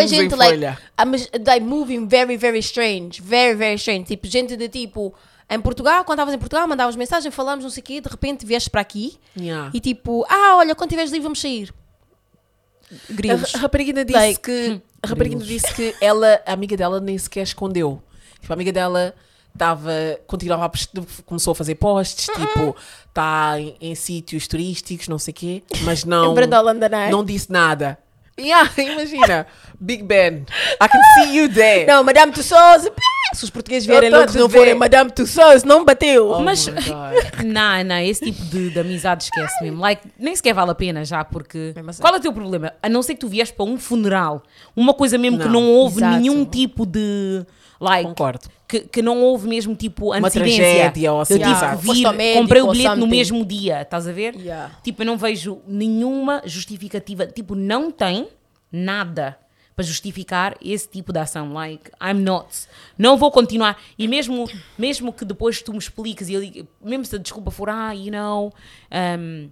Em 0.00 0.08
gente, 0.08 0.34
like, 0.34 0.54
Folha. 0.54 0.76
ah, 0.96 1.04
like, 1.04 1.60
moving 1.64 2.08
very, 2.08 2.36
very 2.36 2.58
strange. 2.58 3.22
Very, 3.22 3.54
very 3.56 3.76
strange. 3.76 4.06
Tipo, 4.06 4.26
gente 4.26 4.56
de 4.56 4.68
tipo, 4.68 5.14
em 5.50 5.60
Portugal, 5.60 6.04
quando 6.04 6.18
estavas 6.18 6.34
em 6.34 6.38
Portugal, 6.38 6.66
mandavas 6.68 6.94
mensagem, 6.96 7.30
falamos, 7.30 7.64
não 7.64 7.70
sei 7.70 7.80
o 7.82 7.84
quê, 7.84 8.00
de 8.00 8.08
repente 8.08 8.44
vieste 8.44 8.68
para 8.68 8.80
aqui 8.80 9.18
Yeah. 9.36 9.70
e 9.72 9.80
tipo, 9.80 10.24
ah, 10.28 10.56
olha, 10.56 10.74
quando 10.74 10.90
estiveres 10.90 11.10
livre, 11.10 11.22
vamos 11.22 11.40
sair. 11.40 11.72
A, 12.90 13.12
Grilos. 13.12 13.54
a 13.54 13.58
rapariga 13.58 14.04
disse 14.04 14.18
Like, 14.18 14.40
que 14.40 14.80
a 15.02 15.06
rapariga 15.06 15.36
disse 15.36 15.72
que 15.74 15.94
ela, 16.00 16.40
a 16.46 16.52
amiga 16.52 16.76
dela 16.76 17.00
nem 17.00 17.16
sequer 17.16 17.42
escondeu. 17.42 18.02
Tipo, 18.40 18.52
a 18.52 18.54
amiga 18.54 18.72
dela 18.72 19.14
estava 19.52 19.92
continuava 20.26 20.66
a 20.66 21.22
começou 21.24 21.52
a 21.52 21.54
fazer 21.54 21.74
posts, 21.76 22.28
Uh-uh. 22.28 22.46
tipo, 22.46 22.76
está 23.08 23.60
em, 23.60 23.76
em 23.80 23.94
sítios 23.94 24.46
turísticos, 24.46 25.08
não 25.08 25.18
sei 25.18 25.32
o 25.32 25.34
quê, 25.34 25.62
mas 25.82 26.04
não 26.06 26.34
não 27.10 27.24
disse 27.24 27.50
nada. 27.50 27.98
Yeah, 28.48 28.70
imagina, 28.78 29.46
Big 29.80 30.04
Ben, 30.04 30.46
I 30.80 30.88
can 30.88 31.00
see 31.16 31.36
you 31.36 31.48
there. 31.48 31.86
Não, 31.86 32.04
Madame 32.04 32.32
Tussauds. 32.32 32.88
Se 33.34 33.44
os 33.44 33.50
portugueses 33.50 33.86
vierem 33.86 34.10
loucos 34.10 34.34
não 34.34 34.48
forem 34.48 34.74
Madame 34.74 35.10
Tussauds, 35.10 35.64
não 35.64 35.84
bateu. 35.84 36.30
Oh 36.30 36.40
Mas-. 36.40 36.66
Não, 37.44 37.84
não, 37.84 37.98
esse 37.98 38.24
tipo 38.24 38.42
de, 38.46 38.70
de 38.70 38.80
amizade 38.80 39.24
esquece 39.24 39.62
mesmo. 39.62 39.80
Like, 39.80 40.02
nem 40.18 40.34
sequer 40.34 40.54
vale 40.54 40.70
a 40.70 40.74
pena 40.74 41.04
já, 41.04 41.24
porque. 41.24 41.74
Assim. 41.86 42.00
Qual 42.00 42.14
é 42.14 42.18
o 42.18 42.20
teu 42.20 42.32
problema? 42.32 42.72
A 42.82 42.88
não 42.88 43.02
ser 43.02 43.14
que 43.14 43.20
tu 43.20 43.28
vies 43.28 43.50
para 43.50 43.64
um 43.64 43.78
funeral, 43.78 44.42
uma 44.74 44.94
coisa 44.94 45.18
mesmo 45.18 45.38
que 45.38 45.44
Não. 45.44 45.52
não 45.60 45.70
houve 45.72 45.98
Exato. 45.98 46.16
nenhum 46.16 46.44
tipo 46.44 46.86
de. 46.86 47.44
Like, 47.80 48.08
Concordo. 48.08 48.48
que, 48.66 48.80
que 48.80 49.00
não 49.02 49.22
houve 49.22 49.48
mesmo 49.48 49.74
tipo 49.76 50.12
antecedência. 50.12 50.56
tragédia 50.64 51.12
ou 51.12 51.20
assim, 51.20 51.34
Eu 51.34 51.38
tive 51.40 51.50
exato. 51.52 51.78
que 51.82 51.92
vir, 51.92 52.12
médico 52.12 52.42
comprei 52.42 52.62
o 52.62 52.70
bilhete 52.72 52.96
no 52.96 53.06
mesmo 53.06 53.44
dia, 53.44 53.82
estás 53.82 54.08
a 54.08 54.12
ver? 54.12 54.34
Yeah. 54.34 54.74
Tipo, 54.82 55.02
eu 55.02 55.06
não 55.06 55.16
vejo 55.16 55.60
nenhuma 55.66 56.42
justificativa. 56.44 57.26
Tipo, 57.26 57.54
não 57.54 57.90
tem 57.90 58.28
nada 58.72 59.38
para 59.76 59.84
justificar 59.84 60.56
esse 60.60 60.88
tipo 60.88 61.12
de 61.12 61.20
ação. 61.20 61.52
Like, 61.52 61.90
I'm 62.02 62.20
not. 62.20 62.48
Não 62.98 63.16
vou 63.16 63.30
continuar. 63.30 63.80
E 63.96 64.08
mesmo, 64.08 64.50
mesmo 64.76 65.12
que 65.12 65.24
depois 65.24 65.62
tu 65.62 65.70
me 65.72 65.78
expliques, 65.78 66.28
e 66.28 66.34
eu 66.34 66.40
digo, 66.44 66.68
mesmo 66.82 67.04
se 67.04 67.14
a 67.14 67.18
desculpa 67.18 67.52
for, 67.52 67.70
ah, 67.70 67.92
you 67.92 68.10
know, 68.10 68.52
um, 69.20 69.48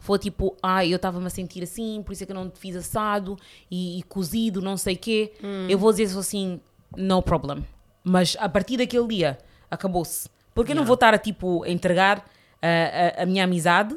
for 0.00 0.18
tipo, 0.18 0.56
ah, 0.60 0.84
eu 0.84 0.96
estava-me 0.96 1.26
a 1.26 1.30
sentir 1.30 1.62
assim, 1.62 2.02
por 2.04 2.12
isso 2.12 2.24
é 2.24 2.26
que 2.26 2.32
eu 2.32 2.36
não 2.36 2.50
te 2.50 2.58
fiz 2.58 2.74
assado 2.74 3.38
e, 3.70 4.00
e 4.00 4.02
cozido, 4.02 4.60
não 4.60 4.76
sei 4.76 4.96
o 4.96 4.98
quê, 4.98 5.32
eu 5.68 5.78
vou 5.78 5.92
dizer 5.92 6.08
só 6.08 6.18
assim, 6.18 6.60
no 6.96 7.22
problem. 7.22 7.64
Mas 8.02 8.36
a 8.38 8.48
partir 8.48 8.76
daquele 8.76 9.08
dia, 9.08 9.38
acabou-se. 9.70 10.28
Porque 10.54 10.72
eu 10.72 10.76
não 10.76 10.84
vou 10.84 10.94
estar 10.94 11.14
a 11.14 11.18
tipo, 11.18 11.64
a 11.64 11.68
entregar 11.68 12.24
a, 12.66 13.20
a- 13.20 13.22
a 13.22 13.26
minha 13.26 13.44
amizade 13.44 13.94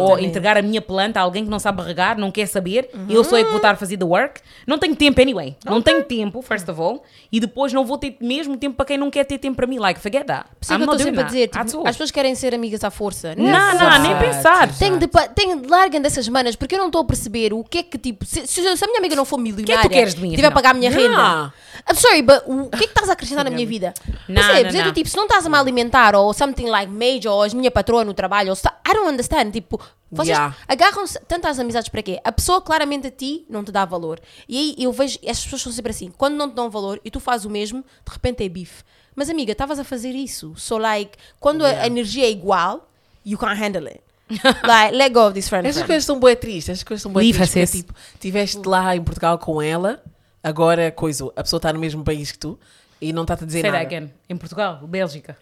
ou 0.00 0.18
entregar 0.18 0.56
a 0.56 0.62
minha 0.62 0.80
planta 0.82 1.20
a 1.20 1.22
alguém 1.22 1.44
que 1.44 1.50
não 1.50 1.58
sabe 1.58 1.82
regar, 1.82 2.18
não 2.18 2.30
quer 2.30 2.46
saber, 2.46 2.90
eu 3.08 3.22
sou 3.22 3.38
eu 3.38 3.44
que 3.44 3.50
vou 3.50 3.58
estar 3.58 3.70
a 3.70 3.76
fazer 3.76 3.96
the 3.96 4.04
work. 4.04 4.40
Não 4.66 4.78
tenho 4.78 4.96
tempo 4.96 5.20
anyway. 5.20 5.56
Não 5.64 5.80
tenho 5.80 6.02
tempo, 6.04 6.42
first 6.42 6.68
of 6.68 6.80
all. 6.80 7.02
E 7.30 7.38
depois 7.40 7.72
não 7.72 7.84
vou 7.84 7.96
ter 7.98 8.16
mesmo 8.20 8.56
tempo 8.56 8.76
para 8.76 8.86
quem 8.86 8.98
não 8.98 9.10
quer 9.10 9.24
ter 9.24 9.38
tempo 9.38 9.56
para 9.56 9.66
mim. 9.66 9.78
Like, 9.78 10.00
forget 10.00 10.24
that. 10.26 10.44
Por 10.58 10.64
isso 10.64 10.72
é 10.72 10.76
que 10.76 10.82
eu 10.82 10.84
estou 10.84 10.98
sempre 10.98 11.20
a 11.20 11.24
dizer, 11.24 11.48
tipo, 11.48 11.86
as 11.86 11.94
pessoas 11.94 12.10
querem 12.10 12.34
ser 12.34 12.54
amigas 12.54 12.82
à 12.84 12.90
força. 12.90 13.34
Não, 13.36 13.44
não, 13.48 14.02
nem 14.02 14.12
Exato. 14.12 14.24
pensar. 14.24 14.78
Tem 14.78 14.98
de, 14.98 15.06
pa- 15.06 15.28
tem, 15.28 15.62
larguem 15.66 16.00
dessas 16.00 16.28
manas, 16.28 16.56
porque 16.56 16.74
eu 16.74 16.78
não 16.78 16.86
estou 16.86 17.02
a 17.02 17.04
perceber 17.04 17.52
o 17.52 17.62
que 17.62 17.78
é 17.78 17.82
que, 17.82 17.98
tipo, 17.98 18.24
se, 18.24 18.46
se- 18.46 18.76
se 18.76 18.84
a 18.84 18.86
minha 18.88 18.98
amiga 18.98 19.14
não 19.14 19.24
for 19.24 19.38
milionária, 19.38 19.88
queres 19.88 20.14
de 20.14 20.20
mim, 20.22 20.30
tiver 20.34 20.48
a 20.48 20.50
pagar 20.50 20.70
a 20.70 20.74
minha 20.74 20.90
Yeah. 20.90 21.08
renda, 21.16 21.52
I'm 21.90 21.94
sorry, 21.96 22.22
but 22.22 22.42
o 22.46 22.68
que 22.70 22.76
é 22.76 22.78
que 22.80 22.84
estás 22.86 23.08
a 23.08 23.12
acrescentar 23.12 23.44
na 23.44 23.50
minha 23.50 23.66
vida? 23.66 23.94
Não, 24.28 24.34
Percebes? 24.42 24.72
não, 24.74 24.80
É 24.80 24.82
do 24.82 24.86
não. 24.88 24.92
tipo, 24.94 25.08
se 25.08 25.16
não 25.16 25.24
estás 25.24 25.46
a 25.46 25.48
me 25.50 25.56
alimentar 25.56 26.14
ou 26.14 26.32
something 26.32 26.66
like 26.66 26.90
major, 26.90 27.32
ou 27.32 27.44
és 27.44 27.52
minha 27.54 27.70
patroa 27.70 28.04
no 28.08 28.14
trabalho, 28.14 28.50
ou 28.50 28.56
se 28.56 28.62
tá- 28.62 28.80
I 28.88 28.92
don't 28.94 29.08
understand, 29.08 29.50
tipo, 29.52 29.78
vocês 30.10 30.28
Yeah. 30.36 30.56
agarram-se 30.66 31.18
tanto 31.28 31.46
às 31.46 31.58
amizades 31.58 31.88
para 31.88 32.02
quê? 32.02 32.18
A 32.24 32.32
pessoa 32.32 32.60
claramente 32.60 33.06
a 33.06 33.10
ti 33.10 33.44
não 33.48 33.62
te 33.62 33.70
dá 33.70 33.84
valor. 33.84 34.18
E 34.48 34.56
aí 34.58 34.74
eu 34.84 34.90
vejo, 34.92 35.18
as 35.28 35.42
pessoas 35.44 35.62
são 35.62 35.70
sempre 35.72 35.90
assim, 35.90 36.10
quando 36.16 36.34
não 36.34 36.48
te 36.48 36.54
dão 36.54 36.68
valor 36.70 37.00
e 37.04 37.10
tu 37.10 37.20
fazes 37.20 37.44
o 37.44 37.50
mesmo, 37.50 37.82
de 37.82 38.12
repente 38.12 38.42
é 38.44 38.48
bife. 38.48 38.82
Mas 39.14 39.28
amiga, 39.28 39.52
estavas 39.52 39.78
a 39.78 39.84
fazer 39.84 40.10
isso. 40.12 40.54
So 40.56 40.78
like, 40.78 41.16
quando 41.40 41.64
a- 41.64 41.68
Yeah. 41.68 41.84
a 41.84 41.86
energia 41.86 42.24
é 42.26 42.30
igual, 42.30 42.88
you 43.24 43.36
can't 43.38 43.60
handle 43.60 43.86
it. 43.86 44.00
like, 44.66 44.94
let 44.96 45.12
go 45.12 45.26
of 45.26 45.34
this 45.34 45.48
friend. 45.48 45.66
Essas 45.66 45.78
friend. 45.82 45.88
coisas 45.88 46.04
são 46.04 46.18
boas 46.20 46.36
tristes, 46.36 46.68
essas 46.70 46.84
coisas 46.84 47.02
são 47.02 47.12
boas 47.12 47.24
tristes. 47.24 47.48
porque, 47.48 47.66
sis. 47.66 47.76
tipo, 47.80 47.94
estiveste 48.14 48.58
lá 48.66 48.94
em 48.94 49.02
Portugal 49.02 49.38
com 49.38 49.60
ela, 49.62 50.02
agora, 50.42 50.90
coisa, 50.92 51.24
a 51.36 51.42
pessoa 51.42 51.58
está 51.58 51.72
no 51.72 51.78
mesmo 51.80 52.04
país 52.04 52.30
que 52.32 52.38
tu 52.38 52.58
e 53.00 53.12
não 53.12 53.22
está-te 53.22 53.44
a 53.44 53.46
dizer 53.46 53.62
Say 53.62 53.70
that 53.70 53.84
nada. 53.84 53.96
again. 53.96 54.12
Em 54.28 54.36
Portugal, 54.36 54.80
Bélgica. 54.86 55.36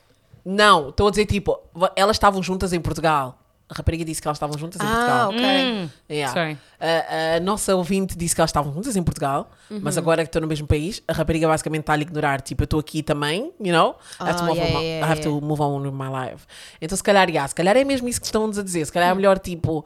Não, 0.48 0.90
estou 0.90 1.08
a 1.08 1.10
dizer 1.10 1.26
tipo, 1.26 1.58
elas 1.96 2.14
estavam 2.16 2.40
juntas 2.42 2.72
em 2.72 2.80
Portugal. 2.80 3.36
A 3.68 3.74
rapariga 3.74 4.04
disse 4.04 4.22
que 4.22 4.28
elas 4.28 4.36
estavam 4.36 4.56
juntas 4.56 4.80
em 4.80 4.84
Ah, 4.86 5.26
Portugal. 5.26 5.28
ok. 5.30 5.72
Hum, 5.72 5.88
Yeah. 6.08 6.32
Sorry. 6.32 6.56
A, 6.78 7.36
a 7.36 7.40
nossa 7.40 7.74
ouvinte 7.74 8.16
disse 8.16 8.32
que 8.32 8.40
elas 8.40 8.50
estavam 8.50 8.72
juntas 8.72 8.94
em 8.94 9.02
Portugal, 9.02 9.50
Uhum. 9.68 9.80
mas 9.82 9.98
agora 9.98 10.22
que 10.22 10.28
estão 10.28 10.40
no 10.40 10.46
mesmo 10.46 10.68
país, 10.68 11.02
a 11.08 11.12
rapariga 11.12 11.48
basicamente 11.48 11.80
está 11.80 11.94
a 11.94 11.96
lhe 11.96 12.02
ignorar. 12.02 12.40
Tipo, 12.42 12.62
eu 12.62 12.66
estou 12.66 12.78
aqui 12.78 13.02
também, 13.02 13.52
you 13.60 13.72
know? 13.72 13.96
I 14.20 14.28
have, 14.28 14.36
to, 14.38 14.44
Ah, 14.44 14.46
move, 14.46 14.58
yeah, 14.60 14.78
on, 14.78 14.82
yeah, 14.82 15.06
I 15.06 15.10
have 15.10 15.20
yeah. 15.20 15.40
to 15.40 15.44
move 15.44 15.60
on 15.60 15.80
with 15.80 15.90
my 15.92 16.06
life. 16.08 16.46
Então, 16.80 16.96
se 16.96 17.02
calhar, 17.02 17.28
yeah, 17.28 17.48
se 17.48 17.56
calhar 17.56 17.76
é 17.76 17.82
mesmo 17.82 18.08
isso 18.08 18.20
que 18.20 18.26
estão-nos 18.26 18.56
a 18.56 18.62
dizer. 18.62 18.86
Se 18.86 18.92
calhar 18.92 19.10
é 19.10 19.14
melhor, 19.16 19.36
tipo, 19.40 19.84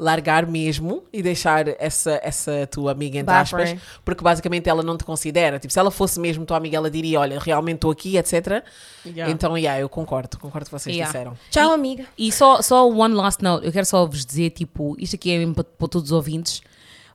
largar 0.00 0.46
mesmo 0.46 1.04
e 1.12 1.22
deixar 1.22 1.68
essa, 1.78 2.18
essa 2.22 2.66
tua 2.66 2.90
amiga, 2.92 3.18
entre 3.18 3.32
Bye, 3.32 3.42
aspas, 3.42 3.76
porque 4.04 4.24
basicamente 4.24 4.68
ela 4.68 4.82
não 4.82 4.96
te 4.96 5.04
considera. 5.04 5.58
Tipo, 5.58 5.72
se 5.72 5.78
ela 5.78 5.90
fosse 5.90 6.18
mesmo 6.18 6.46
tua 6.46 6.56
amiga, 6.56 6.76
ela 6.78 6.90
diria: 6.90 7.20
Olha, 7.20 7.38
realmente 7.38 7.76
estou 7.76 7.90
aqui, 7.90 8.16
etc. 8.16 8.64
Yeah. 9.04 9.30
Então, 9.30 9.56
yeah, 9.58 9.78
eu 9.80 9.88
concordo, 9.88 10.38
concordo 10.38 10.68
com 10.70 10.76
o 10.76 10.78
que 10.78 10.82
vocês 10.82 10.96
Yeah. 10.96 11.12
disseram. 11.12 11.36
Tchau, 11.50 11.72
amiga. 11.72 12.06
E 12.18 12.32
só, 12.32 12.62
só 12.62 12.88
one 12.88 13.14
last 13.14 13.42
note, 13.44 13.66
eu 13.66 13.72
quero 13.72 13.86
só 13.86 14.06
vos 14.06 14.24
dizer, 14.24 14.50
tipo, 14.50 14.96
isto 14.98 15.16
aqui 15.16 15.32
é 15.32 15.38
mesmo 15.38 15.54
para, 15.54 15.64
para 15.64 15.88
todos 15.88 16.10
os 16.10 16.12
ouvintes. 16.12 16.62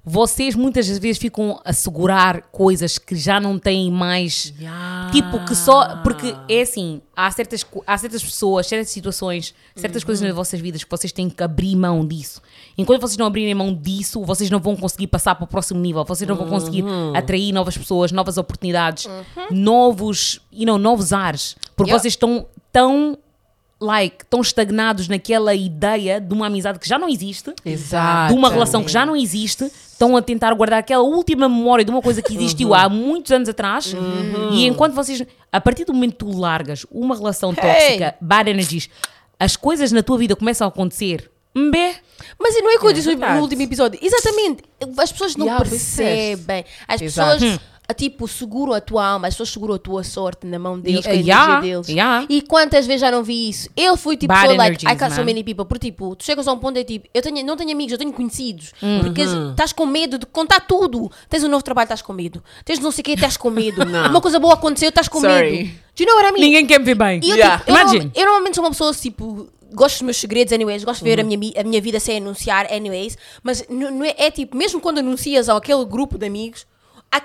Vocês 0.06 0.54
muitas 0.54 0.88
vezes 1.00 1.18
ficam 1.18 1.60
a 1.66 1.74
segurar 1.74 2.44
coisas 2.52 3.00
que 3.00 3.16
já 3.16 3.40
não 3.40 3.58
têm 3.58 3.92
mais. 3.92 4.54
Tipo, 5.12 5.44
que 5.46 5.56
só. 5.56 5.98
Porque 6.04 6.36
é 6.48 6.62
assim, 6.62 7.02
há 7.16 7.32
certas, 7.32 7.66
há 7.88 7.98
certas 7.98 8.24
pessoas, 8.24 8.68
certas 8.68 8.90
situações, 8.90 9.56
certas 9.76 10.04
coisas 10.04 10.24
nas 10.26 10.36
vossas 10.36 10.60
vidas 10.60 10.84
que 10.84 10.92
vocês 10.92 11.12
têm 11.12 11.28
que 11.28 11.42
abrir 11.42 11.76
mão 11.76 12.06
disso. 12.06 12.40
Enquanto 12.78 13.02
vocês 13.02 13.18
não 13.18 13.26
abrirem 13.26 13.56
mão 13.56 13.74
disso, 13.74 14.24
vocês 14.24 14.50
não 14.52 14.60
vão 14.60 14.76
conseguir 14.76 15.08
passar 15.08 15.34
para 15.34 15.46
o 15.46 15.48
próximo 15.48 15.80
nível. 15.80 16.06
Vocês 16.06 16.28
não 16.28 16.36
vão 16.36 16.48
conseguir 16.48 16.84
atrair 17.16 17.52
novas 17.52 17.76
pessoas, 17.76 18.12
novas 18.12 18.38
oportunidades, 18.38 19.08
novos, 19.50 20.40
you 20.52 20.66
know, 20.68 20.78
novos 20.78 21.14
ares. 21.14 21.56
Porque 21.76 21.90
Yeah. 21.90 22.02
vocês 22.02 22.14
estão 22.14 22.46
tão 22.72 23.18
like, 23.80 24.24
estão 24.24 24.42
estagnados 24.42 25.08
naquela 25.08 25.54
ideia 25.54 26.20
de 26.22 26.34
uma 26.34 26.48
amizade 26.48 26.80
que 26.80 26.88
já 26.88 26.98
não 26.98 27.10
existe, 27.10 27.54
Exato. 27.66 28.34
de 28.34 28.40
uma 28.40 28.50
relação 28.50 28.84
que 28.84 28.92
já 28.92 29.06
não 29.06 29.16
existe, 29.16 29.66
estão 29.92 30.16
a 30.16 30.22
tentar 30.22 30.54
guardar 30.54 30.80
aquela 30.80 31.04
última 31.04 31.48
memória 31.50 31.84
de 31.84 31.92
uma 31.92 32.02
coisa 32.02 32.22
que 32.22 32.34
existiu 32.34 32.74
há 32.76 32.88
muitos 32.90 33.32
anos 33.32 33.50
atrás. 33.50 33.94
E 34.52 34.66
enquanto 34.66 34.94
vocês, 34.94 35.22
a 35.52 35.60
partir 35.62 35.86
do 35.86 35.94
momento 35.94 36.12
que 36.14 36.20
tu 36.20 36.32
largas 36.38 36.86
uma 36.90 37.16
relação 37.16 37.54
tóxica, 37.54 38.16
bad 38.22 38.50
energies, 38.50 38.90
as 39.40 39.56
coisas 39.58 39.92
na 39.92 40.02
tua 40.02 40.18
vida 40.18 40.36
começam 40.36 40.66
a 40.66 40.70
acontecer. 40.70 41.30
Mbé. 41.58 41.96
Mas 42.38 42.54
não 42.62 42.70
é 42.70 42.78
que 42.78 42.86
eu 42.86 42.92
disse 42.94 43.16
no- 43.16 43.40
último 43.42 43.62
episódio. 43.62 43.98
Exatamente. 44.02 44.64
As 44.98 45.12
pessoas 45.12 45.36
não 45.38 45.46
Yeah, 45.46 45.64
percebem. 45.70 46.66
As 46.86 47.02
pessoas, 47.02 47.42
a, 47.44 47.60
tipo, 47.94 48.28
seguram 48.28 48.74
a 48.74 48.82
tua 48.82 49.06
alma, 49.06 49.28
as 49.28 49.34
pessoas 49.36 49.50
seguram 49.50 49.76
a 49.76 49.80
tua 49.80 50.04
sorte 50.04 50.48
na 50.48 50.58
mão 50.58 50.80
deles, 50.80 51.06
E- 51.06 51.10
a 51.10 51.14
yeah, 51.14 51.52
energia 51.54 51.72
deles. 51.76 51.90
yeah. 51.90 52.26
E 52.30 52.42
quantas 52.42 52.86
vezes 52.88 53.02
já 53.02 53.12
não 53.12 53.24
vi 53.24 53.50
isso? 53.50 53.70
Eu 53.78 53.96
fui 53.96 54.18
tipo, 54.18 54.34
Bad 54.34 54.50
so, 54.50 54.56
like, 54.56 54.86
I 54.86 54.96
got 54.96 55.12
so 55.12 55.18
man. 55.18 55.26
many 55.26 55.44
people. 55.44 55.66
Porque, 55.66 55.92
tipo, 55.92 56.16
tu 56.16 56.24
chegas 56.26 56.48
a 56.48 56.54
um 56.54 56.58
ponto 56.58 56.78
é 56.80 56.84
tipo, 56.84 57.08
eu 57.14 57.22
tenho, 57.22 57.46
não 57.46 57.56
tenho 57.56 57.72
amigos, 57.72 57.92
eu 57.92 57.98
tenho 57.98 58.12
conhecidos. 58.12 58.72
Uhum. 58.82 59.02
Porque 59.02 59.22
estás 59.22 59.72
com 59.74 59.86
medo 59.86 60.18
de 60.18 60.26
contar 60.26 60.62
tudo. 60.62 61.12
Tens 61.30 61.44
um 61.44 61.48
novo 61.50 61.64
trabalho, 61.64 61.86
estás 61.86 62.02
com 62.02 62.14
medo. 62.14 62.44
Tens 62.64 62.80
não 62.80 62.92
sei 62.92 63.02
o 63.02 63.06
que, 63.06 63.12
estás 63.12 63.38
com 63.38 63.50
medo. 63.50 63.82
Uma 64.10 64.22
coisa 64.22 64.40
boa 64.40 64.54
aconteceu, 64.56 64.90
estás 64.90 65.08
com 65.08 65.20
Sorry. 65.22 65.52
medo. 65.52 65.70
Do 65.96 66.04
you 66.04 66.08
know 66.08 66.16
what 66.18 66.30
I 66.30 66.32
mean? 66.34 66.42
Ninguém 66.46 66.66
quer 66.66 66.80
me 66.80 66.86
ver 66.86 66.96
bem. 66.96 67.20
E 67.24 67.30
eu, 67.30 67.36
Yeah. 67.38 67.58
tipo, 67.60 67.70
eu, 67.72 67.76
Imagine. 67.76 67.94
normalmente, 68.00 68.20
eu 68.20 68.26
normalmente 68.26 68.56
sou 68.56 68.64
uma 68.64 68.72
pessoa 68.72 68.94
tipo. 68.94 69.48
Gosto 69.74 69.96
dos 69.96 70.02
meus 70.04 70.18
segredos, 70.18 70.54
anyways. 70.54 70.84
Gosto 70.86 71.04
de 71.04 71.10
ver 71.10 71.20
a, 71.20 71.22
Uhum. 71.24 71.28
minha, 71.28 71.38
mi- 71.38 71.54
a 71.58 71.64
minha 71.64 71.82
vida 71.82 72.00
sem 72.00 72.18
anunciar, 72.18 72.66
anyways. 72.72 73.18
Mas 73.44 73.66
não 73.70 74.06
é, 74.06 74.14
é 74.18 74.32
tipo, 74.32 74.56
mesmo 74.56 74.80
quando 74.80 75.00
anuncias 75.00 75.50
ao 75.50 75.58
aquele 75.58 75.84
grupo 75.84 76.18
de 76.18 76.26
amigos, 76.26 76.66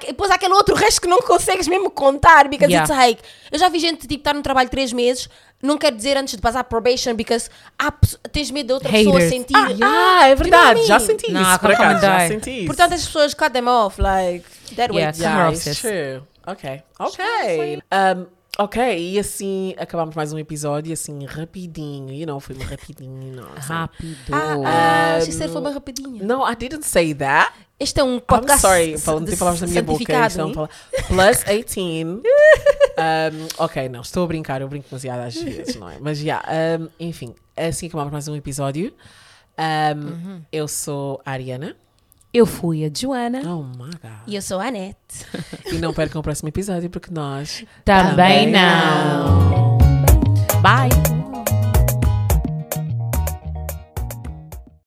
depois 0.06 0.30
há 0.30 0.34
aquele 0.34 0.54
outro 0.54 0.74
resto 0.74 1.00
que 1.00 1.08
não 1.08 1.20
consegues 1.22 1.66
mesmo 1.68 1.90
contar. 1.90 2.48
Because 2.48 2.72
Yeah. 2.72 2.84
it's 2.84 2.96
like. 2.96 3.22
Eu 3.50 3.58
já 3.58 3.68
vi 3.68 3.78
gente 3.78 4.02
tipo, 4.06 4.14
estar 4.20 4.34
no 4.34 4.42
trabalho 4.42 4.68
três 4.68 4.92
meses, 4.92 5.28
não 5.62 5.76
quer 5.76 5.92
dizer 5.92 6.16
antes 6.16 6.34
de 6.36 6.40
passar 6.40 6.64
probation, 6.64 7.14
because 7.14 7.50
há 7.78 7.92
tens 8.32 8.50
medo 8.50 8.68
de 8.68 8.72
outra 8.74 8.88
pessoa 8.90 9.14
Haters. 9.18 9.30
sentir. 9.32 9.56
Ah, 9.56 9.68
yeah, 9.68 10.26
é 10.28 10.30
what 10.30 10.32
I 10.32 10.34
verdade. 10.50 10.82
Já 10.86 10.98
senti 11.00 11.32
Não, 11.32 11.42
isso, 11.42 11.58
por 11.60 11.72
acaso. 11.72 12.00
Já 12.00 12.18
die. 12.18 12.28
senti 12.28 12.50
isso. 12.58 12.66
Portanto, 12.66 12.94
as 12.94 13.04
pessoas 13.06 13.34
cut 13.34 13.50
them 13.50 13.66
off, 13.68 14.00
like, 14.00 14.44
that 14.76 14.92
way. 14.92 15.02
Yeah. 15.02 15.16
Yeah, 15.18 15.52
Summer 15.52 15.52
it's 15.72 15.80
true. 15.80 16.22
Ok. 16.46 16.82
Ok. 16.98 17.82
Um, 17.92 18.26
ok, 18.64 18.98
e 19.12 19.18
assim 19.18 19.74
acabamos 19.78 20.14
mais 20.14 20.32
um 20.32 20.38
episódio, 20.38 20.92
assim, 20.92 21.24
rapidinho. 21.24 22.12
You 22.12 22.26
know, 22.26 22.40
foi 22.40 22.56
rapidinho. 22.58 23.36
Know, 23.36 23.46
assim. 23.56 23.68
Rápido. 23.72 24.16
Ah, 24.32 24.56
Um, 24.56 24.62
uh, 25.24 25.28
isso 25.28 25.48
foi 25.48 25.62
bem 25.62 25.72
rapidinho. 25.72 26.24
No, 26.26 26.48
I 26.50 26.54
didn't 26.56 26.84
say 26.86 27.14
that. 27.14 27.52
Este 27.78 27.98
é 28.00 28.04
um 28.04 28.16
I'm 28.16 28.20
podcast 28.20 28.60
sorry, 28.60 28.98
falando 28.98 29.30
de- 29.30 29.36
palavras 29.36 29.60
na 29.62 29.66
minha 29.66 29.82
boca. 29.82 30.44
um 30.44 30.52
pala- 30.52 30.70
Plus 31.08 31.44
18. 31.44 32.22
Um, 33.00 33.64
ok, 33.64 33.88
não, 33.88 34.02
estou 34.02 34.24
a 34.24 34.26
brincar, 34.26 34.60
eu 34.60 34.68
brinco 34.68 34.86
demasiado 34.90 35.20
às 35.20 35.34
vezes, 35.34 35.74
não 35.76 35.88
é? 35.88 35.96
Mas 35.98 36.18
já, 36.18 36.42
um, 36.78 36.88
enfim, 37.00 37.34
assim 37.56 37.86
acabamos 37.86 38.12
mais 38.12 38.28
um 38.28 38.36
episódio. 38.36 38.92
Um, 39.58 40.00
Uhum. 40.10 40.42
Eu 40.52 40.68
sou 40.68 41.18
a 41.24 41.30
Ariana. 41.32 41.74
Eu 42.32 42.46
fui 42.46 42.84
a 42.84 42.90
Joana. 42.94 43.42
Oh 43.44 43.62
my 43.62 43.90
god. 43.90 44.12
E 44.26 44.36
eu 44.36 44.42
sou 44.42 44.60
a 44.60 44.66
Anete. 44.66 45.26
E 45.66 45.78
não 45.78 45.92
percam 45.92 46.20
o 46.20 46.22
próximo 46.22 46.48
episódio 46.48 46.88
porque 46.88 47.12
nós 47.12 47.64
Também 47.84 48.10
Também 48.10 48.52
não. 48.52 49.78
Bye. 50.62 51.19